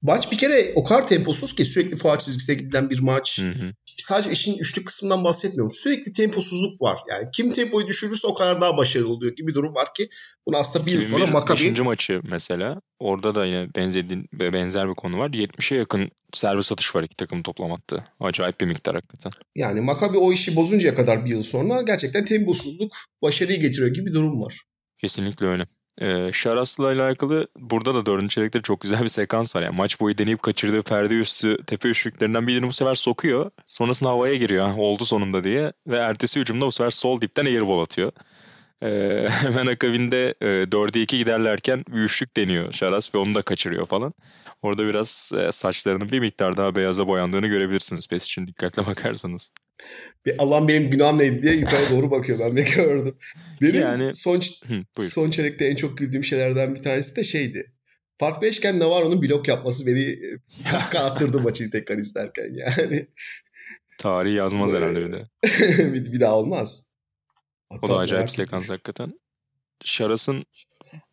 Maç 0.03 0.33
bir 0.33 0.39
kere 0.39 0.73
o 0.75 0.85
kadar 0.85 1.09
temposuz 1.09 1.55
ki 1.55 1.65
sürekli 1.65 1.97
faal 1.97 2.19
çizgisine 2.19 2.57
gidilen 2.57 2.91
bir 2.91 2.99
maç. 2.99 3.39
Hı 3.39 3.49
hı. 3.49 3.73
Sadece 3.99 4.31
işin 4.31 4.59
üçlük 4.59 4.87
kısmından 4.87 5.25
bahsetmiyorum. 5.25 5.71
Sürekli 5.71 6.13
temposuzluk 6.13 6.83
var. 6.83 6.99
Yani 7.11 7.25
kim 7.33 7.53
tempoyu 7.53 7.87
düşürürse 7.89 8.27
o 8.27 8.35
kadar 8.35 8.61
daha 8.61 8.77
başarılı 8.77 9.13
oluyor 9.13 9.37
gibi 9.37 9.49
bir 9.49 9.55
durum 9.55 9.75
var 9.75 9.95
ki 9.95 10.09
bunu 10.47 10.57
aslında 10.57 10.87
bir 10.87 10.93
yıl 10.93 11.01
sonra 11.01 11.17
2001 11.17 11.33
Maccabi 11.33 11.59
beşinci 11.59 11.83
maçı 11.83 12.21
mesela 12.31 12.81
orada 12.99 13.35
da 13.35 13.47
yine 13.47 13.69
benzediğin, 13.77 14.29
benzer 14.33 14.89
bir 14.89 14.95
konu 14.95 15.19
var. 15.19 15.31
70'e 15.31 15.79
yakın 15.79 16.11
servis 16.33 16.73
atış 16.73 16.95
var 16.97 17.03
iki 17.03 17.17
takım 17.17 17.43
toplam 17.43 17.73
attı. 17.73 18.05
Acayip 18.21 18.61
bir 18.61 18.67
miktar 18.67 18.95
hakikaten. 18.95 19.33
yani 19.57 19.81
Maccabi 19.81 20.19
o 20.19 20.33
işi 20.33 20.57
bozuncaya 20.57 20.95
kadar 20.95 21.25
bir 21.25 21.31
yıl 21.31 21.43
sonra 21.43 21.83
gerçekten 21.83 22.25
temposuzluk 22.25 22.93
başarıyı 23.23 23.61
getiriyor 23.61 23.89
gibi 23.95 24.07
bir 24.07 24.15
durum 24.15 24.43
var. 24.43 24.61
Kesinlikle 24.99 25.47
öyle. 25.47 25.67
Ee, 26.01 26.31
Şaras'la 26.33 26.87
alakalı 26.87 27.49
burada 27.59 27.95
da 27.95 28.07
dördüncü 28.07 28.29
çeyrekte 28.35 28.63
çok 28.63 28.81
güzel 28.81 29.03
bir 29.03 29.09
sekans 29.09 29.57
var. 29.57 29.63
Yani 29.63 29.77
maç 29.77 30.01
boyu 30.01 30.19
deneyip 30.19 30.43
kaçırdığı 30.43 30.83
perde 30.83 31.15
üstü 31.15 31.65
tepe 31.67 31.89
üçlüklerinden 31.89 32.47
birini 32.47 32.67
bu 32.67 32.73
sefer 32.73 32.95
sokuyor. 32.95 33.51
Sonrasında 33.67 34.09
havaya 34.11 34.35
giriyor. 34.37 34.67
"Ha, 34.69 34.75
Oldu 34.77 35.05
sonunda 35.07 35.45
diye. 35.45 35.73
Ve 35.87 35.97
ertesi 35.97 36.41
hücumda 36.41 36.67
bu 36.67 36.73
sefer 36.73 36.91
sol 36.91 37.21
dipten 37.21 37.45
airball 37.47 37.83
atıyor. 37.83 38.13
Ee, 38.83 39.29
hemen 39.31 39.67
akabinde 39.67 40.35
e, 40.41 40.47
4'e 40.73 41.03
2 41.03 41.19
giderlerken 41.19 41.85
üçlük 41.93 42.37
deniyor 42.37 42.73
Şaras 42.73 43.15
ve 43.15 43.19
onu 43.19 43.35
da 43.35 43.43
kaçırıyor 43.43 43.87
falan. 43.87 44.15
Orada 44.63 44.87
biraz 44.87 45.33
e, 45.39 45.53
saçlarının 45.53 46.13
bir 46.13 46.21
miktar 46.21 46.57
daha 46.57 46.75
beyaza 46.75 47.07
boyandığını 47.07 47.47
görebilirsiniz 47.47 48.09
PES 48.09 48.25
için 48.25 48.47
dikkatli 48.47 48.87
bakarsanız. 48.87 49.51
Bir 50.27 50.35
Allah'ım 50.39 50.69
benim 50.69 50.91
günahım 50.91 51.19
neydi 51.19 51.43
diye 51.43 51.55
yukarı 51.55 51.91
doğru 51.91 52.11
bakıyor 52.11 52.39
ben 52.39 52.57
de 52.57 52.63
gördüm. 52.63 53.17
Benim 53.63 53.83
Yani- 53.83 54.15
son, 54.15 54.41
Hı, 54.67 55.03
son 55.03 55.31
çeyrekte 55.31 55.65
en 55.67 55.77
çok 55.77 55.99
güldüğüm 55.99 56.25
şeylerden 56.25 56.75
bir 56.75 56.83
tanesi 56.83 57.17
de 57.17 57.25
şeydi. 57.25 57.73
Fark 58.19 58.43
5'ken 58.43 58.79
Navarro'nun 58.79 59.23
blok 59.23 59.49
yapması 59.49 59.87
beni 59.87 60.03
e, 60.03 60.39
kahkaha 60.71 61.05
attırdı 61.05 61.41
maçı 61.43 61.71
tekrar 61.71 61.99
izlerken 61.99 62.55
yani. 62.55 63.07
Tarihi 63.99 64.35
yazmaz 64.35 64.73
herhalde 64.73 65.05
bir 65.05 65.13
de. 65.13 65.29
bir, 65.95 66.13
bir 66.13 66.21
daha 66.21 66.37
olmaz. 66.37 66.91
O 67.71 67.77
Hatta 67.77 67.89
da 67.89 67.99
acayip 67.99 68.31
sekans 68.31 68.71
hakikaten. 68.71 69.21
Şaras'ın 69.85 70.45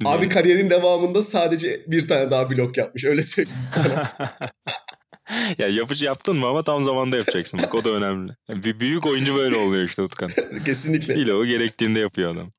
Abi 0.06 0.30
kariyerin 0.30 0.70
devamında 0.70 1.24
sadece 1.24 1.82
bir 1.88 2.08
tane 2.08 2.32
daha 2.32 2.50
blok 2.50 2.78
yapmış. 2.78 3.06
Öyle 3.06 3.24
söyleyeyim 3.24 3.60
sana. 3.72 4.14
ya 5.58 5.68
yapıcı 5.68 6.06
yaptın 6.06 6.40
mı 6.40 6.48
ama 6.48 6.64
tam 6.64 6.82
zamanda 6.82 7.18
yapacaksın. 7.18 7.60
Bak 7.64 7.76
o 7.76 7.84
da 7.86 7.90
önemli. 7.90 8.32
Bir 8.50 8.80
büyük 8.80 9.06
oyuncu 9.06 9.36
böyle 9.36 9.56
oluyor 9.56 9.84
işte 9.84 10.02
Utkan. 10.02 10.32
Kesinlikle. 10.66 11.16
İle 11.16 11.34
o 11.34 11.46
gerektiğinde 11.46 12.00
yapıyor 12.00 12.32
adam. 12.32 12.52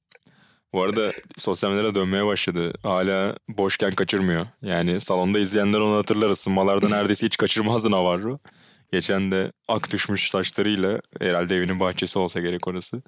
Bu 0.72 0.83
arada 0.83 1.12
sosyal 1.37 1.70
medyada 1.70 1.94
dönmeye 1.94 2.26
başladı. 2.26 2.72
Hala 2.83 3.37
boşken 3.48 3.94
kaçırmıyor. 3.94 4.46
Yani 4.62 5.00
salonda 5.00 5.38
izleyenler 5.38 5.78
onu 5.78 5.96
hatırlar. 5.96 6.31
Isınmalarda 6.31 6.88
neredeyse 6.88 7.26
hiç 7.26 7.37
kaçırmazdı 7.37 7.90
Navarro. 7.90 8.38
Geçen 8.92 9.31
de 9.31 9.52
ak 9.68 9.92
düşmüş 9.92 10.31
saçlarıyla 10.31 11.00
herhalde 11.20 11.57
evinin 11.57 11.81
bahçesi 11.81 12.18
olsa 12.18 12.40
gerek 12.40 12.68
orası. 12.68 13.02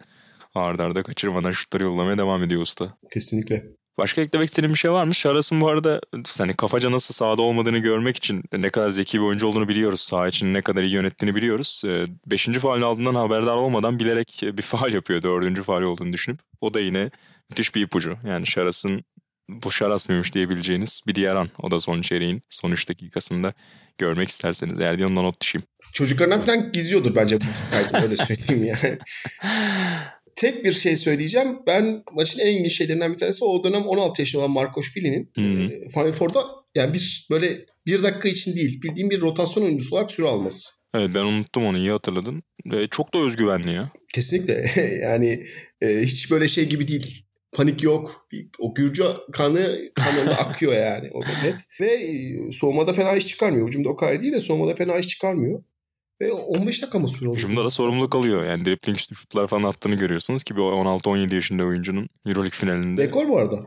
Arda 0.54 0.84
arda 0.84 1.02
kaçırmadan 1.02 1.52
şutları 1.52 1.82
yollamaya 1.82 2.18
devam 2.18 2.42
ediyor 2.42 2.62
usta. 2.62 2.98
Kesinlikle. 3.12 3.64
Başka 3.98 4.22
eklemek 4.22 4.48
istediğin 4.48 4.74
bir 4.74 4.78
şey 4.78 4.92
var 4.92 5.04
mı? 5.04 5.14
Şaras'ın 5.14 5.60
bu 5.60 5.68
arada 5.68 6.00
hani 6.38 6.54
kafaca 6.54 6.90
nasıl 6.92 7.14
sahada 7.14 7.42
olmadığını 7.42 7.78
görmek 7.78 8.16
için 8.16 8.42
ne 8.52 8.70
kadar 8.70 8.88
zeki 8.88 9.18
bir 9.18 9.24
oyuncu 9.24 9.46
olduğunu 9.46 9.68
biliyoruz. 9.68 10.00
Saha 10.00 10.28
için 10.28 10.54
ne 10.54 10.62
kadar 10.62 10.82
iyi 10.82 10.92
yönettiğini 10.92 11.34
biliyoruz. 11.34 11.82
Ee, 11.86 12.04
Beşinci 12.26 12.58
faulün 12.58 12.82
aldığından 12.82 13.14
haberdar 13.14 13.56
olmadan 13.56 13.98
bilerek 13.98 14.40
bir 14.42 14.62
faul 14.62 14.92
yapıyor 14.92 15.22
dördüncü 15.22 15.62
faul 15.62 15.82
olduğunu 15.82 16.12
düşünüp. 16.12 16.40
O 16.60 16.74
da 16.74 16.80
yine 16.80 17.10
müthiş 17.50 17.74
bir 17.74 17.82
ipucu. 17.82 18.16
Yani 18.26 18.46
Şaras'ın 18.46 19.04
bu 19.50 19.70
Şaras 19.72 20.08
mıymış 20.08 20.34
diyebileceğiniz 20.34 21.00
bir 21.06 21.14
diğer 21.14 21.36
an. 21.36 21.48
O 21.62 21.70
da 21.70 21.80
son 21.80 22.00
çeyreğin 22.00 22.42
son 22.50 22.70
3 22.70 22.88
dakikasında 22.88 23.52
görmek 23.98 24.28
isterseniz. 24.28 24.80
Eğer 24.80 24.98
yanına 24.98 25.22
not 25.22 25.40
düşeyim. 25.40 25.66
Çocuklarından 25.92 26.40
falan 26.40 26.72
gizliyordur 26.72 27.14
bence 27.14 27.40
bu 27.40 27.44
kaydı 27.70 28.04
öyle 28.06 28.16
söyleyeyim 28.16 28.64
yani. 28.64 28.98
Tek 30.36 30.64
bir 30.64 30.72
şey 30.72 30.96
söyleyeceğim. 30.96 31.58
Ben 31.66 32.02
maçın 32.12 32.40
en 32.40 32.56
ilginç 32.56 32.76
şeylerinden 32.76 33.12
bir 33.12 33.16
tanesi 33.18 33.44
o 33.44 33.64
dönem 33.64 33.82
16 33.82 34.22
yaşında 34.22 34.42
olan 34.42 34.52
Marcos 34.52 34.90
Fili'nin 34.90 35.30
e, 35.36 35.88
Final 35.88 36.12
Four'da 36.12 36.44
yani 36.74 36.94
bir 36.94 37.26
böyle 37.30 37.66
bir 37.86 38.02
dakika 38.02 38.28
için 38.28 38.56
değil 38.56 38.82
bildiğim 38.82 39.10
bir 39.10 39.20
rotasyon 39.20 39.64
oyuncusu 39.64 39.94
olarak 39.94 40.10
süre 40.10 40.26
alması. 40.26 40.70
Evet 40.94 41.10
ben 41.14 41.20
unuttum 41.24 41.64
onu 41.64 41.78
iyi 41.78 41.90
hatırladın. 41.90 42.42
Ve 42.66 42.86
çok 42.86 43.14
da 43.14 43.18
özgüvenli 43.18 43.72
ya. 43.72 43.92
Kesinlikle 44.14 44.64
yani 45.02 45.46
e, 45.80 46.00
hiç 46.02 46.30
böyle 46.30 46.48
şey 46.48 46.68
gibi 46.68 46.88
değil. 46.88 47.24
panik 47.52 47.82
yok. 47.82 48.28
O 48.58 48.74
Gürcü 48.74 49.04
kanı 49.32 49.78
kanında 49.94 50.34
akıyor 50.38 50.72
yani. 50.72 51.10
O 51.12 51.20
net. 51.20 51.66
Ve 51.80 51.86
e, 51.86 52.50
soğumada 52.50 52.92
fena 52.92 53.16
iş 53.16 53.26
çıkarmıyor. 53.26 53.68
Hücumda 53.68 53.88
o 53.88 53.96
kadar 53.96 54.20
değil 54.20 54.32
de 54.32 54.40
soğumada 54.40 54.74
fena 54.74 54.98
iş 54.98 55.08
çıkarmıyor. 55.08 55.62
Ve 56.20 56.32
15 56.32 56.82
dakika 56.82 56.98
mı 56.98 57.08
süre 57.08 57.28
oldu? 57.28 57.36
Hücumda 57.36 57.64
da 57.64 57.70
sorumluluk 57.70 58.14
alıyor. 58.14 58.44
Yani 58.44 58.64
dribbling 58.64 58.98
şutlar 58.98 59.46
falan 59.46 59.62
attığını 59.62 59.94
görüyorsunuz 59.94 60.44
ki 60.44 60.56
bir 60.56 60.60
16-17 60.60 61.34
yaşında 61.34 61.64
oyuncunun 61.64 62.08
Euroleague 62.26 62.58
finalinde. 62.58 63.02
Rekor 63.02 63.28
bu 63.28 63.38
arada. 63.38 63.66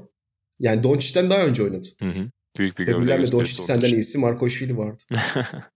Yani 0.60 0.84
Doncic'ten 0.84 1.30
daha 1.30 1.45
önce 1.45 1.64
oynadı. 1.64 1.88
Hı 1.99 2.10
hı. 2.10 2.30
Büyük 2.58 2.80
bir 2.80 2.86
gövde 2.86 3.06
gösterisi 3.06 3.32
Doncic 3.32 3.64
senden 3.64 3.89
iyisi 3.89 4.18
Markoşvili 4.18 4.78
vardı. 4.78 5.04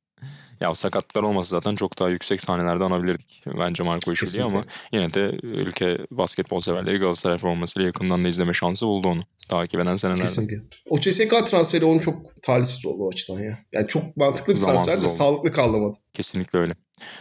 ya 0.61 0.75
sakatlıklar 0.75 1.23
olmasa 1.23 1.49
zaten 1.49 1.75
çok 1.75 1.99
daha 1.99 2.09
yüksek 2.09 2.41
sahnelerde 2.41 2.83
anabilirdik 2.83 3.43
bence 3.59 3.83
Marco 3.83 4.11
Kesinlikle. 4.13 4.43
ama 4.43 4.65
yine 4.91 5.13
de 5.13 5.39
ülke 5.43 5.97
basketbol 6.11 6.61
severleri 6.61 6.97
Galatasaray 6.97 7.37
formasıyla 7.37 7.87
yakından 7.87 8.23
da 8.23 8.27
izleme 8.27 8.53
şansı 8.53 8.85
buldu 8.87 9.07
onu 9.07 9.21
takip 9.49 9.79
eden 9.79 9.95
senelerde. 9.95 10.21
Kesinlikle. 10.21 10.57
O 10.89 10.99
CSK 10.99 11.47
transferi 11.47 11.85
onun 11.85 11.99
çok 11.99 12.41
talihsiz 12.41 12.85
oldu 12.85 13.03
o 13.03 13.09
açıdan 13.09 13.39
ya. 13.39 13.57
Yani 13.73 13.87
çok 13.87 14.17
mantıklı 14.17 14.53
bir 14.53 14.59
Zamansız 14.59 14.85
transfer 14.85 15.03
de 15.07 15.09
oldu. 15.11 15.17
sağlıklı 15.17 15.51
kalamadı. 15.51 15.97
Kesinlikle 16.13 16.59
öyle. 16.59 16.73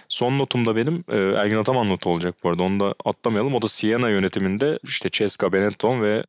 Son 0.08 0.38
notum 0.38 0.66
da 0.66 0.76
benim 0.76 1.04
e, 1.08 1.16
Ergin 1.16 1.56
Ataman 1.56 1.88
notu 1.88 2.10
olacak 2.10 2.34
bu 2.44 2.48
arada. 2.48 2.62
Onu 2.62 2.80
da 2.80 2.94
atlamayalım. 3.04 3.54
O 3.54 3.62
da 3.62 3.68
Siena 3.68 4.08
yönetiminde 4.10 4.78
işte 4.84 5.10
Ceska, 5.12 5.52
Benetton 5.52 6.02
ve 6.02 6.24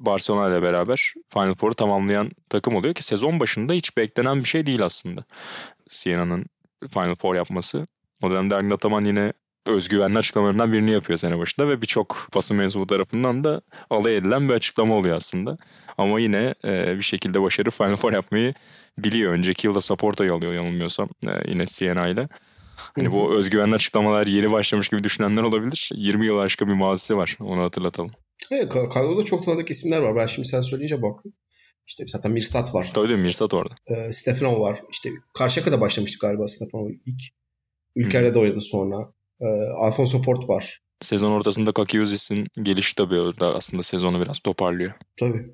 Barcelona 0.00 0.48
ile 0.48 0.62
beraber 0.62 1.14
Final 1.32 1.54
Four'u 1.54 1.74
tamamlayan 1.74 2.30
takım 2.48 2.76
oluyor 2.76 2.94
ki 2.94 3.02
sezon 3.02 3.40
başında 3.40 3.72
hiç 3.72 3.96
beklenen 3.96 4.38
bir 4.40 4.44
şey 4.48 4.66
değil 4.66 4.84
aslında. 4.84 5.24
Siena'nın 5.90 6.46
Final 6.94 7.14
Four 7.14 7.34
yapması. 7.34 7.86
O 8.22 8.30
dönemde 8.30 8.54
Ergin 8.54 8.70
Ataman 8.70 9.04
yine 9.04 9.32
özgüvenli 9.66 10.18
açıklamalarından 10.18 10.72
birini 10.72 10.90
yapıyor 10.90 11.18
sene 11.18 11.38
başında 11.38 11.68
ve 11.68 11.82
birçok 11.82 12.28
basın 12.34 12.56
mensubu 12.56 12.86
tarafından 12.86 13.44
da 13.44 13.60
alay 13.90 14.16
edilen 14.16 14.48
bir 14.48 14.54
açıklama 14.54 14.94
oluyor 14.94 15.16
aslında. 15.16 15.58
Ama 15.98 16.20
yine 16.20 16.54
e, 16.64 16.96
bir 16.96 17.02
şekilde 17.02 17.42
başarı 17.42 17.70
Final 17.70 17.96
Four 17.96 18.12
yapmayı 18.12 18.54
biliyor. 18.98 19.32
Önceki 19.32 19.66
yılda 19.66 19.80
Saporta'yı 19.80 20.32
alıyor 20.32 20.52
yanılmıyorsam 20.54 21.08
e, 21.26 21.50
yine 21.50 21.66
Siena 21.66 22.08
ile. 22.08 22.28
Hani 22.76 23.12
bu 23.12 23.34
özgüvenli 23.34 23.74
açıklamalar 23.74 24.26
yeni 24.26 24.52
başlamış 24.52 24.88
gibi 24.88 25.04
düşünenler 25.04 25.42
olabilir. 25.42 25.90
20 25.94 26.26
yıl 26.26 26.38
aşkın 26.38 26.68
bir 26.68 26.72
mazisi 26.72 27.16
var. 27.16 27.36
Onu 27.40 27.62
hatırlatalım. 27.62 28.10
Evet, 28.50 28.72
ka- 28.72 28.88
kadroda 28.88 29.24
çok 29.24 29.44
tanıdık 29.44 29.70
isimler 29.70 29.98
var. 29.98 30.16
Ben 30.16 30.26
şimdi 30.26 30.48
sen 30.48 30.60
söyleyince 30.60 31.02
baktım. 31.02 31.32
İşte 31.90 32.04
zaten 32.06 32.32
Mirsat 32.32 32.74
var. 32.74 32.90
Tabii? 32.94 33.16
Mirsat 33.16 33.54
orada. 33.54 33.74
Ee, 33.86 34.12
Stefano 34.12 34.60
var. 34.60 34.80
İşte 34.90 35.10
Karşıyaka'da 35.34 35.80
başlamıştı 35.80 36.18
galiba 36.20 36.48
Stefano 36.48 36.88
ilk. 36.90 37.22
Ülker'de 37.96 38.34
de 38.34 38.38
oynadı 38.38 38.60
sonra. 38.60 38.96
Ee, 39.40 39.46
Alfonso 39.76 40.22
Fort 40.22 40.48
var. 40.48 40.80
Sezon 41.00 41.30
ortasında 41.30 41.72
Kakiyuzis'in 41.72 42.46
gelişi 42.62 42.94
tabii 42.94 43.20
orada 43.20 43.54
aslında 43.54 43.82
sezonu 43.82 44.22
biraz 44.22 44.38
toparlıyor. 44.38 44.92
Tabii. 45.16 45.46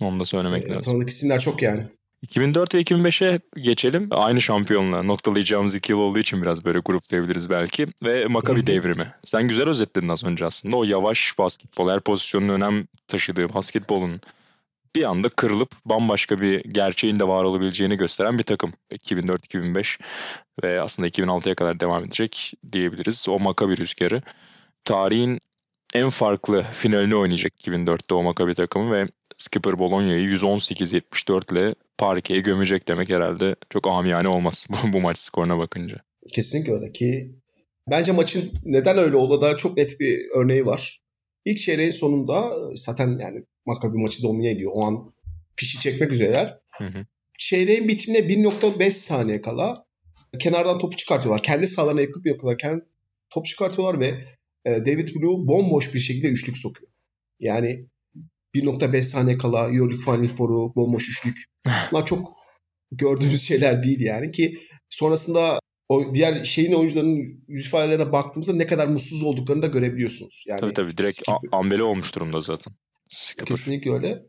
Onu 0.00 0.20
da 0.20 0.24
söylemek 0.24 0.64
Ee, 0.64 0.68
lazım. 0.68 0.84
tanıdık 0.92 1.08
isimler 1.08 1.40
çok 1.40 1.62
yani. 1.62 1.86
2004 2.22 2.74
ve 2.74 2.80
2005'e 2.82 3.40
geçelim. 3.62 4.08
Aynı 4.10 4.40
şampiyonla 4.40 5.02
noktalayacağımız 5.02 5.74
iki 5.74 5.92
yıl 5.92 5.98
olduğu 5.98 6.18
için 6.18 6.42
biraz 6.42 6.64
böyle 6.64 6.78
gruplayabiliriz 6.78 7.50
belki. 7.50 7.86
Ve 8.02 8.24
hı. 8.24 8.66
devrimi. 8.66 9.14
Sen 9.24 9.48
güzel 9.48 9.68
özetledin 9.68 10.08
az 10.08 10.24
önce 10.24 10.46
aslında. 10.46 10.76
O 10.76 10.84
yavaş 10.84 11.38
basketbol, 11.38 11.90
her 11.90 12.00
pozisyonun 12.00 12.48
önem 12.48 12.86
taşıdığı 13.08 13.54
basketbolun 13.54 14.20
bir 14.96 15.02
anda 15.02 15.28
kırılıp 15.28 15.70
bambaşka 15.84 16.40
bir 16.40 16.64
gerçeğin 16.64 17.18
de 17.18 17.28
var 17.28 17.44
olabileceğini 17.44 17.96
gösteren 17.96 18.38
bir 18.38 18.42
takım. 18.42 18.72
2004-2005 18.92 20.00
ve 20.62 20.80
aslında 20.80 21.08
2006'ya 21.08 21.54
kadar 21.54 21.80
devam 21.80 22.04
edecek 22.04 22.52
diyebiliriz. 22.72 23.26
O 23.28 23.38
Maccabi 23.38 23.76
rüzgarı. 23.76 24.22
Tarihin 24.84 25.40
en 25.94 26.08
farklı 26.08 26.66
finalini 26.72 27.16
oynayacak 27.16 27.52
2004'te 27.66 28.14
o 28.14 28.22
Maccabi 28.22 28.54
takımı 28.54 28.92
ve 28.92 29.08
Skipper 29.36 29.78
Bologna'yı 29.78 30.28
118-74 30.28 31.52
ile 31.52 31.74
parkeye 31.98 32.40
gömecek 32.40 32.88
demek 32.88 33.10
herhalde 33.10 33.56
çok 33.70 33.86
amiyane 33.86 34.28
olmaz 34.28 34.66
bu 34.92 35.00
maç 35.00 35.18
skoruna 35.18 35.58
bakınca. 35.58 35.96
Kesinlikle 36.32 36.72
öyle 36.72 36.92
ki 36.92 37.34
bence 37.90 38.12
maçın 38.12 38.52
neden 38.64 38.98
öyle 38.98 39.16
olduğu 39.16 39.40
da 39.40 39.56
çok 39.56 39.76
net 39.76 40.00
bir 40.00 40.18
örneği 40.36 40.66
var. 40.66 41.00
İlk 41.44 41.58
çeyreğin 41.58 41.90
sonunda 41.90 42.52
zaten 42.74 43.18
yani 43.18 43.44
Maccabi 43.66 43.98
maçı 43.98 44.22
domine 44.22 44.50
ediyor. 44.50 44.70
O 44.74 44.84
an 44.84 45.12
fişi 45.56 45.80
çekmek 45.80 46.12
üzereler. 46.12 46.58
Hı 46.70 46.84
hı. 46.84 47.06
Çeyreğin 47.38 47.88
bitimine 47.88 48.18
1.5 48.18 48.90
saniye 48.90 49.40
kala 49.40 49.84
kenardan 50.40 50.78
topu 50.78 50.96
çıkartıyorlar. 50.96 51.42
Kendi 51.42 51.66
sahalarına 51.66 52.00
yakıp 52.00 52.26
yapıyorlar. 52.26 52.80
Top 53.30 53.46
çıkartıyorlar 53.46 54.00
ve 54.00 54.06
e, 54.64 54.70
David 54.70 55.08
Blue 55.14 55.46
bomboş 55.48 55.94
bir 55.94 56.00
şekilde 56.00 56.28
üçlük 56.28 56.56
sokuyor. 56.56 56.90
Yani 57.40 57.86
1.5 58.54 59.02
saniye 59.02 59.38
kala 59.38 59.58
Euroleague 59.58 60.04
Final 60.04 60.28
Four'u 60.28 60.74
bomboş 60.76 61.08
üçlük. 61.08 61.36
Bunlar 61.92 62.06
çok 62.06 62.32
gördüğümüz 62.92 63.42
şeyler 63.42 63.82
değil 63.82 64.00
yani 64.00 64.32
ki 64.32 64.58
sonrasında 64.90 65.58
o 65.88 66.14
diğer 66.14 66.44
şeyin 66.44 66.72
oyuncularının 66.72 67.44
yüz 67.48 67.66
ifadelerine 67.66 68.12
baktığımızda 68.12 68.52
ne 68.54 68.66
kadar 68.66 68.86
mutsuz 68.86 69.22
olduklarını 69.22 69.62
da 69.62 69.66
görebiliyorsunuz. 69.66 70.44
Yani 70.48 70.60
Tabii 70.60 70.74
tabii 70.74 70.96
direkt 70.96 71.22
a- 71.28 71.56
ambele 71.58 71.82
olmuş 71.82 72.14
durumda 72.14 72.40
zaten. 72.40 72.74
Skipper. 73.10 73.46
Kesinlikle 73.46 73.92
öyle. 73.92 74.22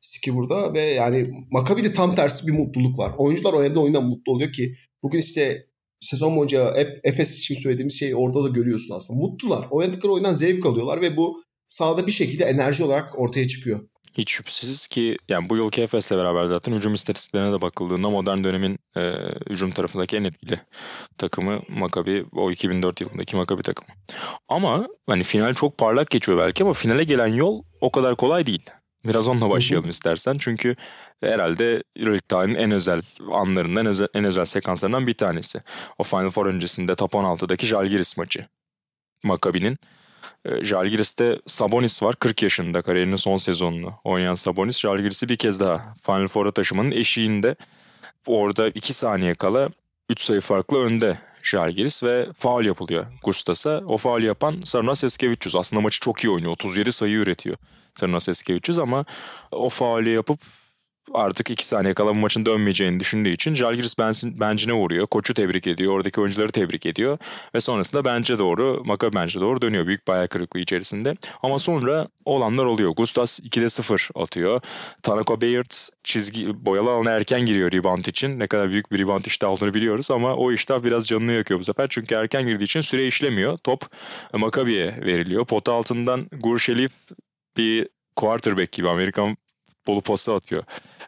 Siki 0.00 0.34
burada 0.34 0.74
ve 0.74 0.82
yani 0.82 1.26
Maccabi'de 1.50 1.92
tam 1.92 2.14
tersi 2.14 2.46
bir 2.46 2.52
mutluluk 2.52 2.98
var. 2.98 3.12
Oyuncular 3.18 3.52
o 3.52 3.64
evde 3.64 3.78
oyundan 3.78 4.04
mutlu 4.04 4.32
oluyor 4.32 4.52
ki 4.52 4.74
bugün 5.02 5.18
işte 5.18 5.66
sezon 6.00 6.36
boyunca 6.36 6.76
hep 6.76 7.00
Efes 7.04 7.38
için 7.38 7.54
söylediğimiz 7.54 7.98
şeyi 7.98 8.16
orada 8.16 8.44
da 8.44 8.48
görüyorsun 8.48 8.94
aslında. 8.94 9.20
Mutlular. 9.20 9.66
Oynadıkları 9.70 10.12
oyundan 10.12 10.32
zevk 10.32 10.66
alıyorlar 10.66 11.00
ve 11.00 11.16
bu 11.16 11.42
sahada 11.66 12.06
bir 12.06 12.12
şekilde 12.12 12.44
enerji 12.44 12.84
olarak 12.84 13.18
ortaya 13.18 13.48
çıkıyor. 13.48 13.88
Hiç 14.18 14.30
şüphesiz 14.30 14.86
ki 14.86 15.16
yani 15.28 15.48
bu 15.48 15.56
yılki 15.56 15.82
Efes'le 15.82 16.10
beraber 16.10 16.44
zaten 16.44 16.72
hücum 16.72 16.94
istatistiklerine 16.94 17.52
de 17.52 17.60
bakıldığında 17.60 18.10
modern 18.10 18.44
dönemin 18.44 18.78
e, 18.96 19.12
hücum 19.50 19.70
tarafındaki 19.70 20.16
en 20.16 20.24
etkili 20.24 20.60
takımı 21.18 21.60
Maccabi 21.68 22.24
o 22.32 22.50
2004 22.50 23.00
yılındaki 23.00 23.36
Maccabi 23.36 23.62
takımı. 23.62 23.88
Ama 24.48 24.86
hani 25.06 25.22
final 25.22 25.54
çok 25.54 25.78
parlak 25.78 26.10
geçiyor 26.10 26.38
belki 26.38 26.64
ama 26.64 26.72
finale 26.72 27.04
gelen 27.04 27.26
yol 27.26 27.62
o 27.80 27.92
kadar 27.92 28.16
kolay 28.16 28.46
değil. 28.46 28.70
Biraz 29.04 29.28
onunla 29.28 29.50
başlayalım 29.50 29.90
istersen. 29.90 30.36
Çünkü 30.38 30.76
herhalde 31.20 31.82
Euroleague 31.96 32.26
tarihinin 32.28 32.58
en 32.58 32.70
özel 32.70 33.02
anlarından, 33.32 33.84
en 33.84 33.90
özel, 33.90 34.08
en 34.14 34.24
özel 34.24 34.44
sekanslarından 34.44 35.06
bir 35.06 35.14
tanesi. 35.14 35.62
O 35.98 36.02
Final 36.02 36.30
Four 36.30 36.46
öncesinde 36.46 36.94
top 36.94 37.12
16'daki 37.12 37.66
Žalgiris 37.66 38.16
maçı. 38.16 38.46
Maccabi'nin. 39.24 39.78
E, 40.44 40.64
Žalgiris'te 40.64 41.38
Sabonis 41.46 42.02
var 42.02 42.16
40 42.16 42.42
yaşında 42.42 42.82
kariyerinin 42.82 43.16
son 43.16 43.36
sezonunu 43.36 43.94
oynayan 44.04 44.34
Sabonis 44.34 44.78
Žalgiris'i 44.78 45.28
bir 45.28 45.36
kez 45.36 45.60
daha 45.60 45.94
Final 46.02 46.28
Four'a 46.28 46.52
taşımanın 46.52 46.90
eşiğinde 46.90 47.56
orada 48.26 48.68
2 48.68 48.92
saniye 48.92 49.34
kala 49.34 49.70
3 50.08 50.20
sayı 50.20 50.40
farklı 50.40 50.78
önde 50.78 51.18
Žalgiris 51.42 52.02
ve 52.02 52.28
faul 52.38 52.64
yapılıyor 52.64 53.06
Gustas'a. 53.22 53.82
O 53.86 53.96
faul 53.96 54.22
yapan 54.22 54.60
Sarunas 54.64 55.04
Eskevicius. 55.04 55.54
Aslında 55.54 55.80
maçı 55.82 56.00
çok 56.00 56.24
iyi 56.24 56.30
oynuyor. 56.30 56.52
37 56.52 56.92
sayı 56.92 57.14
üretiyor 57.14 57.56
Sarunas 57.94 58.28
Eskevicius 58.28 58.78
ama 58.78 59.04
o 59.50 59.68
faulü 59.68 60.10
yapıp 60.10 60.40
artık 61.14 61.50
2 61.50 61.66
saniye 61.66 61.94
kala 61.94 62.10
bu 62.10 62.14
maçın 62.14 62.46
dönmeyeceğini 62.46 63.00
düşündüğü 63.00 63.28
için 63.28 63.54
Žalgiris 63.54 63.98
bensin- 63.98 64.40
bencine 64.40 64.72
vuruyor. 64.72 65.06
Koçu 65.06 65.34
tebrik 65.34 65.66
ediyor. 65.66 65.92
Oradaki 65.92 66.20
oyuncuları 66.20 66.50
tebrik 66.52 66.86
ediyor. 66.86 67.18
Ve 67.54 67.60
sonrasında 67.60 68.04
bence 68.04 68.38
doğru, 68.38 68.82
Maccabi 68.84 69.16
bence 69.16 69.40
doğru 69.40 69.62
dönüyor. 69.62 69.86
Büyük 69.86 70.08
bayağı 70.08 70.28
kırıklığı 70.28 70.60
içerisinde. 70.60 71.14
Ama 71.42 71.58
sonra 71.58 72.08
olanlar 72.24 72.64
oluyor. 72.64 72.90
Gustas 72.90 73.40
2'de 73.40 73.70
0 73.70 74.08
atıyor. 74.14 74.60
Tanako 75.02 75.40
Bayard 75.40 75.70
çizgi 76.04 76.66
boyalı 76.66 76.90
alana 76.90 77.10
erken 77.10 77.40
giriyor 77.46 77.72
rebound 77.72 78.04
için. 78.04 78.38
Ne 78.38 78.46
kadar 78.46 78.70
büyük 78.70 78.92
bir 78.92 78.98
rebound 78.98 79.24
iştahı 79.24 79.50
olduğunu 79.50 79.74
biliyoruz 79.74 80.10
ama 80.10 80.34
o 80.36 80.52
iştah 80.52 80.84
biraz 80.84 81.06
canını 81.08 81.32
yakıyor 81.32 81.60
bu 81.60 81.64
sefer. 81.64 81.86
Çünkü 81.90 82.14
erken 82.14 82.46
girdiği 82.46 82.64
için 82.64 82.80
süre 82.80 83.06
işlemiyor. 83.06 83.58
Top 83.58 83.82
Maccabi'ye 84.32 84.86
veriliyor. 84.86 85.44
Pota 85.46 85.72
altından 85.72 86.28
Gurşelif 86.40 86.92
bir 87.56 87.88
quarterback 88.16 88.72
gibi 88.72 88.88
Amerikan 88.88 89.36
bolu 89.86 90.00
pası 90.00 90.34
atıyor 90.34 90.64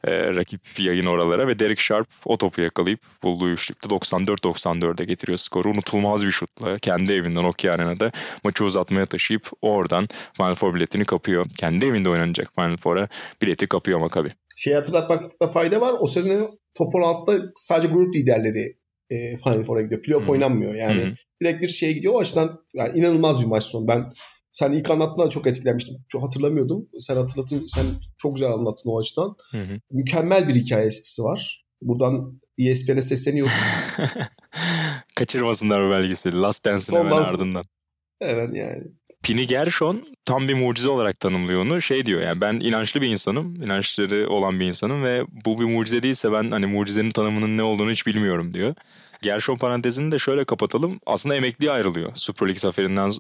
e, 0.06 0.36
rakip 0.36 0.60
yayın 0.78 1.06
oralara 1.06 1.48
ve 1.48 1.58
Derek 1.58 1.80
Sharp 1.80 2.08
o 2.24 2.38
topu 2.38 2.60
yakalayıp 2.60 3.00
bulduğu 3.22 3.50
üçlükte 3.50 3.88
94-94'e 3.88 5.04
getiriyor 5.04 5.38
skoru. 5.38 5.70
Unutulmaz 5.70 6.26
bir 6.26 6.30
şutla 6.30 6.78
kendi 6.78 7.12
evinden 7.12 7.42
Nokia 7.44 7.72
Arena'da 7.72 8.12
maçı 8.44 8.64
uzatmaya 8.64 9.06
taşıyıp 9.06 9.50
oradan 9.62 10.08
Final 10.36 10.54
Four 10.54 10.74
biletini 10.74 11.04
kapıyor. 11.04 11.46
Kendi 11.58 11.86
evinde 11.86 12.08
oynanacak 12.08 12.54
Final 12.54 12.76
Four'a 12.76 13.08
bileti 13.42 13.66
kapıyor 13.66 13.98
Maccabi. 13.98 14.32
Şey 14.56 14.74
hatırlatmakta 14.74 15.52
fayda 15.52 15.80
var. 15.80 15.94
O 16.00 16.06
sene 16.06 16.40
top 16.74 16.94
16'da 16.94 17.52
sadece 17.54 17.88
grup 17.88 18.14
liderleri 18.14 18.76
e, 19.10 19.36
Final 19.36 19.64
Four'a 19.64 19.82
gidiyor. 19.82 20.02
Playoff 20.02 20.26
Hı. 20.26 20.30
oynanmıyor. 20.30 20.74
Yani 20.74 21.02
hı. 21.02 21.14
direkt 21.42 21.62
bir 21.62 21.68
şeye 21.68 21.92
gidiyor. 21.92 22.14
O 22.14 22.18
açıdan 22.18 22.60
yani 22.74 22.98
inanılmaz 22.98 23.40
bir 23.40 23.46
maç 23.46 23.64
sonu. 23.64 23.88
Ben 23.88 24.12
sen 24.54 24.72
ilk 24.72 24.90
anlattığında 24.90 25.30
çok 25.30 25.46
etkilenmiştim. 25.46 25.96
Çok 26.08 26.22
hatırlamıyordum. 26.22 26.88
Sen 26.98 27.16
hatırlatın, 27.16 27.66
sen 27.66 27.84
çok 28.18 28.34
güzel 28.34 28.52
anlattın 28.52 28.90
o 28.90 29.00
açıdan. 29.00 29.36
Hı 29.50 29.58
hı. 29.62 29.80
Mükemmel 29.90 30.48
bir 30.48 30.54
hikayesi 30.54 31.22
var. 31.22 31.64
Buradan 31.82 32.40
ESPN'e 32.58 33.02
sesleniyorum. 33.02 33.52
Kaçırmasınlar 35.16 35.86
bu 35.86 35.90
belgeseli. 35.90 36.36
Last 36.40 36.64
Dance'in 36.64 36.80
Son 36.98 36.98
hemen 36.98 37.12
dans- 37.12 37.30
ardından. 37.30 37.64
evet 38.20 38.56
yani. 38.56 38.82
Pini 39.22 39.46
Gershon 39.46 40.04
tam 40.24 40.48
bir 40.48 40.54
mucize 40.54 40.88
olarak 40.88 41.20
tanımlıyor 41.20 41.60
onu. 41.62 41.82
Şey 41.82 42.06
diyor 42.06 42.20
yani 42.22 42.40
ben 42.40 42.52
inançlı 42.60 43.00
bir 43.00 43.08
insanım. 43.08 43.54
inançları 43.62 44.28
olan 44.28 44.60
bir 44.60 44.64
insanım 44.66 45.04
ve 45.04 45.22
bu 45.46 45.58
bir 45.60 45.64
mucize 45.64 46.02
değilse 46.02 46.32
ben 46.32 46.50
hani 46.50 46.66
mucizenin 46.66 47.10
tanımının 47.10 47.56
ne 47.56 47.62
olduğunu 47.62 47.90
hiç 47.90 48.06
bilmiyorum 48.06 48.52
diyor. 48.52 48.74
Gershon 49.24 49.56
parantezini 49.56 50.12
de 50.12 50.18
şöyle 50.18 50.44
kapatalım. 50.44 51.00
Aslında 51.06 51.36
emekliye 51.36 51.70
ayrılıyor. 51.70 52.12
Super 52.14 52.46
League 52.46 52.58
zaferinden 52.58 53.12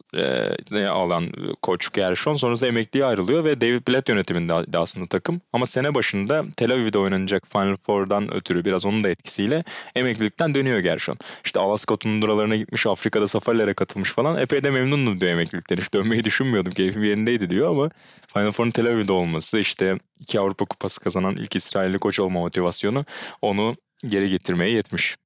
e, 0.72 0.86
alan 0.86 1.32
koç 1.62 1.92
Gershon. 1.92 2.34
Sonrasında 2.34 2.68
emekliye 2.68 3.04
ayrılıyor 3.04 3.44
ve 3.44 3.60
David 3.60 3.88
Blatt 3.88 4.08
yönetiminde 4.08 4.72
de 4.72 4.78
aslında 4.78 5.06
takım. 5.06 5.40
Ama 5.52 5.66
sene 5.66 5.94
başında 5.94 6.44
Tel 6.56 6.72
Aviv'de 6.72 6.98
oynanacak 6.98 7.42
Final 7.52 7.76
Four'dan 7.86 8.34
ötürü 8.34 8.64
biraz 8.64 8.86
onun 8.86 9.04
da 9.04 9.08
etkisiyle 9.08 9.64
emeklilikten 9.94 10.54
dönüyor 10.54 10.78
Gershon. 10.78 11.18
İşte 11.44 11.60
Alaska 11.60 11.96
tunduralarına 11.96 12.56
gitmiş, 12.56 12.86
Afrika'da 12.86 13.28
safarilere 13.28 13.74
katılmış 13.74 14.12
falan. 14.12 14.38
Epey 14.38 14.62
de 14.62 14.70
memnunum 14.70 15.20
diyor 15.20 15.32
emeklilikten. 15.32 15.76
Hiç 15.76 15.94
dönmeyi 15.94 16.24
düşünmüyordum. 16.24 16.72
Keyfim 16.72 17.04
yerindeydi 17.04 17.50
diyor 17.50 17.70
ama 17.70 17.90
Final 18.32 18.50
Four'un 18.50 18.70
Tel 18.70 18.86
Aviv'de 18.86 19.12
olması 19.12 19.58
işte 19.58 19.98
iki 20.20 20.40
Avrupa 20.40 20.64
Kupası 20.64 21.00
kazanan 21.00 21.36
ilk 21.36 21.56
İsrailli 21.56 21.98
koç 21.98 22.20
olma 22.20 22.40
motivasyonu 22.40 23.04
onu 23.42 23.76
geri 24.06 24.30
getirmeye 24.30 24.72
yetmiş. 24.72 25.16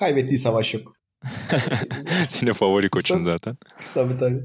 Kaybettiği 0.00 0.38
savaş 0.38 0.74
yok. 0.74 0.96
Senin 2.28 2.52
favori 2.52 2.90
koçun 2.90 3.22
zaten. 3.22 3.56
tabii 3.94 4.18
tabii. 4.18 4.44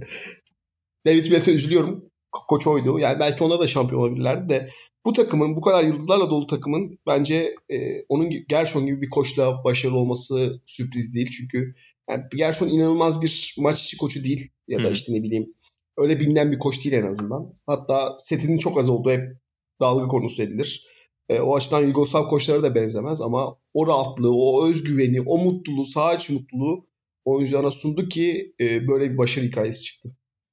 David 1.06 1.32
Blatt'e 1.32 1.53
üzülüyorum. 1.53 2.12
Koç 2.32 2.68
oydu. 2.68 2.99
Yani 2.99 3.20
belki 3.20 3.43
ona 3.43 3.60
da 3.60 3.68
şampiyon 3.68 4.01
olabilirlerdi 4.01 4.49
de 4.49 4.70
bu 5.06 5.14
takımın 5.14 5.56
bu 5.56 5.62
kadar 5.62 5.84
yıldızlarla 5.84 6.30
dolu 6.30 6.47
takımın 6.47 6.99
bence 7.08 7.56
e, 7.70 8.03
onun 8.10 8.30
Gershon 8.49 8.86
gibi 8.86 9.01
bir 9.01 9.10
koçla 9.10 9.64
başarılı 9.64 9.99
olması 9.99 10.62
sürpriz 10.66 11.14
değil. 11.14 11.30
Çünkü 11.32 11.76
yani 12.10 12.24
Gershon 12.36 12.68
inanılmaz 12.68 13.22
bir 13.22 13.56
maç 13.58 13.84
içi 13.84 13.97
koçu 13.97 14.24
değil 14.24 14.51
ya 14.68 14.84
da 14.84 14.89
işte 14.89 15.14
ne 15.14 15.24
bileyim 15.24 15.53
öyle 15.97 16.20
bilinen 16.20 16.51
bir 16.51 16.60
koç 16.60 16.86
değil 16.86 16.95
en 16.95 17.08
azından. 17.08 17.53
Hatta 17.68 18.16
setinin 18.18 18.58
çok 18.58 18.78
az 18.78 18.89
olduğu 18.89 19.12
hep 19.12 19.22
dalga 19.82 20.08
konusu 20.08 20.41
edilir. 20.41 20.95
E, 21.30 21.40
o 21.40 21.56
açıdan 21.56 21.82
Yugoslav 21.82 22.28
koçlara 22.28 22.64
da 22.64 22.76
benzemez 22.76 23.22
ama 23.22 23.56
o 23.74 23.88
rahatlığı, 23.88 24.36
o 24.36 24.68
özgüveni, 24.68 25.22
o 25.22 25.38
mutluluğu, 25.38 25.86
saha 25.86 26.18
mutluluğu 26.30 26.88
oyuncularına 27.26 27.72
sundu 27.72 28.10
ki 28.10 28.56
e, 28.60 28.88
böyle 28.88 29.12
bir 29.12 29.18
başarı 29.18 29.46
hikayesi 29.46 29.84
çıktı. 29.84 30.10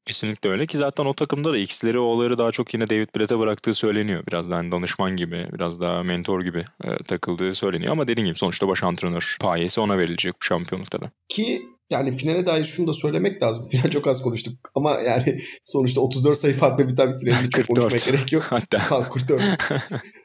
Kesinlikle 0.07 0.51
öyle 0.51 0.67
ki 0.67 0.77
zaten 0.77 1.05
o 1.05 1.15
takımda 1.15 1.53
da 1.53 1.59
X'leri 1.59 1.99
O'ları 1.99 2.39
daha 2.39 2.53
çok 2.53 2.75
yine 2.75 2.91
David 2.91 3.09
Blatt'e 3.17 3.39
bıraktığı 3.39 3.75
söyleniyor. 3.75 4.25
Biraz 4.29 4.51
daha 4.51 4.59
hani 4.59 4.73
danışman 4.73 5.17
gibi, 5.17 5.49
biraz 5.53 5.81
daha 5.81 6.03
mentor 6.03 6.43
gibi 6.43 6.65
e, 6.85 7.05
takıldığı 7.05 7.55
söyleniyor. 7.55 7.93
Ama 7.93 8.09
dediğim 8.09 8.27
gibi 8.27 8.39
sonuçta 8.39 8.69
baş 8.69 8.83
antrenör 8.83 9.37
payesi 9.41 9.81
ona 9.81 9.99
verilecek 9.99 10.35
bu 10.35 10.45
şampiyonlukta 10.45 11.01
da. 11.01 11.11
Ki 11.29 11.63
yani 11.91 12.13
finale 12.13 12.47
dair 12.47 12.65
şunu 12.65 12.87
da 12.87 12.93
söylemek 12.93 13.43
lazım. 13.43 13.65
Final 13.71 13.91
çok 13.91 14.07
az 14.07 14.23
konuştuk 14.23 14.71
ama 14.75 15.01
yani 15.01 15.41
sonuçta 15.65 16.01
34 16.01 16.39
sayı 16.39 16.55
farklı 16.55 16.89
biten 16.89 17.21
finali 17.21 17.51
çok 17.51 17.67
konuşmaya 17.77 18.13
gerek 18.13 18.33
yok. 18.33 18.43
Hatta. 18.43 18.91
Ha, 18.91 19.09
44. 19.11 19.43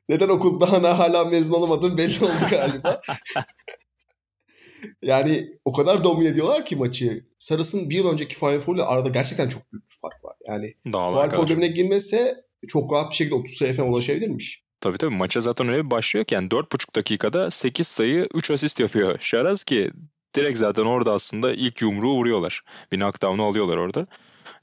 Neden 0.10 0.30
okuldan 0.30 0.84
hala 0.84 1.26
mezun 1.26 1.54
olamadığım 1.54 1.98
belli 1.98 2.24
oldu 2.24 2.48
galiba. 2.50 3.02
yani 5.02 5.48
o 5.66 5.74
kadar 5.74 6.04
domine 6.04 6.30
ediyorlar 6.30 6.66
ki 6.66 6.76
maçı. 6.76 7.26
Sarıs'ın 7.38 7.90
bir 7.90 7.96
yıl 7.96 8.12
önceki 8.12 8.36
Final 8.36 8.60
Four 8.60 8.76
ile 8.76 8.84
arada 8.84 9.10
gerçekten 9.10 9.50
çok 9.50 9.72
büyük 9.72 9.92
bir 9.92 9.98
fark 10.02 10.26
var. 10.26 10.36
Yani 10.48 10.74
faal 10.92 11.30
problemine 11.30 11.68
girmese 11.68 12.36
çok 12.68 12.94
rahat 12.94 13.12
bir 13.12 13.16
şekilde 13.16 13.36
30 13.36 13.58
sayı 13.58 13.74
falan 13.74 13.90
ulaşabilirmiş. 13.90 14.64
Tabii 14.82 14.98
tabii 14.98 15.16
maça 15.16 15.42
zaten 15.42 15.70
öyle 15.70 15.86
bir 15.86 15.92
başlıyor 15.92 16.26
ki 16.26 16.36
yani 16.36 16.48
4,5 16.48 16.96
dakikada 16.96 17.52
8 17.52 17.88
sayı 17.88 18.28
3 18.34 18.52
asist 18.52 18.80
yapıyor. 18.80 19.18
Şaraz 19.20 19.64
ki 19.64 19.92
direkt 20.36 20.58
zaten 20.58 20.84
orada 20.84 21.14
aslında 21.14 21.54
ilk 21.54 21.82
yumruğu 21.82 22.14
vuruyorlar. 22.14 22.64
Bir 22.92 22.98
knockdown'u 22.98 23.44
alıyorlar 23.44 23.78
orada. 23.78 24.08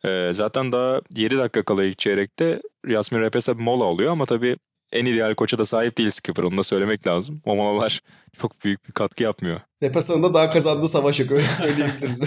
Ee, 0.05 0.31
zaten 0.35 0.73
daha 0.73 1.01
7 1.17 1.39
dakika 1.39 1.63
kala 1.63 1.85
ilk 1.85 1.99
çeyrekte 1.99 2.63
Yasmin 2.87 3.21
Repesa 3.21 3.59
bir 3.59 3.63
mola 3.63 3.85
oluyor 3.85 4.13
ama 4.13 4.27
tabii 4.27 4.57
en 4.95 5.05
ideal 5.05 5.35
koça 5.35 5.59
da 5.59 5.67
sahip 5.67 5.99
değil 5.99 6.11
skipper. 6.11 6.43
Onu 6.43 6.59
da 6.59 6.65
söylemek 6.65 7.07
lazım. 7.07 7.41
O 7.47 7.57
molalar 7.57 8.01
çok 8.39 8.65
büyük 8.65 8.89
bir 8.89 8.93
katkı 8.93 9.23
yapmıyor. 9.23 9.61
Repesa'nın 9.83 10.23
da 10.23 10.35
daha 10.35 10.51
kazandığı 10.51 10.89
savaş 10.89 11.21
yok. 11.21 11.31
Öyle 11.31 11.47
söyleyebiliriz. 11.47 12.21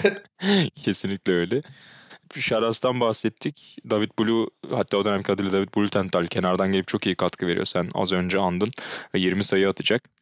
Kesinlikle 0.75 1.33
öyle. 1.33 1.61
Şaras'tan 2.35 2.99
bahsettik. 2.99 3.77
David 3.89 4.09
Blue 4.19 4.47
hatta 4.71 4.97
o 4.97 5.05
dönemki 5.05 5.31
adıyla 5.31 5.51
David 5.51 5.69
Blutenthal 5.77 6.25
kenardan 6.25 6.71
gelip 6.71 6.87
çok 6.87 7.05
iyi 7.05 7.15
katkı 7.15 7.47
veriyor. 7.47 7.65
Sen 7.65 7.89
az 7.93 8.11
önce 8.11 8.39
andın 8.39 8.71
ve 9.13 9.19
20 9.19 9.43
sayı 9.43 9.69
atacak. 9.69 10.16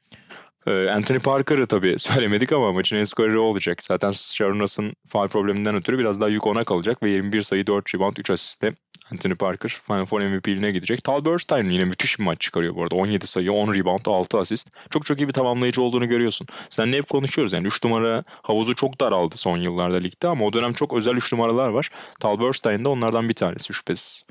Ee, 0.68 0.90
Anthony 0.90 1.20
Parker'ı 1.20 1.68
tabii 1.68 1.96
söylemedik 2.00 2.52
ama 2.52 2.72
maçın 2.72 2.96
en 2.96 3.04
skoreri 3.04 3.38
olacak. 3.38 3.84
Zaten 3.84 4.12
Sharon 4.12 4.94
faal 5.10 5.28
probleminden 5.28 5.76
ötürü 5.76 6.00
biraz 6.00 6.22
daha 6.22 6.30
yük 6.30 6.48
ona 6.48 6.64
kalacak 6.64 7.04
ve 7.04 7.10
21 7.10 7.42
sayı 7.42 7.68
4 7.68 7.96
rebound 7.96 8.18
3 8.18 8.30
asiste 8.30 8.74
Anthony 9.12 9.36
Parker 9.36 9.70
Final 9.88 10.06
Four 10.06 10.22
MVP'liğine 10.22 10.72
gidecek. 10.72 11.04
Tal 11.04 11.26
Burstein 11.26 11.70
yine 11.70 11.86
müthiş 11.86 12.20
bir 12.20 12.24
maç 12.24 12.42
çıkarıyor 12.42 12.76
bu 12.76 12.84
arada. 12.84 12.96
17 12.96 13.28
sayı, 13.28 13.52
10 13.52 13.74
rebound, 13.74 14.06
6 14.06 14.38
asist. 14.38 14.70
Çok 14.90 15.06
çok 15.06 15.20
iyi 15.20 15.28
bir 15.28 15.34
tamamlayıcı 15.34 15.82
olduğunu 15.82 16.10
görüyorsun. 16.10 16.48
Seninle 16.70 16.98
hep 16.98 17.10
konuşuyoruz 17.10 17.54
yani 17.54 17.68
3 17.68 17.84
numara 17.84 18.24
havuzu 18.42 18.76
çok 18.76 19.02
daraldı 19.02 19.38
son 19.38 19.58
yıllarda 19.58 19.98
ligde 19.98 20.28
ama 20.28 20.46
o 20.46 20.54
dönem 20.54 20.74
çok 20.74 20.94
özel 20.94 21.16
3 21.16 21.34
numaralar 21.34 21.70
var. 21.70 21.90
Tal 22.20 22.40
Burstein 22.40 22.84
de 22.84 22.90
onlardan 22.90 23.30
bir 23.30 23.34
tanesi 23.34 23.74
şüphesiz. 23.74 24.26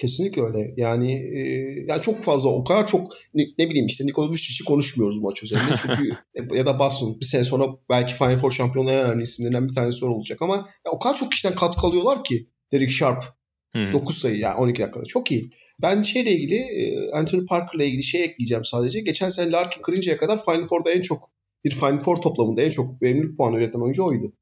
Kesinlikle 0.00 0.42
öyle. 0.42 0.74
Yani 0.76 1.12
e, 1.12 1.40
yani 1.86 2.02
çok 2.02 2.22
fazla 2.22 2.50
o 2.50 2.64
kadar 2.64 2.86
çok 2.86 3.12
ne, 3.34 3.42
ne 3.58 3.70
bileyim 3.70 3.86
işte 3.86 4.06
Nikola 4.06 4.28
Vucic'i 4.30 4.64
konuşmuyoruz 4.64 5.18
maç 5.18 5.42
üzerinde. 5.42 5.74
Çünkü 5.82 6.16
ya 6.56 6.66
da 6.66 6.78
Boston 6.78 7.20
bir 7.20 7.24
sene 7.24 7.44
sonra 7.44 7.66
belki 7.90 8.14
Final 8.14 8.38
Four 8.38 8.50
şampiyonluğu 8.50 8.90
en 8.90 9.04
önemli 9.04 9.22
isimlerinden 9.22 9.68
bir 9.68 9.72
tanesi 9.72 10.04
olacak 10.04 10.42
ama 10.42 10.56
ya, 10.56 10.92
o 10.92 10.98
kadar 10.98 11.14
çok 11.14 11.32
kişiden 11.32 11.54
katkı 11.54 11.86
alıyorlar 11.86 12.24
ki 12.24 12.48
Derek 12.72 12.90
Sharp 12.90 13.24
hmm. 13.72 13.92
9 13.92 14.18
sayı 14.18 14.38
yani 14.38 14.54
12 14.54 14.82
dakikada 14.82 15.04
çok 15.04 15.30
iyi. 15.30 15.50
Ben 15.82 16.02
şeyle 16.02 16.32
ilgili 16.32 16.56
e, 16.56 17.10
Anthony 17.10 17.46
Parker'la 17.46 17.84
ilgili 17.84 18.02
şey 18.02 18.24
ekleyeceğim 18.24 18.64
sadece. 18.64 19.00
Geçen 19.00 19.28
sene 19.28 19.50
Larkin 19.50 19.82
kırıncaya 19.82 20.16
kadar 20.16 20.44
Final 20.44 20.66
Four'da 20.66 20.90
en 20.90 21.02
çok 21.02 21.30
bir 21.64 21.70
Final 21.70 21.98
Four 21.98 22.16
toplamında 22.16 22.62
en 22.62 22.70
çok 22.70 23.02
verimlilik 23.02 23.36
puanı 23.36 23.56
üreten 23.56 23.80
oyuncu 23.80 24.04
oydu. 24.04 24.32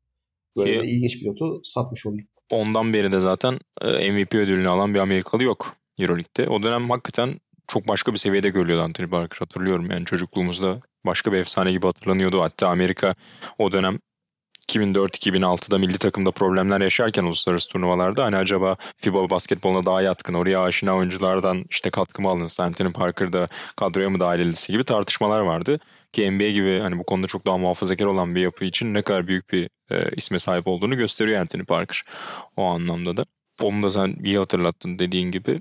Böyle 0.59 0.81
Ki, 0.81 0.87
ilginç 0.87 1.23
bir 1.23 1.29
notu 1.29 1.61
satmış 1.63 2.07
olayım. 2.07 2.29
Ondan 2.51 2.93
beri 2.93 3.13
de 3.13 3.21
zaten 3.21 3.59
e, 3.81 4.11
MVP 4.11 4.35
ödülünü 4.35 4.69
alan 4.69 4.95
bir 4.95 4.99
Amerikalı 4.99 5.43
yok 5.43 5.77
Euroleague'de. 5.99 6.49
O 6.49 6.63
dönem 6.63 6.91
hakikaten 6.91 7.41
çok 7.69 7.89
başka 7.89 8.13
bir 8.13 8.19
seviyede 8.19 8.49
görülüyordu 8.49 8.83
Anthony 8.83 9.09
Parker 9.09 9.39
hatırlıyorum 9.39 9.91
yani 9.91 10.05
çocukluğumuzda 10.05 10.81
başka 11.07 11.33
bir 11.33 11.39
efsane 11.39 11.73
gibi 11.73 11.87
hatırlanıyordu. 11.87 12.43
Hatta 12.43 12.69
Amerika 12.69 13.15
o 13.59 13.73
dönem 13.73 13.99
2004-2006'da 14.69 15.79
milli 15.79 15.99
takımda 15.99 16.31
problemler 16.31 16.81
yaşarken 16.81 17.25
uluslararası 17.25 17.69
turnuvalarda 17.69 18.25
hani 18.25 18.37
acaba 18.37 18.77
FIBA 18.97 19.31
basketboluna 19.31 19.87
daha 19.87 20.03
yatkın 20.03 20.35
oraya 20.35 20.63
aşina 20.63 20.97
oyunculardan 20.97 21.65
işte 21.71 21.91
katkı 21.91 22.23
mı 22.23 22.29
alınsa 22.29 22.65
Anthony 22.65 22.93
Parker'da 22.93 23.47
kadroya 23.77 24.11
mı 24.11 24.21
dahil 24.21 24.41
edilse 24.41 24.73
gibi 24.73 24.85
tartışmalar 24.85 25.41
vardı. 25.41 25.81
Ki 26.13 26.31
NBA 26.31 26.51
gibi 26.51 26.81
hani 26.81 26.99
bu 26.99 27.05
konuda 27.05 27.27
çok 27.27 27.47
daha 27.47 27.59
muhafazakar 27.59 28.07
olan 28.07 28.35
bir 28.35 28.41
yapı 28.41 28.65
için 28.65 28.95
ne 28.95 29.03
kadar 29.03 29.27
büyük 29.27 29.53
bir 29.53 29.71
e, 29.91 30.11
isme 30.17 30.39
sahip 30.39 30.67
olduğunu 30.67 30.97
gösteriyor 30.97 31.41
Anthony 31.41 31.65
Parker 31.65 32.03
o 32.57 32.65
anlamda 32.65 33.17
da. 33.17 33.25
Onu 33.63 33.83
da 33.83 33.91
sen 33.91 34.17
iyi 34.25 34.39
hatırlattın 34.39 34.99
dediğin 34.99 35.31
gibi. 35.31 35.61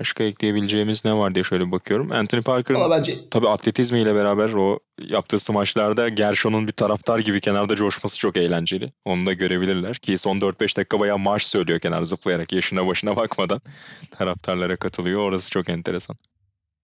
Başka 0.00 0.24
ekleyebileceğimiz 0.24 1.04
ne 1.04 1.14
var 1.14 1.34
diye 1.34 1.44
şöyle 1.44 1.72
bakıyorum. 1.72 2.12
Anthony 2.12 2.42
Parker'ın 2.42 2.90
bence... 2.90 3.12
tabii 3.30 3.48
atletizmiyle 3.48 4.14
beraber 4.14 4.52
o 4.52 4.78
yaptığı 5.08 5.38
smaçlarda 5.38 6.08
Gershon'un 6.08 6.66
bir 6.66 6.72
taraftar 6.72 7.18
gibi 7.18 7.40
kenarda 7.40 7.76
coşması 7.76 8.18
çok 8.18 8.36
eğlenceli. 8.36 8.92
Onu 9.04 9.26
da 9.26 9.32
görebilirler. 9.32 9.96
Ki 9.96 10.18
son 10.18 10.40
4-5 10.40 10.76
dakika 10.76 11.00
bayağı 11.00 11.18
marş 11.18 11.46
söylüyor 11.46 11.78
kenar 11.78 12.02
zıplayarak 12.02 12.52
yaşına 12.52 12.86
başına 12.86 13.16
bakmadan 13.16 13.60
taraftarlara 14.10 14.76
katılıyor. 14.76 15.20
Orası 15.20 15.50
çok 15.50 15.68
enteresan. 15.68 16.16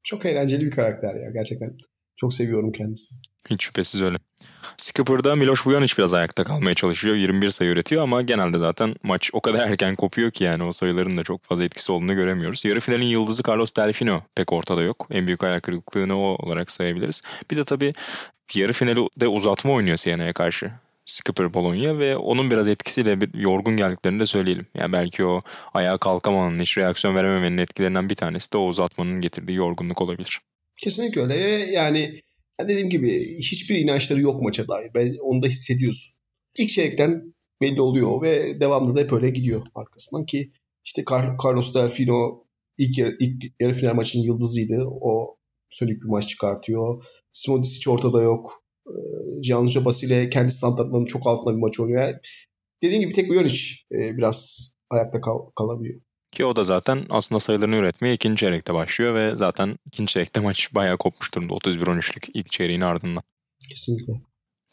Çok 0.03 0.27
eğlenceli 0.27 0.67
bir 0.67 0.71
karakter 0.71 1.15
ya 1.15 1.31
gerçekten. 1.31 1.77
Çok 2.17 2.35
seviyorum 2.35 2.73
kendisini. 2.73 3.19
Hiç 3.51 3.65
şüphesiz 3.65 4.01
öyle. 4.03 4.17
Skipper'da 4.77 5.35
Miloš 5.35 5.67
Vujanic 5.67 5.95
biraz 5.99 6.15
ayakta 6.15 6.45
kalmaya 6.45 6.75
çalışıyor. 6.75 7.17
21 7.17 7.51
sayı 7.51 7.71
üretiyor 7.71 8.03
ama 8.03 8.23
genelde 8.23 8.59
zaten 8.59 8.95
maç 9.03 9.31
o 9.33 9.41
kadar 9.41 9.59
erken 9.69 9.97
kopuyor 9.97 10.31
ki 10.31 10.45
yani 10.45 10.63
o 10.63 10.73
sayıların 10.73 11.17
da 11.17 11.23
çok 11.25 11.45
fazla 11.45 11.65
etkisi 11.65 11.93
olduğunu 11.93 12.15
göremiyoruz. 12.15 12.65
Yarı 12.65 12.81
finalin 12.81 13.07
yıldızı 13.07 13.43
Carlos 13.49 13.75
Delfino 13.77 14.23
pek 14.35 14.53
ortada 14.53 14.83
yok. 14.83 15.07
En 15.11 15.27
büyük 15.27 15.45
ayak 15.45 15.63
kırıklığını 15.63 16.19
o 16.19 16.47
olarak 16.47 16.71
sayabiliriz. 16.71 17.23
Bir 17.51 17.57
de 17.57 17.65
tabii 17.65 17.95
yarı 18.55 18.73
finali 18.73 19.09
de 19.21 19.29
uzatma 19.29 19.73
oynuyor 19.73 19.97
Siena'ya 19.97 20.33
karşı. 20.33 20.71
Skipper 21.07 21.55
Bologna 21.55 21.99
ve 21.99 22.17
onun 22.17 22.51
biraz 22.51 22.69
etkisiyle 22.69 23.21
bir 23.21 23.35
yorgun 23.35 23.77
geldiklerini 23.77 24.21
de 24.21 24.27
söyleyelim. 24.27 24.67
Yani 24.75 24.93
belki 24.93 25.25
o 25.25 25.41
ayağa 25.75 25.99
kalkamamanın, 25.99 26.61
hiç 26.61 26.79
reaksiyon 26.79 27.17
verememenin 27.17 27.59
etkilerinden 27.59 28.09
bir 28.09 28.17
tanesi 28.17 28.53
de 28.53 28.59
o 28.59 28.67
uzatmanın 28.67 29.21
getirdiği 29.21 29.55
yorgunluk 29.55 30.01
olabilir. 30.03 30.41
Kesinlikle 30.83 31.21
öyle. 31.21 31.35
Yani 31.73 32.21
dediğim 32.61 32.91
gibi 32.91 33.39
hiçbir 33.39 33.79
inançları 33.79 34.21
yok 34.21 34.43
maça 34.43 34.69
dair. 34.69 34.91
Ben 34.95 35.17
onu 35.23 35.43
da 35.43 35.47
hissediyorsun. 35.47 36.15
İlk 36.59 36.69
çeyrekten 36.69 37.35
belli 37.61 37.81
oluyor 37.81 38.23
ve 38.23 38.61
devamlı 38.61 38.97
da 38.97 39.01
hep 39.01 39.13
öyle 39.13 39.31
gidiyor 39.31 39.67
arkasından 39.75 40.27
ki 40.27 40.53
işte 40.85 41.05
Carlos 41.45 41.75
Delfino 41.75 42.45
ilk, 42.79 42.99
yarı, 42.99 43.17
ilk 43.21 43.45
yarı 43.61 43.75
final 43.75 43.95
maçının 43.95 44.23
yıldızıydı. 44.23 44.85
O 45.01 45.37
sönük 45.71 46.03
bir 46.03 46.09
maç 46.09 46.29
çıkartıyor. 46.29 47.05
Simodisic 47.33 47.91
ortada 47.91 48.23
yok. 48.23 48.65
Ee, 48.87 48.93
Gianluca 49.41 49.85
Basile 49.85 50.31
kendi 50.31 50.51
standartlarının 50.51 51.07
çok 51.07 51.27
altında 51.27 51.55
bir 51.55 51.61
maç 51.61 51.81
oynuyor. 51.81 52.03
Yani 52.03 52.17
dediğim 52.83 53.03
gibi 53.03 53.13
tek 53.13 53.31
Uyonic 53.31 53.59
e, 53.93 54.17
biraz 54.17 54.71
ayakta 54.91 55.21
kal- 55.21 55.51
kalabiliyor. 55.57 56.01
Ki 56.33 56.45
o 56.45 56.57
da 56.57 56.65
zaten 56.65 57.07
aslında 57.11 57.41
sayılarını 57.41 57.77
üretmeye 57.77 58.15
ikinci 58.15 58.41
çeyrekte 58.41 58.75
başlıyor 58.75 59.15
ve 59.15 59.37
zaten 59.37 59.79
ikinci 59.87 60.13
çeyrekte 60.13 60.41
maç 60.41 60.75
bayağı 60.75 60.99
kopmuş 60.99 61.35
durumda 61.35 61.55
31-13'lük 61.55 62.31
ilk 62.35 62.53
çeyreğin 62.53 62.81
ardından. 62.81 63.23
Kesinlikle. 63.69 64.13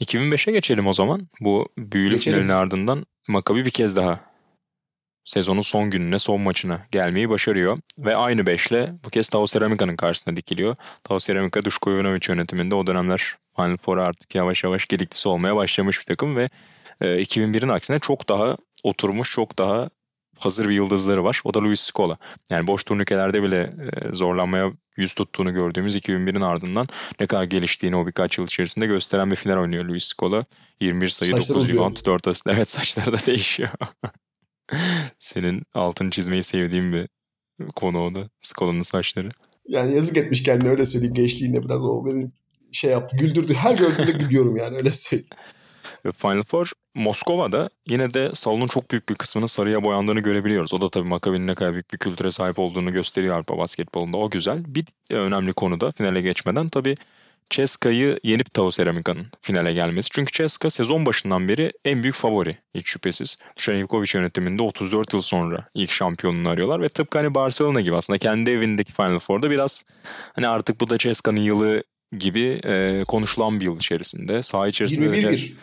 2005'e 0.02 0.52
geçelim 0.54 0.88
o 0.88 0.94
zaman. 0.94 1.28
Bu 1.42 1.70
büyülü 1.78 2.14
Geçelim. 2.14 2.38
finalin 2.38 2.60
ardından 2.60 3.06
Maccabi 3.28 3.66
bir 3.66 3.70
kez 3.70 3.96
daha 3.96 4.20
sezonun 5.26 5.62
son 5.62 5.90
gününe, 5.90 6.20
son 6.20 6.42
maçına 6.42 6.88
gelmeyi 6.92 7.30
başarıyor. 7.30 7.80
Ve 7.98 8.16
aynı 8.16 8.46
beşle 8.46 8.94
bu 9.06 9.10
kez 9.10 9.30
Tao 9.30 9.48
Ceramica'nın 9.48 9.96
karşısına 9.96 10.36
dikiliyor. 10.36 10.76
Tao 11.04 11.20
Ceramica 11.20 11.66
Duško 11.66 11.92
Ivanović 11.92 12.32
yönetiminde 12.32 12.76
o 12.76 12.88
dönemler 12.88 13.36
Final 13.56 13.78
Four'a 13.78 14.04
artık 14.04 14.36
yavaş 14.36 14.64
yavaş 14.64 14.88
gediklisi 14.88 15.30
olmaya 15.30 15.56
başlamış 15.56 16.00
bir 16.00 16.06
takım 16.06 16.36
ve 16.36 16.48
e, 17.02 17.06
2001'in 17.06 17.70
aksine 17.70 18.00
çok 18.00 18.30
daha 18.30 18.58
oturmuş, 18.84 19.32
çok 19.32 19.60
daha 19.60 19.90
hazır 20.40 20.70
bir 20.70 20.74
yıldızları 20.74 21.24
var. 21.24 21.42
O 21.44 21.54
da 21.54 21.62
Luis 21.62 21.82
Scola. 21.82 22.18
Yani 22.50 22.68
boş 22.68 22.84
turnikelerde 22.84 23.44
bile 23.44 23.58
e, 23.62 24.14
zorlanmaya 24.16 24.72
yüz 24.98 25.14
tuttuğunu 25.14 25.54
gördüğümüz 25.54 25.96
2001'in 25.96 26.42
ardından 26.42 26.88
ne 27.20 27.28
kadar 27.28 27.44
geliştiğini 27.44 27.96
o 27.96 28.08
birkaç 28.08 28.38
yıl 28.38 28.46
içerisinde 28.46 28.86
gösteren 28.86 29.32
bir 29.32 29.36
final 29.36 29.58
oynuyor 29.58 29.86
Luis 29.86 30.04
Scola. 30.04 30.46
21 30.82 31.10
sayı, 31.10 31.32
Saçları 31.32 31.50
9 31.58 31.64
uzuyor. 31.64 31.84
rebound, 31.84 31.98
4 32.06 32.28
asist. 32.28 32.48
Evet 32.48 32.70
saçları 32.70 33.14
da 33.14 33.18
değişiyor. 33.26 33.70
Senin 35.20 35.64
altını 35.74 36.12
çizmeyi 36.12 36.44
sevdiğim 36.44 36.94
bir 36.94 37.08
konu 37.76 38.06
o 38.06 38.16
da. 38.16 38.30
Scola'nın 38.42 38.82
saçları. 38.82 39.30
Yani 39.68 39.96
yazık 39.96 40.18
etmiş 40.18 40.44
kendine 40.44 40.70
öyle 40.70 40.86
söyleyeyim. 40.86 41.14
Gençliğinde 41.14 41.64
biraz 41.64 41.86
o 41.86 42.06
beni 42.06 42.32
şey 42.72 42.92
yaptı. 42.92 43.18
Güldürdü. 43.18 43.54
Her 43.54 43.76
gördüğümde 43.76 44.12
gülüyorum 44.24 44.58
yani 44.58 44.78
öyle 44.80 44.92
söyleyeyim. 44.92 45.30
Final 46.18 46.44
Four 46.44 46.72
Moskova'da 46.96 47.70
yine 47.88 48.14
de 48.14 48.32
salonun 48.34 48.68
çok 48.68 48.92
büyük 48.92 49.10
bir 49.10 49.16
kısmının 49.16 49.46
sarıya 49.46 49.84
boyandığını 49.84 50.20
görebiliyoruz. 50.20 50.74
O 50.74 50.82
da 50.82 50.90
tabii 50.90 51.08
Maccabi'nin 51.08 51.48
ne 51.48 51.56
kadar 51.56 51.74
büyük 51.74 51.94
bir 51.94 51.98
kültüre 51.98 52.32
sahip 52.32 52.60
olduğunu 52.60 52.94
gösteriyor 52.94 53.36
Avrupa 53.36 53.58
basketbolunda. 53.58 54.18
O 54.18 54.30
güzel. 54.30 54.64
Bir 54.68 54.86
önemli 55.12 55.54
konu 55.54 55.82
da 55.82 55.92
finale 55.92 56.22
geçmeden 56.22 56.70
tabii 56.70 56.96
Ceska'yı 57.50 58.20
yenip 58.24 58.54
Tao 58.54 58.72
Ceramica'nın 58.72 59.28
finale 59.42 59.74
gelmesi. 59.74 60.10
Çünkü 60.12 60.32
Ceska 60.32 60.70
sezon 60.70 61.06
başından 61.06 61.48
beri 61.48 61.72
en 61.86 62.04
büyük 62.04 62.16
favori 62.16 62.52
hiç 62.76 62.88
şüphesiz. 62.88 63.38
Dušan 63.58 63.76
Ivković 63.76 64.18
yönetiminde 64.18 64.62
34 64.62 65.14
yıl 65.14 65.22
sonra 65.22 65.68
ilk 65.74 65.92
şampiyonluğunu 65.92 66.50
arıyorlar 66.50 66.82
ve 66.82 66.90
tıpkı 66.90 67.18
hani 67.18 67.36
Barcelona 67.36 67.82
gibi 67.82 67.96
aslında 67.96 68.18
kendi 68.18 68.52
evindeki 68.52 68.94
Final 68.94 69.20
Four'da 69.20 69.50
biraz 69.50 69.86
hani 70.36 70.48
artık 70.48 70.82
bu 70.82 70.90
da 70.90 70.98
Ceska'nın 70.98 71.40
yılı 71.40 71.84
gibi 72.18 72.60
e, 72.66 73.04
konuşulan 73.08 73.60
bir 73.60 73.66
yıl 73.66 73.76
içerisinde. 73.76 74.44
Saha 74.44 74.68
içerisinde 74.68 75.12
de 75.12 75.22
21-1. 75.22 75.54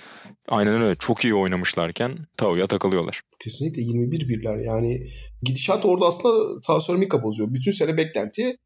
aynen 0.49 0.83
öyle 0.83 0.97
çok 0.99 1.25
iyi 1.25 1.35
oynamışlarken 1.35 2.19
Tao'ya 2.37 2.67
takılıyorlar. 2.67 3.21
Kesinlikle 3.41 3.83
21 3.83 4.29
birler. 4.29 4.57
Yani 4.59 5.11
gidişat 5.43 5.85
orada 5.85 6.07
aslında 6.07 6.61
Taosormika 6.61 7.23
bozuyor. 7.23 7.55
Bütün 7.55 7.71
sene 7.73 7.97
beklenti 7.97 8.57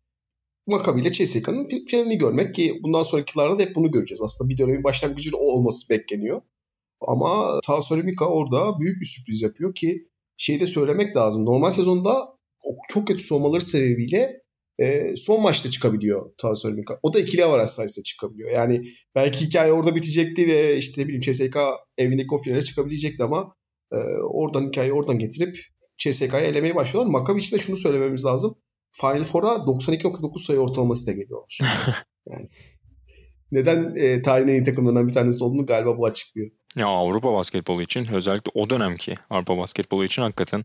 Maccabi 0.66 1.00
ile 1.00 1.12
CSK'nın 1.12 1.64
fi- 1.64 1.86
finalini 1.86 2.18
görmek 2.18 2.54
ki 2.54 2.80
bundan 2.82 3.02
sonraki 3.02 3.38
yıllarda 3.38 3.58
da 3.58 3.62
hep 3.62 3.76
bunu 3.76 3.90
göreceğiz. 3.90 4.22
Aslında 4.22 4.48
bir 4.50 4.58
dönemin 4.58 4.84
başlangıcının 4.84 5.36
o 5.40 5.42
olması 5.42 5.88
bekleniyor. 5.90 6.42
Ama 7.00 7.60
Taosormika 7.66 8.28
orada 8.28 8.80
büyük 8.80 9.00
bir 9.00 9.06
sürpriz 9.06 9.42
yapıyor 9.42 9.74
ki 9.74 10.08
şeyi 10.36 10.60
de 10.60 10.66
söylemek 10.66 11.16
lazım. 11.16 11.44
Normal 11.44 11.70
sezonda 11.70 12.28
çok 12.88 13.08
kötü 13.08 13.22
soğumaları 13.22 13.60
sebebiyle 13.60 14.42
e, 14.80 15.16
son 15.16 15.42
maçta 15.42 15.70
çıkabiliyor 15.70 16.30
Taosormika. 16.36 16.98
O 17.02 17.12
da 17.12 17.20
ikili 17.20 17.44
avaraj 17.44 17.70
sayesinde 17.70 18.02
çıkabiliyor. 18.02 18.50
Yani 18.50 18.82
belki 19.14 19.46
hikaye 19.46 19.72
orada 19.72 19.94
bitecekti 19.94 20.46
ve 20.46 20.76
işte 20.76 21.02
ne 21.02 21.08
bileyim 21.08 21.20
CSK 21.20 21.56
evindeki 21.98 22.34
o 22.34 22.38
finale 22.38 22.62
çıkabilecekti 22.62 23.22
ama 23.22 23.54
e, 23.92 23.96
oradan 24.22 24.68
hikayeyi 24.68 24.92
oradan 24.92 25.18
getirip 25.18 25.56
CSK'yı 25.98 26.42
elemeye 26.42 26.74
başlıyorlar. 26.74 27.10
Maccabi 27.10 27.40
için 27.40 27.56
de 27.56 27.60
şunu 27.60 27.76
söylememiz 27.76 28.24
lazım. 28.24 28.54
Final 28.92 29.24
Four'a 29.24 29.48
92.9 29.48 30.44
sayı 30.44 30.58
ortalaması 30.58 31.06
da 31.06 31.12
geliyorlar. 31.12 31.58
yani 32.30 32.48
neden 33.52 33.94
e, 33.96 34.22
tarihin 34.22 34.48
en 34.48 34.52
iyi 34.52 34.64
takımlarından 34.64 35.08
bir 35.08 35.14
tanesi 35.14 35.44
olduğunu 35.44 35.66
galiba 35.66 35.98
bu 35.98 36.06
açıklıyor. 36.06 36.50
Ya 36.76 36.86
Avrupa 36.86 37.34
basketbolu 37.34 37.82
için 37.82 38.06
özellikle 38.12 38.50
o 38.54 38.70
dönemki 38.70 39.14
Avrupa 39.30 39.58
basketbolu 39.58 40.04
için 40.04 40.22
hakikaten 40.22 40.64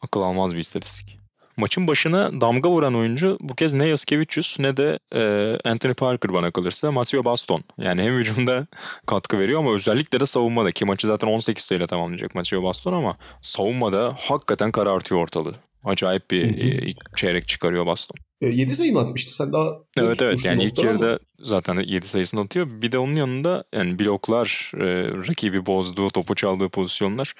akıl 0.00 0.20
almaz 0.20 0.54
bir 0.54 0.58
istatistik. 0.58 1.25
Maçın 1.56 1.86
başına 1.86 2.40
damga 2.40 2.70
vuran 2.70 2.94
oyuncu 2.94 3.38
bu 3.40 3.54
kez 3.54 3.72
ne 3.72 3.86
Yaskevicius 3.86 4.58
ne 4.58 4.76
de 4.76 4.98
e, 5.12 5.22
Anthony 5.70 5.94
Parker 5.94 6.32
bana 6.32 6.50
kalırsa 6.50 6.92
Matteo 6.92 7.24
Baston. 7.24 7.64
Yani 7.78 8.02
hem 8.02 8.14
hücumda 8.14 8.66
katkı 9.06 9.38
veriyor 9.38 9.60
ama 9.60 9.74
özellikle 9.74 10.20
de 10.20 10.26
savunmada 10.26 10.72
ki 10.72 10.84
maçı 10.84 11.06
zaten 11.06 11.28
18 11.28 11.64
sayıyla 11.64 11.86
tamamlayacak 11.86 12.34
Matteo 12.34 12.62
Baston 12.62 12.92
ama 12.92 13.16
savunmada 13.42 14.16
hakikaten 14.18 14.72
karartıyor 14.72 15.20
ortalığı. 15.20 15.54
Acayip 15.84 16.30
bir 16.30 16.44
Hı 16.44 16.62
hı. 16.62 16.88
e, 16.88 16.94
çeyrek 17.16 17.48
çıkarıyor 17.48 17.86
Baston. 17.86 18.16
E, 18.40 18.48
7 18.48 18.74
sayı 18.74 18.92
mı 18.92 19.00
atmıştı? 19.00 19.34
Sen 19.34 19.52
daha 19.52 19.66
Evet 19.98 20.22
evet 20.22 20.44
yani 20.44 20.64
ilk 20.64 20.78
notları 20.78 20.96
ama 20.96 21.04
yarıda 21.06 21.24
zaten 21.38 21.80
7 21.80 22.08
sayısını 22.08 22.40
atıyor. 22.40 22.68
Bir 22.70 22.92
de 22.92 22.98
onun 22.98 23.16
yanında 23.16 23.64
yani 23.72 23.98
bloklar, 23.98 24.72
e, 24.74 24.84
rakibi 25.28 25.66
bozduğu, 25.66 26.10
topu 26.10 26.34
çaldığı 26.34 26.68
pozisyonlar 26.68 27.34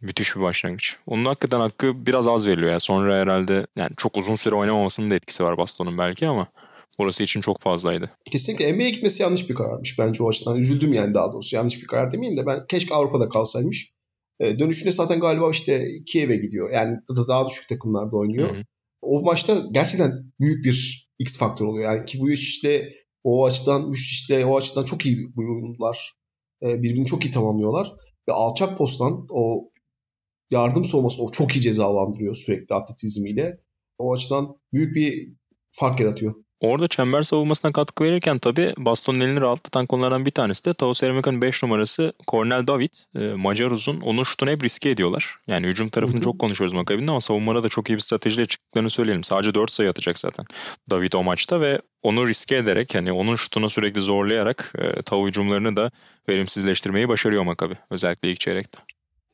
müthiş 0.00 0.36
bir 0.36 0.40
başlangıç. 0.40 0.96
Onun 1.06 1.24
hakikaten 1.24 1.60
hakkı 1.60 2.06
biraz 2.06 2.26
az 2.26 2.46
veriliyor. 2.46 2.70
Yani 2.70 2.80
sonra 2.80 3.16
herhalde 3.20 3.66
yani 3.76 3.90
çok 3.96 4.16
uzun 4.16 4.34
süre 4.34 4.54
oynamamasının 4.54 5.10
da 5.10 5.14
etkisi 5.14 5.44
var 5.44 5.58
Baston'un 5.58 5.98
belki 5.98 6.26
ama 6.26 6.46
orası 6.98 7.22
için 7.22 7.40
çok 7.40 7.60
fazlaydı. 7.60 8.10
Kesinlikle 8.32 8.72
NBA'ye 8.72 8.90
gitmesi 8.90 9.22
yanlış 9.22 9.50
bir 9.50 9.54
kararmış 9.54 9.98
bence 9.98 10.22
o 10.22 10.28
açıdan. 10.28 10.56
Üzüldüm 10.56 10.92
yani 10.92 11.14
daha 11.14 11.32
doğrusu. 11.32 11.56
Yanlış 11.56 11.82
bir 11.82 11.86
karar 11.86 12.12
demeyeyim 12.12 12.40
de 12.40 12.46
ben 12.46 12.66
keşke 12.68 12.94
Avrupa'da 12.94 13.28
kalsaymış. 13.28 13.92
E, 14.40 14.58
dönüşünde 14.58 14.92
zaten 14.92 15.20
galiba 15.20 15.50
işte 15.50 15.84
Kiev'e 16.06 16.36
gidiyor. 16.36 16.70
Yani 16.72 16.96
da- 17.16 17.28
daha 17.28 17.48
düşük 17.48 17.68
takımlarda 17.68 18.16
oynuyor. 18.16 18.54
Hı 18.54 18.58
hı. 18.58 18.62
O 19.02 19.22
maçta 19.22 19.62
gerçekten 19.72 20.32
büyük 20.40 20.64
bir 20.64 21.08
X 21.18 21.38
faktör 21.38 21.66
oluyor. 21.66 21.92
Yani 21.92 22.04
ki 22.04 22.20
bu 22.20 22.30
iş 22.30 22.40
işte 22.40 22.92
o 23.24 23.46
açıdan 23.46 23.90
üç 23.90 24.12
işte 24.12 24.46
o 24.46 24.56
açıdan 24.56 24.84
çok 24.84 25.06
iyi 25.06 25.28
uyumlular. 25.36 26.14
E, 26.62 26.82
birbirini 26.82 27.06
çok 27.06 27.24
iyi 27.24 27.30
tamamlıyorlar. 27.30 27.92
Ve 28.28 28.32
alçak 28.32 28.78
posttan 28.78 29.26
o 29.30 29.70
yardım 30.50 30.84
soğuması 30.84 31.22
o 31.22 31.30
çok 31.30 31.56
iyi 31.56 31.60
cezalandırıyor 31.60 32.34
sürekli 32.34 32.74
atletizmiyle. 32.74 33.60
O 33.98 34.12
açıdan 34.12 34.56
büyük 34.72 34.96
bir 34.96 35.32
fark 35.72 36.00
yaratıyor. 36.00 36.34
Orada 36.60 36.88
çember 36.88 37.22
savunmasına 37.22 37.72
katkı 37.72 38.04
verirken 38.04 38.38
tabii 38.38 38.74
Baston'un 38.78 39.20
elini 39.20 39.40
rahatlatan 39.40 39.86
konulardan 39.86 40.26
bir 40.26 40.30
tanesi 40.30 40.64
de 40.64 40.74
Tao 40.74 40.94
Ceramica'nın 40.94 41.42
5 41.42 41.62
numarası 41.62 42.12
Cornel 42.28 42.66
David. 42.66 42.90
E, 43.14 43.18
Macar 43.18 43.70
uzun. 43.70 44.00
Onun 44.00 44.24
şutunu 44.24 44.50
hep 44.50 44.64
riske 44.64 44.90
ediyorlar. 44.90 45.36
Yani 45.46 45.66
hücum 45.66 45.88
tarafını 45.88 46.20
çok 46.20 46.38
konuşuyoruz 46.38 46.74
Maccabi'nin 46.74 47.08
ama 47.08 47.20
savunmada 47.20 47.62
da 47.62 47.68
çok 47.68 47.90
iyi 47.90 47.94
bir 47.94 48.00
stratejiyle 48.00 48.46
çıktıklarını 48.46 48.90
söyleyelim. 48.90 49.24
Sadece 49.24 49.54
4 49.54 49.70
sayı 49.70 49.90
atacak 49.90 50.18
zaten 50.18 50.46
David 50.90 51.12
o 51.12 51.22
maçta 51.22 51.60
ve 51.60 51.80
onu 52.02 52.28
riske 52.28 52.56
ederek 52.56 52.94
yani 52.94 53.12
onun 53.12 53.36
şutunu 53.36 53.70
sürekli 53.70 54.00
zorlayarak 54.00 54.72
e, 54.78 55.02
Tao 55.02 55.26
hücumlarını 55.26 55.76
da 55.76 55.90
verimsizleştirmeyi 56.28 57.08
başarıyor 57.08 57.42
Maccabi. 57.42 57.74
Özellikle 57.90 58.30
ilk 58.30 58.40
çeyrekte. 58.40 58.78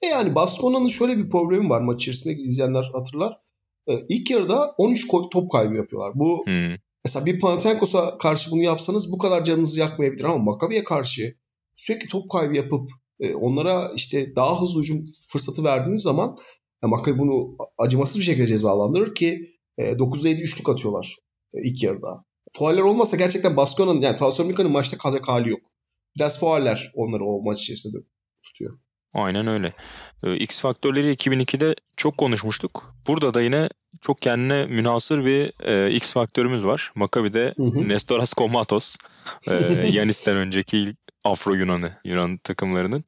E 0.03 0.07
yani 0.07 0.35
Barcelona'nın 0.35 0.89
şöyle 0.89 1.19
bir 1.19 1.31
problemi 1.31 1.69
var 1.71 1.81
maç 1.81 2.03
içerisinde 2.03 2.35
izleyenler 2.35 2.91
hatırlar. 2.93 3.39
E, 3.87 3.93
ilk 4.09 4.31
yarıda 4.31 4.75
13 4.79 5.07
ko- 5.07 5.31
top 5.31 5.53
kaybı 5.53 5.75
yapıyorlar. 5.75 6.13
Bu 6.15 6.43
Hmm. 6.47 6.77
mesela 7.05 7.27
bir 7.27 7.41
Panathinaikos'a 7.41 8.19
karşı 8.19 8.51
bunu 8.51 8.63
yapsanız 8.63 9.13
bu 9.13 9.19
kadar 9.19 9.45
canınızı 9.45 9.81
yakmayabilir 9.81 10.25
ama 10.25 10.39
Maccabi'ye 10.39 10.85
karşı 10.85 11.35
sürekli 11.77 12.09
top 12.09 12.31
kaybı 12.31 12.57
yapıp 12.57 12.91
e, 13.21 13.35
onlara 13.35 13.93
işte 13.97 14.37
daha 14.37 14.61
hızlı 14.61 14.81
hücum 14.81 15.05
fırsatı 15.29 15.65
verdiğiniz 15.65 16.03
zaman 16.03 16.37
e, 16.85 16.87
Maccabi 16.87 17.19
bunu 17.19 17.57
acımasız 17.79 18.19
bir 18.19 18.25
şekilde 18.25 18.47
cezalandırır 18.47 19.15
ki 19.15 19.51
e, 19.79 19.93
9'da 19.93 20.29
7 20.29 20.43
üçlük 20.43 20.69
atıyorlar 20.69 21.17
e, 21.55 21.63
ilk 21.69 21.83
yarıda. 21.83 22.25
Fauller 22.53 22.83
olmasa 22.83 23.17
gerçekten 23.17 23.57
Baskona'nın 23.57 24.01
yani 24.01 24.17
Tassonica'nın 24.17 24.73
maçta 24.73 24.99
kazak 24.99 25.29
hali 25.29 25.51
yok. 25.51 25.61
Biraz 26.17 26.41
fauller 26.41 26.93
onları 26.95 27.25
o 27.25 27.43
maç 27.43 27.61
içerisinde 27.61 27.99
tutuyor. 28.43 28.79
Aynen 29.15 29.47
öyle. 29.47 29.73
Ee, 30.25 30.37
X 30.37 30.61
faktörleri 30.61 31.13
2002'de 31.15 31.75
çok 31.97 32.19
konuşmuştuk. 32.19 32.95
Burada 33.07 33.35
da 33.35 33.43
yine 33.43 33.69
çok 34.01 34.23
kendine 34.23 34.67
münhasır 34.67 35.25
bir 35.25 35.53
e, 35.65 35.91
X 35.91 36.13
faktörümüz 36.13 36.65
var. 36.65 36.93
Maccabi'de 36.95 37.55
Hı 37.57 37.63
hı. 37.63 37.89
Nestoras 37.89 38.33
Komatos. 38.33 38.97
E, 39.47 39.55
Yanis'ten 39.91 40.37
önceki 40.37 40.79
ilk 40.79 40.97
Afro 41.25 41.55
Yunan'ı, 41.55 41.93
Yunan 42.05 42.37
takımlarının. 42.37 43.05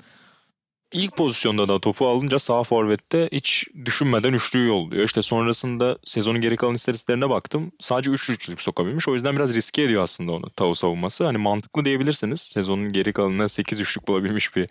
İlk 0.94 1.16
pozisyonda 1.16 1.68
da 1.68 1.78
topu 1.78 2.08
alınca 2.08 2.38
sağ 2.38 2.62
forvette 2.62 3.28
hiç 3.32 3.66
düşünmeden 3.84 4.32
üçlüyü 4.32 4.68
yolluyor. 4.68 5.04
İşte 5.04 5.22
sonrasında 5.22 5.98
sezonun 6.04 6.40
geri 6.40 6.56
kalan 6.56 6.74
istatistiklerine 6.74 7.30
baktım. 7.30 7.72
Sadece 7.80 8.10
üç 8.10 8.30
üçlük 8.30 8.62
sokabilmiş. 8.62 9.08
O 9.08 9.14
yüzden 9.14 9.36
biraz 9.36 9.54
riske 9.54 9.82
ediyor 9.82 10.02
aslında 10.02 10.32
onu 10.32 10.50
Tau 10.50 10.74
savunması. 10.74 11.24
Hani 11.24 11.38
mantıklı 11.38 11.84
diyebilirsiniz. 11.84 12.40
Sezonun 12.40 12.92
geri 12.92 13.12
kalanına 13.12 13.48
8 13.48 13.80
üçlük 13.80 14.08
bulabilmiş 14.08 14.56
bir 14.56 14.66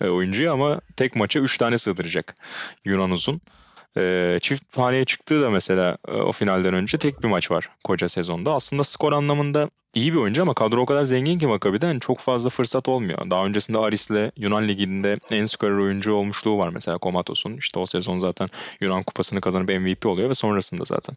e, 0.00 0.08
oyuncuyu 0.08 0.52
ama 0.52 0.80
tek 0.96 1.16
maça 1.16 1.40
3 1.40 1.58
tane 1.58 1.78
sığdıracak 1.78 2.34
Yunan 2.84 3.10
uzun. 3.10 3.40
Ee, 3.96 4.38
çift 4.42 4.78
haneye 4.78 5.04
çıktığı 5.04 5.42
da 5.42 5.50
mesela 5.50 5.98
e, 6.08 6.12
o 6.12 6.32
finalden 6.32 6.74
önce 6.74 6.98
tek 6.98 7.22
bir 7.22 7.28
maç 7.28 7.50
var 7.50 7.70
koca 7.84 8.08
sezonda. 8.08 8.54
Aslında 8.54 8.84
skor 8.84 9.12
anlamında 9.12 9.68
iyi 9.94 10.12
bir 10.12 10.18
oyuncu 10.18 10.42
ama 10.42 10.54
kadro 10.54 10.80
o 10.80 10.86
kadar 10.86 11.04
zengin 11.04 11.38
ki 11.38 11.46
Maccabi'den 11.46 11.98
çok 11.98 12.18
fazla 12.18 12.50
fırsat 12.50 12.88
olmuyor. 12.88 13.30
Daha 13.30 13.46
öncesinde 13.46 13.78
Aris'le 13.78 14.30
Yunan 14.36 14.68
Ligi'nde 14.68 15.16
en 15.30 15.44
skorer 15.44 15.78
oyuncu 15.78 16.12
olmuşluğu 16.12 16.58
var 16.58 16.68
mesela 16.68 16.98
Komatos'un. 16.98 17.56
İşte 17.56 17.78
o 17.78 17.86
sezon 17.86 18.18
zaten 18.18 18.48
Yunan 18.80 19.02
kupasını 19.02 19.40
kazanıp 19.40 19.68
MVP 19.68 20.06
oluyor 20.06 20.30
ve 20.30 20.34
sonrasında 20.34 20.84
zaten 20.84 21.16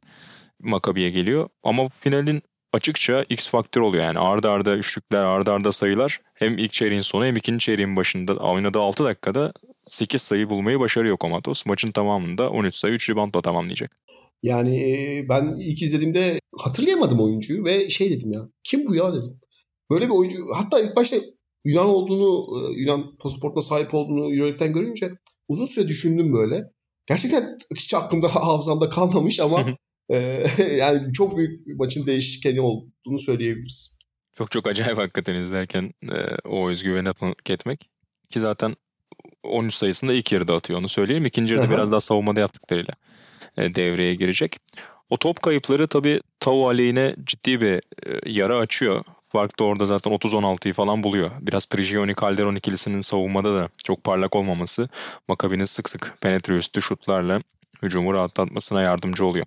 Maccabi'ye 0.60 1.10
geliyor. 1.10 1.50
Ama 1.64 1.88
finalin 1.90 2.44
açıkça 2.74 3.26
X 3.30 3.50
faktör 3.50 3.82
oluyor 3.82 4.04
yani 4.04 4.20
arda 4.20 4.52
arda 4.52 4.76
üçlükler 4.76 5.24
arda 5.24 5.54
arda 5.54 5.72
sayılar 5.72 6.20
hem 6.34 6.58
ilk 6.58 6.72
çeyreğin 6.72 7.02
sonu 7.02 7.26
hem 7.26 7.36
ikinci 7.36 7.66
çeyreğin 7.66 7.96
başında 7.96 8.36
oynadığı 8.36 8.80
6 8.80 9.06
dakikada 9.06 9.54
8 9.90 10.22
sayı 10.22 10.50
bulmayı 10.50 10.80
başarıyor 10.80 11.18
Komatos. 11.18 11.66
Maçın 11.66 11.92
tamamında 11.92 12.50
13 12.50 12.76
sayı 12.76 12.94
3 12.94 13.10
reboundla 13.10 13.42
tamamlayacak. 13.42 13.98
Yani 14.44 14.92
e, 14.92 15.26
ben 15.30 15.56
ilk 15.60 15.82
izlediğimde 15.82 16.40
hatırlayamadım 16.58 17.20
oyuncuyu 17.20 17.66
ve 17.66 17.90
şey 17.90 18.12
dedim 18.12 18.32
ya 18.32 18.50
kim 18.64 18.88
bu 18.88 18.96
ya 18.96 19.14
dedim. 19.14 19.40
Böyle 19.92 20.06
bir 20.06 20.14
oyuncu 20.14 20.38
hatta 20.56 20.80
ilk 20.80 20.96
başta 20.96 21.18
Yunan 21.66 21.86
olduğunu 21.86 22.48
e, 22.58 22.80
Yunan 22.80 23.18
pasaportuna 23.18 23.62
sahip 23.62 23.94
olduğunu 23.94 24.34
Euroleague'den 24.34 24.74
görünce 24.74 25.12
uzun 25.48 25.66
süre 25.66 25.88
düşündüm 25.88 26.34
böyle. 26.34 26.64
Gerçekten 27.08 27.58
hiç 27.76 27.94
aklımda 27.94 28.28
hafızamda 28.36 28.90
kalmamış 28.90 29.40
ama 29.40 29.66
e, 30.10 30.46
yani 30.78 31.14
çok 31.14 31.38
büyük 31.38 31.68
bir 31.68 31.76
maçın 31.76 32.08
değişkeni 32.08 32.62
olduğunu 32.62 33.20
söyleyebiliriz. 33.20 33.98
Çok 34.38 34.52
çok 34.52 34.68
acayip 34.68 34.98
hakikaten 34.98 35.36
izlerken 35.36 35.92
o 36.46 36.70
özgüveni 36.70 37.10
etmek. 37.50 37.90
Ki 38.30 38.40
zaten 38.40 38.76
13 39.44 39.74
sayısında 39.74 40.14
ilk 40.14 40.32
yarıda 40.32 40.56
atıyor 40.56 40.80
onu 40.80 40.90
söyleyelim. 40.90 41.26
İkinci 41.26 41.54
yarıda 41.54 41.72
biraz 41.72 41.92
daha 41.92 42.02
savunmada 42.02 42.40
yaptıklarıyla 42.40 42.94
e, 43.58 43.76
devreye 43.76 44.16
girecek. 44.16 44.58
O 45.10 45.18
top 45.18 45.42
kayıpları 45.42 45.88
tabii 45.88 46.22
Tau 46.40 46.68
aleyhine 46.68 47.16
ciddi 47.26 47.62
bir 47.62 47.74
e, 47.76 47.82
yara 48.26 48.58
açıyor. 48.58 49.04
Fark 49.30 49.60
da 49.60 49.64
orada 49.64 49.86
zaten 49.86 50.14
30-16'yı 50.14 50.74
falan 50.74 51.04
buluyor. 51.04 51.32
Biraz 51.42 51.70
Prigioni 51.70 52.16
Calderon 52.22 52.56
ikilisinin 52.56 53.02
savunmada 53.02 53.56
da 53.56 53.70
çok 53.84 54.04
parlak 54.04 54.36
olmaması 54.36 54.90
Makabi'nin 55.28 55.66
sık 55.66 55.90
sık 55.90 56.18
penetre 56.22 56.58
üstü 56.58 56.82
şutlarla 56.82 57.40
hücumu 57.84 58.14
rahatlatmasına 58.14 58.82
yardımcı 58.82 59.26
oluyor. 59.26 59.46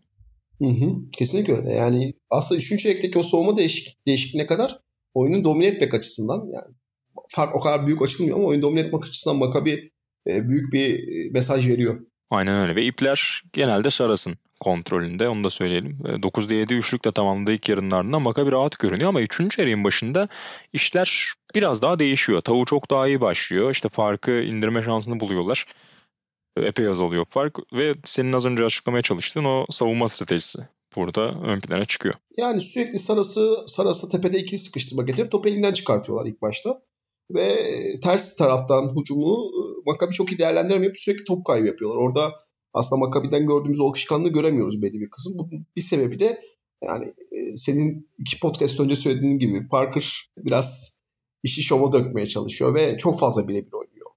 Hı 0.59 0.69
hı, 0.69 1.11
kesinlikle 1.19 1.53
öyle. 1.53 1.73
Yani 1.73 2.15
aslında 2.31 2.59
3. 2.59 2.83
çeyrekteki 2.83 3.19
o 3.19 3.23
soğuma 3.23 3.57
değişik, 3.57 4.07
değişikliğine 4.07 4.47
kadar 4.47 4.79
oyunu 5.15 5.45
domine 5.45 5.67
etmek 5.67 5.95
açısından 5.95 6.47
yani 6.53 6.75
fark 7.35 7.55
o 7.55 7.61
kadar 7.61 7.87
büyük 7.87 8.03
açılmıyor 8.03 8.37
ama 8.37 8.47
oyun 8.47 8.63
domine 8.63 8.81
etmek 8.81 9.05
açısından 9.05 9.37
Makabi 9.37 9.91
e, 10.29 10.49
büyük 10.49 10.73
bir 10.73 11.09
e, 11.09 11.31
mesaj 11.31 11.69
veriyor. 11.69 12.01
Aynen 12.31 12.57
öyle 12.57 12.77
ve 12.77 12.85
ipler 12.85 13.43
genelde 13.53 13.91
Saras'ın 13.91 14.35
kontrolünde 14.61 15.29
onu 15.29 15.45
da 15.45 15.51
söyleyelim. 15.51 15.99
9'da 16.05 16.55
7 16.55 16.75
üçlükle 16.75 17.13
tamamladığı 17.13 17.53
ilk 17.53 17.69
yarının 17.69 17.91
ardından 17.91 18.23
Makabi 18.23 18.53
rahat 18.53 18.79
görünüyor 18.79 19.09
ama 19.09 19.21
3. 19.21 19.59
yarının 19.59 19.85
başında 19.85 20.29
işler 20.73 21.33
biraz 21.55 21.83
daha 21.83 21.99
değişiyor. 21.99 22.41
Tavu 22.41 22.65
çok 22.65 22.91
daha 22.91 23.09
iyi 23.09 23.21
başlıyor. 23.21 23.71
İşte 23.71 23.89
farkı 23.89 24.31
indirme 24.31 24.83
şansını 24.83 25.21
buluyorlar. 25.21 25.67
Epey 26.57 26.87
azalıyor 26.87 27.25
fark 27.31 27.59
ve 27.73 27.95
senin 28.05 28.33
az 28.33 28.47
önce 28.47 28.65
açıklamaya 28.65 29.03
çalıştığın 29.03 29.45
o 29.45 29.67
savunma 29.71 30.09
stratejisi 30.09 30.59
burada 30.97 31.35
ön 31.43 31.61
plana 31.61 31.85
çıkıyor. 31.85 32.15
Yani 32.37 32.61
sürekli 32.61 32.99
Saras'ı 32.99 33.57
Saras'ı 33.67 34.11
tepede 34.11 34.39
ikili 34.39 34.59
sıkıştırma 34.59 35.03
getirip 35.03 35.31
topu 35.31 35.49
elinden 35.49 35.73
çıkartıyorlar 35.73 36.27
ilk 36.27 36.43
başta 36.43 36.83
ve 37.31 38.01
ters 38.01 38.37
taraftan 38.37 38.97
hücumu 38.97 39.35
e, 39.35 39.61
Makabi 39.87 40.13
çok 40.15 40.33
iyi 40.33 40.39
değerlendiremeyip 40.39 40.99
sürekli 40.99 41.25
top 41.25 41.47
kaybı 41.47 41.67
yapıyorlar. 41.67 41.99
Orada 41.99 42.33
aslında 42.75 43.01
Makabi'den 43.01 43.47
gördüğümüz 43.47 43.81
o 43.81 43.91
akışkanlığı 43.91 44.29
göremiyoruz 44.29 44.83
belli 44.83 45.01
bir 45.01 45.11
kısım. 45.11 45.39
Bu 45.39 45.51
bir 45.77 45.81
sebebi 45.81 46.21
de 46.21 46.43
yani 46.83 47.15
senin 47.57 48.11
iki 48.19 48.41
podcast 48.41 48.81
önce 48.81 48.97
söylediğin 48.97 49.39
gibi 49.39 49.69
Parker 49.69 50.31
biraz 50.37 51.01
işi 51.43 51.63
şova 51.63 51.93
dökmeye 51.93 52.27
çalışıyor 52.27 52.75
ve 52.75 52.99
çok 52.99 53.21
fazla 53.21 53.49
birebir 53.49 53.73
oynuyor. 53.73 54.11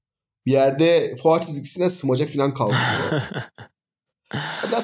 Bir 0.46 0.52
yerde 0.52 1.16
fuar 1.24 1.42
çizgisine 1.42 1.90
sımacak 1.90 2.30
falan 2.30 2.54
kalkıyor. 2.54 3.22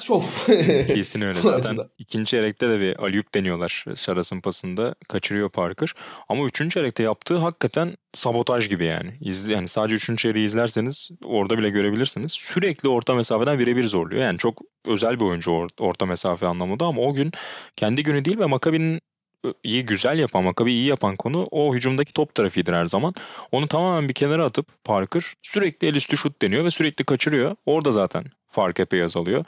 Şov. 0.03 0.21
Kesin 0.87 1.21
öyle. 1.21 1.39
Zaten 1.41 1.77
ikinci 1.97 2.25
çeyrekte 2.25 2.69
de 2.69 2.79
bir 2.79 3.03
alüp 3.03 3.33
deniyorlar 3.33 3.85
Şaras'ın 3.95 4.41
pasında. 4.41 4.95
Kaçırıyor 5.09 5.49
Parker. 5.49 5.93
Ama 6.29 6.45
üçüncü 6.45 6.73
çeyrekte 6.73 7.03
yaptığı 7.03 7.37
hakikaten 7.37 7.95
sabotaj 8.13 8.69
gibi 8.69 8.85
yani. 8.85 9.17
İzle, 9.21 9.53
yani 9.53 9.67
sadece 9.67 9.95
üçüncü 9.95 10.21
çeyreği 10.21 10.45
izlerseniz 10.45 11.11
orada 11.23 11.57
bile 11.57 11.69
görebilirsiniz. 11.69 12.31
Sürekli 12.31 12.89
orta 12.89 13.15
mesafeden 13.15 13.59
birebir 13.59 13.87
zorluyor. 13.87 14.21
Yani 14.21 14.37
çok 14.37 14.61
özel 14.85 15.19
bir 15.19 15.25
oyuncu 15.25 15.51
or- 15.51 15.69
orta 15.79 16.05
mesafe 16.05 16.47
anlamında 16.47 16.85
ama 16.85 17.01
o 17.01 17.13
gün 17.13 17.31
kendi 17.75 18.03
günü 18.03 18.25
değil 18.25 18.39
ve 18.39 18.45
Makabi'nin 18.45 19.01
iyi 19.63 19.85
güzel 19.85 20.19
yapan, 20.19 20.43
Makabi 20.43 20.71
iyi 20.71 20.85
yapan 20.85 21.15
konu 21.15 21.47
o 21.51 21.75
hücumdaki 21.75 22.13
top 22.13 22.35
trafiğidir 22.35 22.73
her 22.73 22.85
zaman. 22.85 23.13
Onu 23.51 23.67
tamamen 23.67 24.09
bir 24.09 24.13
kenara 24.13 24.45
atıp 24.45 24.67
Parker 24.83 25.23
sürekli 25.41 25.87
el 25.87 25.95
üstü 25.95 26.17
şut 26.17 26.41
deniyor 26.41 26.65
ve 26.65 26.71
sürekli 26.71 27.05
kaçırıyor. 27.05 27.55
Orada 27.65 27.91
zaten 27.91 28.25
fark 28.47 28.79
epey 28.79 29.03
azalıyor. 29.03 29.45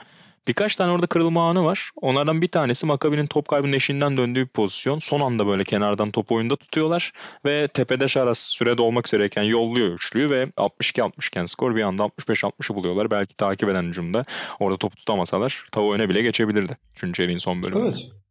Birkaç 0.48 0.76
tane 0.76 0.92
orada 0.92 1.06
kırılma 1.06 1.50
anı 1.50 1.64
var. 1.64 1.90
Onlardan 2.02 2.42
bir 2.42 2.48
tanesi 2.48 2.86
Makabi'nin 2.86 3.26
top 3.26 3.48
kaybının 3.48 3.72
eşiğinden 3.72 4.16
döndüğü 4.16 4.40
bir 4.40 4.48
pozisyon. 4.48 4.98
Son 4.98 5.20
anda 5.20 5.46
böyle 5.46 5.64
kenardan 5.64 6.10
top 6.10 6.32
oyunda 6.32 6.56
tutuyorlar 6.56 7.12
ve 7.44 7.68
tepede 7.68 8.08
Şaras 8.08 8.38
sürede 8.38 8.82
olmak 8.82 9.06
üzereyken 9.06 9.42
yolluyor 9.42 9.88
üçlüyü 9.88 10.30
ve 10.30 10.44
62-60 10.44 11.28
iken 11.28 11.46
skor 11.46 11.76
bir 11.76 11.82
anda 11.82 12.02
65-60'ı 12.02 12.76
buluyorlar. 12.76 13.10
Belki 13.10 13.36
takip 13.36 13.68
eden 13.68 13.82
hücumda 13.82 14.22
orada 14.60 14.76
top 14.76 14.96
tutamasalar 14.96 15.64
tavu 15.72 15.94
öne 15.94 16.08
bile 16.08 16.22
geçebilirdi. 16.22 16.78
Üçüncü 16.92 17.22
elin 17.22 17.38
son 17.38 17.62
bölümünde. 17.62 17.84
Evet. 17.84 18.23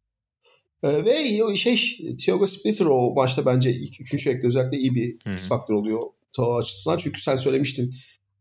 Ee, 0.84 1.04
ve 1.04 1.56
şey 1.56 1.76
Thiago 2.16 2.46
Splitter 2.46 2.86
o 2.86 3.14
maçta 3.14 3.46
bence 3.46 3.70
ilk 3.70 4.00
üçüncü 4.00 4.24
çeyrekte 4.24 4.46
özellikle 4.46 4.78
iyi 4.78 4.94
bir 4.94 5.32
X 5.32 5.48
faktör 5.48 5.74
oluyor 5.74 6.00
Tava 6.32 6.58
açısından. 6.58 6.98
Çünkü 6.98 7.20
sen 7.20 7.36
söylemiştin 7.36 7.94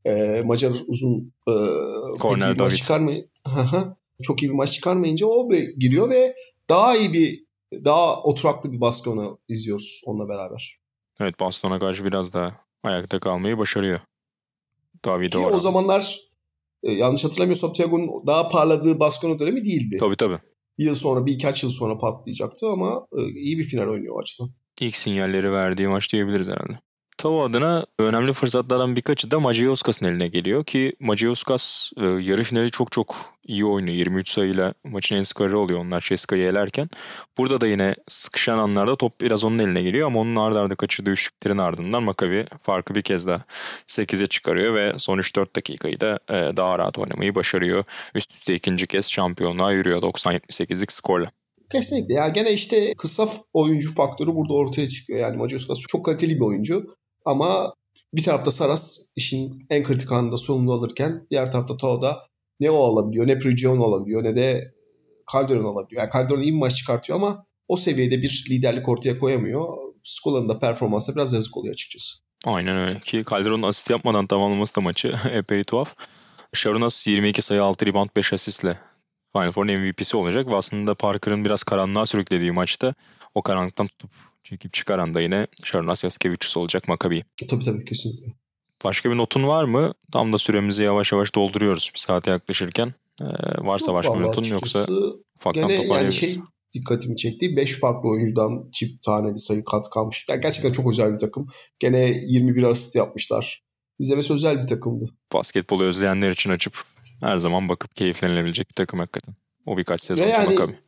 e, 0.05 0.41
Macar 0.45 0.71
uzun 0.87 1.33
e, 1.47 1.53
Corner 2.19 2.57
maç 2.57 2.77
çıkarmay 2.77 3.25
çok 4.21 4.43
iyi 4.43 4.49
bir 4.49 4.55
maç 4.55 4.71
çıkarmayınca 4.71 5.27
o 5.27 5.49
giriyor 5.77 6.09
ve 6.09 6.35
daha 6.69 6.97
iyi 6.97 7.13
bir 7.13 7.43
daha 7.85 8.23
oturaklı 8.23 8.71
bir 8.71 8.81
Baskona 8.81 9.37
izliyoruz 9.47 10.01
onunla 10.05 10.29
beraber. 10.29 10.79
Evet 11.19 11.39
Baston'a 11.39 11.79
karşı 11.79 12.05
biraz 12.05 12.33
daha 12.33 12.55
ayakta 12.83 13.19
kalmayı 13.19 13.57
başarıyor. 13.57 13.99
David 15.05 15.33
o 15.33 15.59
zamanlar 15.59 16.19
e, 16.83 16.91
yanlış 16.91 17.23
hatırlamıyorsam 17.23 17.73
Thiago'nun 17.73 18.27
daha 18.27 18.49
parladığı 18.49 18.99
Baskona 18.99 19.39
dönemi 19.39 19.65
değildi. 19.65 19.97
Tabii 19.99 20.15
tabii. 20.15 20.39
Bir 20.77 20.85
yıl 20.85 20.95
sonra, 20.95 21.25
bir 21.25 21.33
birkaç 21.33 21.63
yıl 21.63 21.69
sonra 21.69 21.97
patlayacaktı 21.97 22.67
ama 22.67 23.07
e, 23.17 23.21
iyi 23.23 23.59
bir 23.59 23.63
final 23.63 23.87
oynuyor 23.87 24.15
o 24.15 24.19
açıdan. 24.19 24.51
İlk 24.81 24.95
sinyalleri 24.95 25.51
verdiği 25.51 25.87
maç 25.87 26.13
diyebiliriz 26.13 26.47
herhalde. 26.47 26.79
Tavo 27.23 27.43
adına 27.43 27.85
önemli 27.99 28.33
fırsatlardan 28.33 28.95
birkaçı 28.95 29.31
da 29.31 29.39
Macioscas'ın 29.39 30.05
eline 30.05 30.27
geliyor 30.27 30.65
ki 30.65 30.93
Macioscas 30.99 31.91
e, 32.01 32.05
yarı 32.05 32.43
finali 32.43 32.71
çok 32.71 32.91
çok 32.91 33.15
iyi 33.43 33.65
oynuyor. 33.65 33.97
23 33.97 34.29
sayıyla 34.29 34.73
maçın 34.83 35.15
en 35.15 35.23
skoreri 35.23 35.55
oluyor 35.55 35.79
onlar 35.79 36.01
Ceska'yı 36.01 36.47
elerken. 36.47 36.89
Burada 37.37 37.61
da 37.61 37.67
yine 37.67 37.95
sıkışan 38.07 38.57
anlarda 38.57 38.95
top 38.95 39.21
biraz 39.21 39.43
onun 39.43 39.59
eline 39.59 39.81
geliyor 39.81 40.07
ama 40.07 40.19
onun 40.19 40.35
ardarda 40.35 40.59
arda 40.59 40.75
kaçırdığı 40.75 41.11
üçlüklerin 41.11 41.57
ardından 41.57 42.03
Maccabi 42.03 42.45
farkı 42.61 42.95
bir 42.95 43.01
kez 43.01 43.27
daha 43.27 43.43
8'e 43.87 44.27
çıkarıyor 44.27 44.75
ve 44.75 44.93
son 44.97 45.17
3-4 45.17 45.55
dakikayı 45.55 45.99
da 45.99 46.19
e, 46.29 46.57
daha 46.57 46.79
rahat 46.79 46.97
oynamayı 46.97 47.35
başarıyor. 47.35 47.83
Üst 48.15 48.33
üste 48.33 48.55
ikinci 48.55 48.87
kez 48.87 49.11
şampiyonluğa 49.11 49.71
yürüyor 49.71 50.01
90-78'lik 50.01 50.91
skorla. 50.91 51.27
Kesinlikle. 51.71 52.13
Ya 52.13 52.27
gene 52.27 52.53
işte 52.53 52.93
kısa 52.97 53.29
oyuncu 53.53 53.95
faktörü 53.95 54.35
burada 54.35 54.53
ortaya 54.53 54.87
çıkıyor. 54.87 55.19
Yani 55.19 55.37
Macioskas 55.37 55.79
çok 55.79 56.05
kaliteli 56.05 56.35
bir 56.35 56.45
oyuncu. 56.45 56.95
Ama 57.25 57.73
bir 58.13 58.23
tarafta 58.23 58.51
Saras 58.51 58.99
işin 59.15 59.65
en 59.69 59.83
kritik 59.83 60.11
anında 60.11 60.37
sorumlu 60.37 60.73
alırken 60.73 61.27
diğer 61.31 61.51
tarafta 61.51 61.77
Tao'da 61.77 62.27
ne 62.59 62.71
o 62.71 62.83
alabiliyor 62.83 63.27
ne 63.27 63.39
Prigion 63.39 63.79
alabiliyor 63.79 64.23
ne 64.23 64.35
de 64.35 64.73
Calderon 65.33 65.65
alabiliyor. 65.65 66.01
Yani 66.01 66.11
Calderon 66.13 66.41
iyi 66.41 66.53
bir 66.53 66.59
maç 66.59 66.75
çıkartıyor 66.75 67.19
ama 67.19 67.45
o 67.67 67.77
seviyede 67.77 68.21
bir 68.21 68.45
liderlik 68.49 68.89
ortaya 68.89 69.19
koyamıyor. 69.19 69.67
Skola'nın 70.03 70.49
da 70.49 70.59
performansı 70.59 71.15
biraz 71.15 71.33
yazık 71.33 71.57
oluyor 71.57 71.73
açıkçası. 71.73 72.15
Aynen 72.45 72.77
öyle 72.77 72.99
ki 72.99 73.23
Calderon'un 73.29 73.67
asist 73.67 73.89
yapmadan 73.89 74.27
tamamlaması 74.27 74.75
da 74.75 74.81
maçı 74.81 75.15
epey 75.31 75.63
tuhaf. 75.63 75.95
Sharunas 76.53 77.07
22 77.07 77.41
sayı 77.41 77.63
6 77.63 77.85
rebound 77.85 78.09
5 78.15 78.33
asistle 78.33 78.79
Final 79.33 79.51
Four'un 79.51 79.79
MVP'si 79.79 80.17
olacak 80.17 80.47
ve 80.47 80.55
aslında 80.55 80.95
Parker'ın 80.95 81.45
biraz 81.45 81.63
karanlığa 81.63 82.05
sürüklediği 82.05 82.51
maçta 82.51 82.93
o 83.35 83.41
karanlıktan 83.41 83.87
tutup 83.87 84.09
çekip 84.43 84.73
çıkaran 84.73 85.13
da 85.13 85.21
yine 85.21 85.47
Sharunas 85.63 86.03
Yaskevicius 86.03 86.57
olacak 86.57 86.87
Maccabi. 86.87 87.23
Tabii 87.49 87.65
tabii 87.65 87.85
kesinlikle. 87.85 88.33
Başka 88.83 89.11
bir 89.11 89.17
notun 89.17 89.47
var 89.47 89.63
mı? 89.63 89.93
Tam 90.11 90.33
da 90.33 90.37
süremizi 90.37 90.83
yavaş 90.83 91.11
yavaş 91.11 91.35
dolduruyoruz 91.35 91.91
bir 91.93 91.99
saate 91.99 92.31
yaklaşırken. 92.31 92.93
Ee, 93.21 93.25
varsa 93.57 93.91
Yok, 93.91 93.95
başka 93.95 94.19
bir 94.19 94.23
notun 94.23 94.43
yoksa 94.43 94.85
ufaktan 95.35 95.67
gene 95.67 95.85
yani 95.85 96.13
şey 96.13 96.37
dikkatimi 96.73 97.17
çekti. 97.17 97.55
5 97.55 97.79
farklı 97.79 98.09
oyuncudan 98.09 98.69
çift 98.73 99.01
taneli 99.05 99.37
sayı 99.37 99.63
kat 99.63 99.89
kalmış. 99.89 100.25
Yani 100.29 100.41
gerçekten 100.41 100.71
çok 100.71 100.91
özel 100.91 101.13
bir 101.13 101.17
takım. 101.17 101.47
Gene 101.79 101.99
21 102.27 102.63
asist 102.63 102.95
yapmışlar. 102.95 103.63
İzlemesi 103.99 104.33
özel 104.33 104.61
bir 104.61 104.67
takımdı. 104.67 105.09
Basketbolu 105.33 105.83
özleyenler 105.83 106.31
için 106.31 106.49
açıp 106.49 106.83
her 107.19 107.37
zaman 107.37 107.69
bakıp 107.69 107.95
keyiflenilebilecek 107.95 108.69
bir 108.69 108.75
takım 108.75 108.99
hakikaten. 108.99 109.35
O 109.65 109.77
birkaç 109.77 110.01
sezon 110.01 110.27
yani 110.27 110.45
Maccabi. 110.45 110.79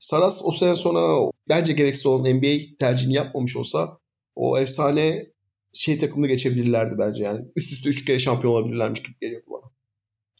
Saras 0.00 0.42
o 0.44 0.52
sene 0.52 0.76
sonra 0.76 1.30
bence 1.48 1.72
gereksiz 1.72 2.06
olan 2.06 2.36
NBA 2.36 2.76
tercihini 2.78 3.14
yapmamış 3.14 3.56
olsa 3.56 3.98
o 4.34 4.58
efsane 4.58 5.26
şey 5.72 5.98
takımını 5.98 6.28
geçebilirlerdi 6.28 6.98
bence 6.98 7.24
yani. 7.24 7.40
Üst 7.56 7.72
üste 7.72 7.88
üç 7.88 8.04
kere 8.04 8.18
şampiyon 8.18 8.52
olabilirlermiş 8.52 9.02
gibi 9.02 9.16
geliyor 9.20 9.42
bana. 9.46 9.70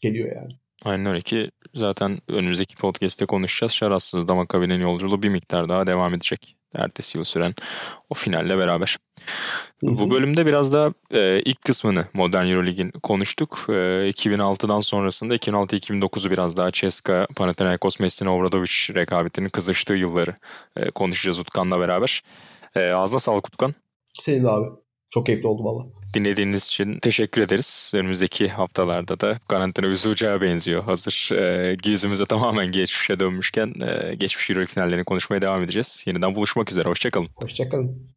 Geliyor 0.01 0.35
yani. 0.35 0.53
Aynen 0.83 1.05
öyle 1.05 1.21
ki 1.21 1.51
zaten 1.73 2.19
önümüzdeki 2.27 2.75
podcast'te 2.75 3.25
konuşacağız. 3.25 3.71
Şarasız 3.71 4.27
da 4.27 4.35
Maccabi'nin 4.35 4.81
yolculuğu 4.81 5.23
bir 5.23 5.29
miktar 5.29 5.69
daha 5.69 5.87
devam 5.87 6.13
edecek. 6.13 6.57
Ertesi 6.75 7.17
yıl 7.17 7.23
süren 7.23 7.53
o 8.09 8.13
finalle 8.13 8.57
beraber. 8.57 8.97
Hı 9.81 9.87
hı. 9.87 9.97
Bu 9.97 10.11
bölümde 10.11 10.45
biraz 10.45 10.73
da 10.73 10.93
e, 11.11 11.41
ilk 11.45 11.61
kısmını 11.61 12.05
Modern 12.13 12.47
Euroleague'in 12.47 12.91
konuştuk. 12.91 13.65
E, 13.69 13.71
2006'dan 13.71 14.81
sonrasında 14.81 15.35
2006-2009'u 15.35 16.31
biraz 16.31 16.57
daha 16.57 16.71
Ceska, 16.71 17.27
Panathinaikos, 17.35 17.99
Messina, 17.99 18.35
Obradovic 18.35 18.93
rekabetinin 18.95 19.49
kızıştığı 19.49 19.93
yılları 19.93 20.35
e, 20.75 20.91
konuşacağız 20.91 21.39
Utkan'la 21.39 21.79
beraber. 21.79 22.23
E, 22.75 22.91
ağzına 22.91 23.19
sağlık 23.19 23.47
Utkan. 23.47 23.75
Senin 24.19 24.45
abi. 24.45 24.67
Çok 25.11 25.25
keyifli 25.25 25.47
oldu 25.47 25.63
valla. 25.63 25.85
Dinlediğiniz 26.13 26.67
için 26.67 26.99
teşekkür 26.99 27.41
ederiz. 27.41 27.91
Önümüzdeki 27.95 28.47
haftalarda 28.47 29.19
da 29.19 29.39
karantina 29.47 29.87
üzülacağı 29.87 30.41
benziyor. 30.41 30.83
Hazır 30.83 31.29
e, 31.35 31.77
yüzümüze 31.85 32.25
tamamen 32.25 32.71
geçmişe 32.71 33.19
dönmüşken 33.19 33.73
e, 33.81 34.15
geçmiş 34.15 34.49
Euroleague 34.49 34.73
finallerini 34.73 35.03
konuşmaya 35.03 35.41
devam 35.41 35.63
edeceğiz. 35.63 36.03
Yeniden 36.07 36.35
buluşmak 36.35 36.71
üzere. 36.71 36.89
Hoşçakalın. 36.89 37.29
Hoşçakalın. 37.35 38.11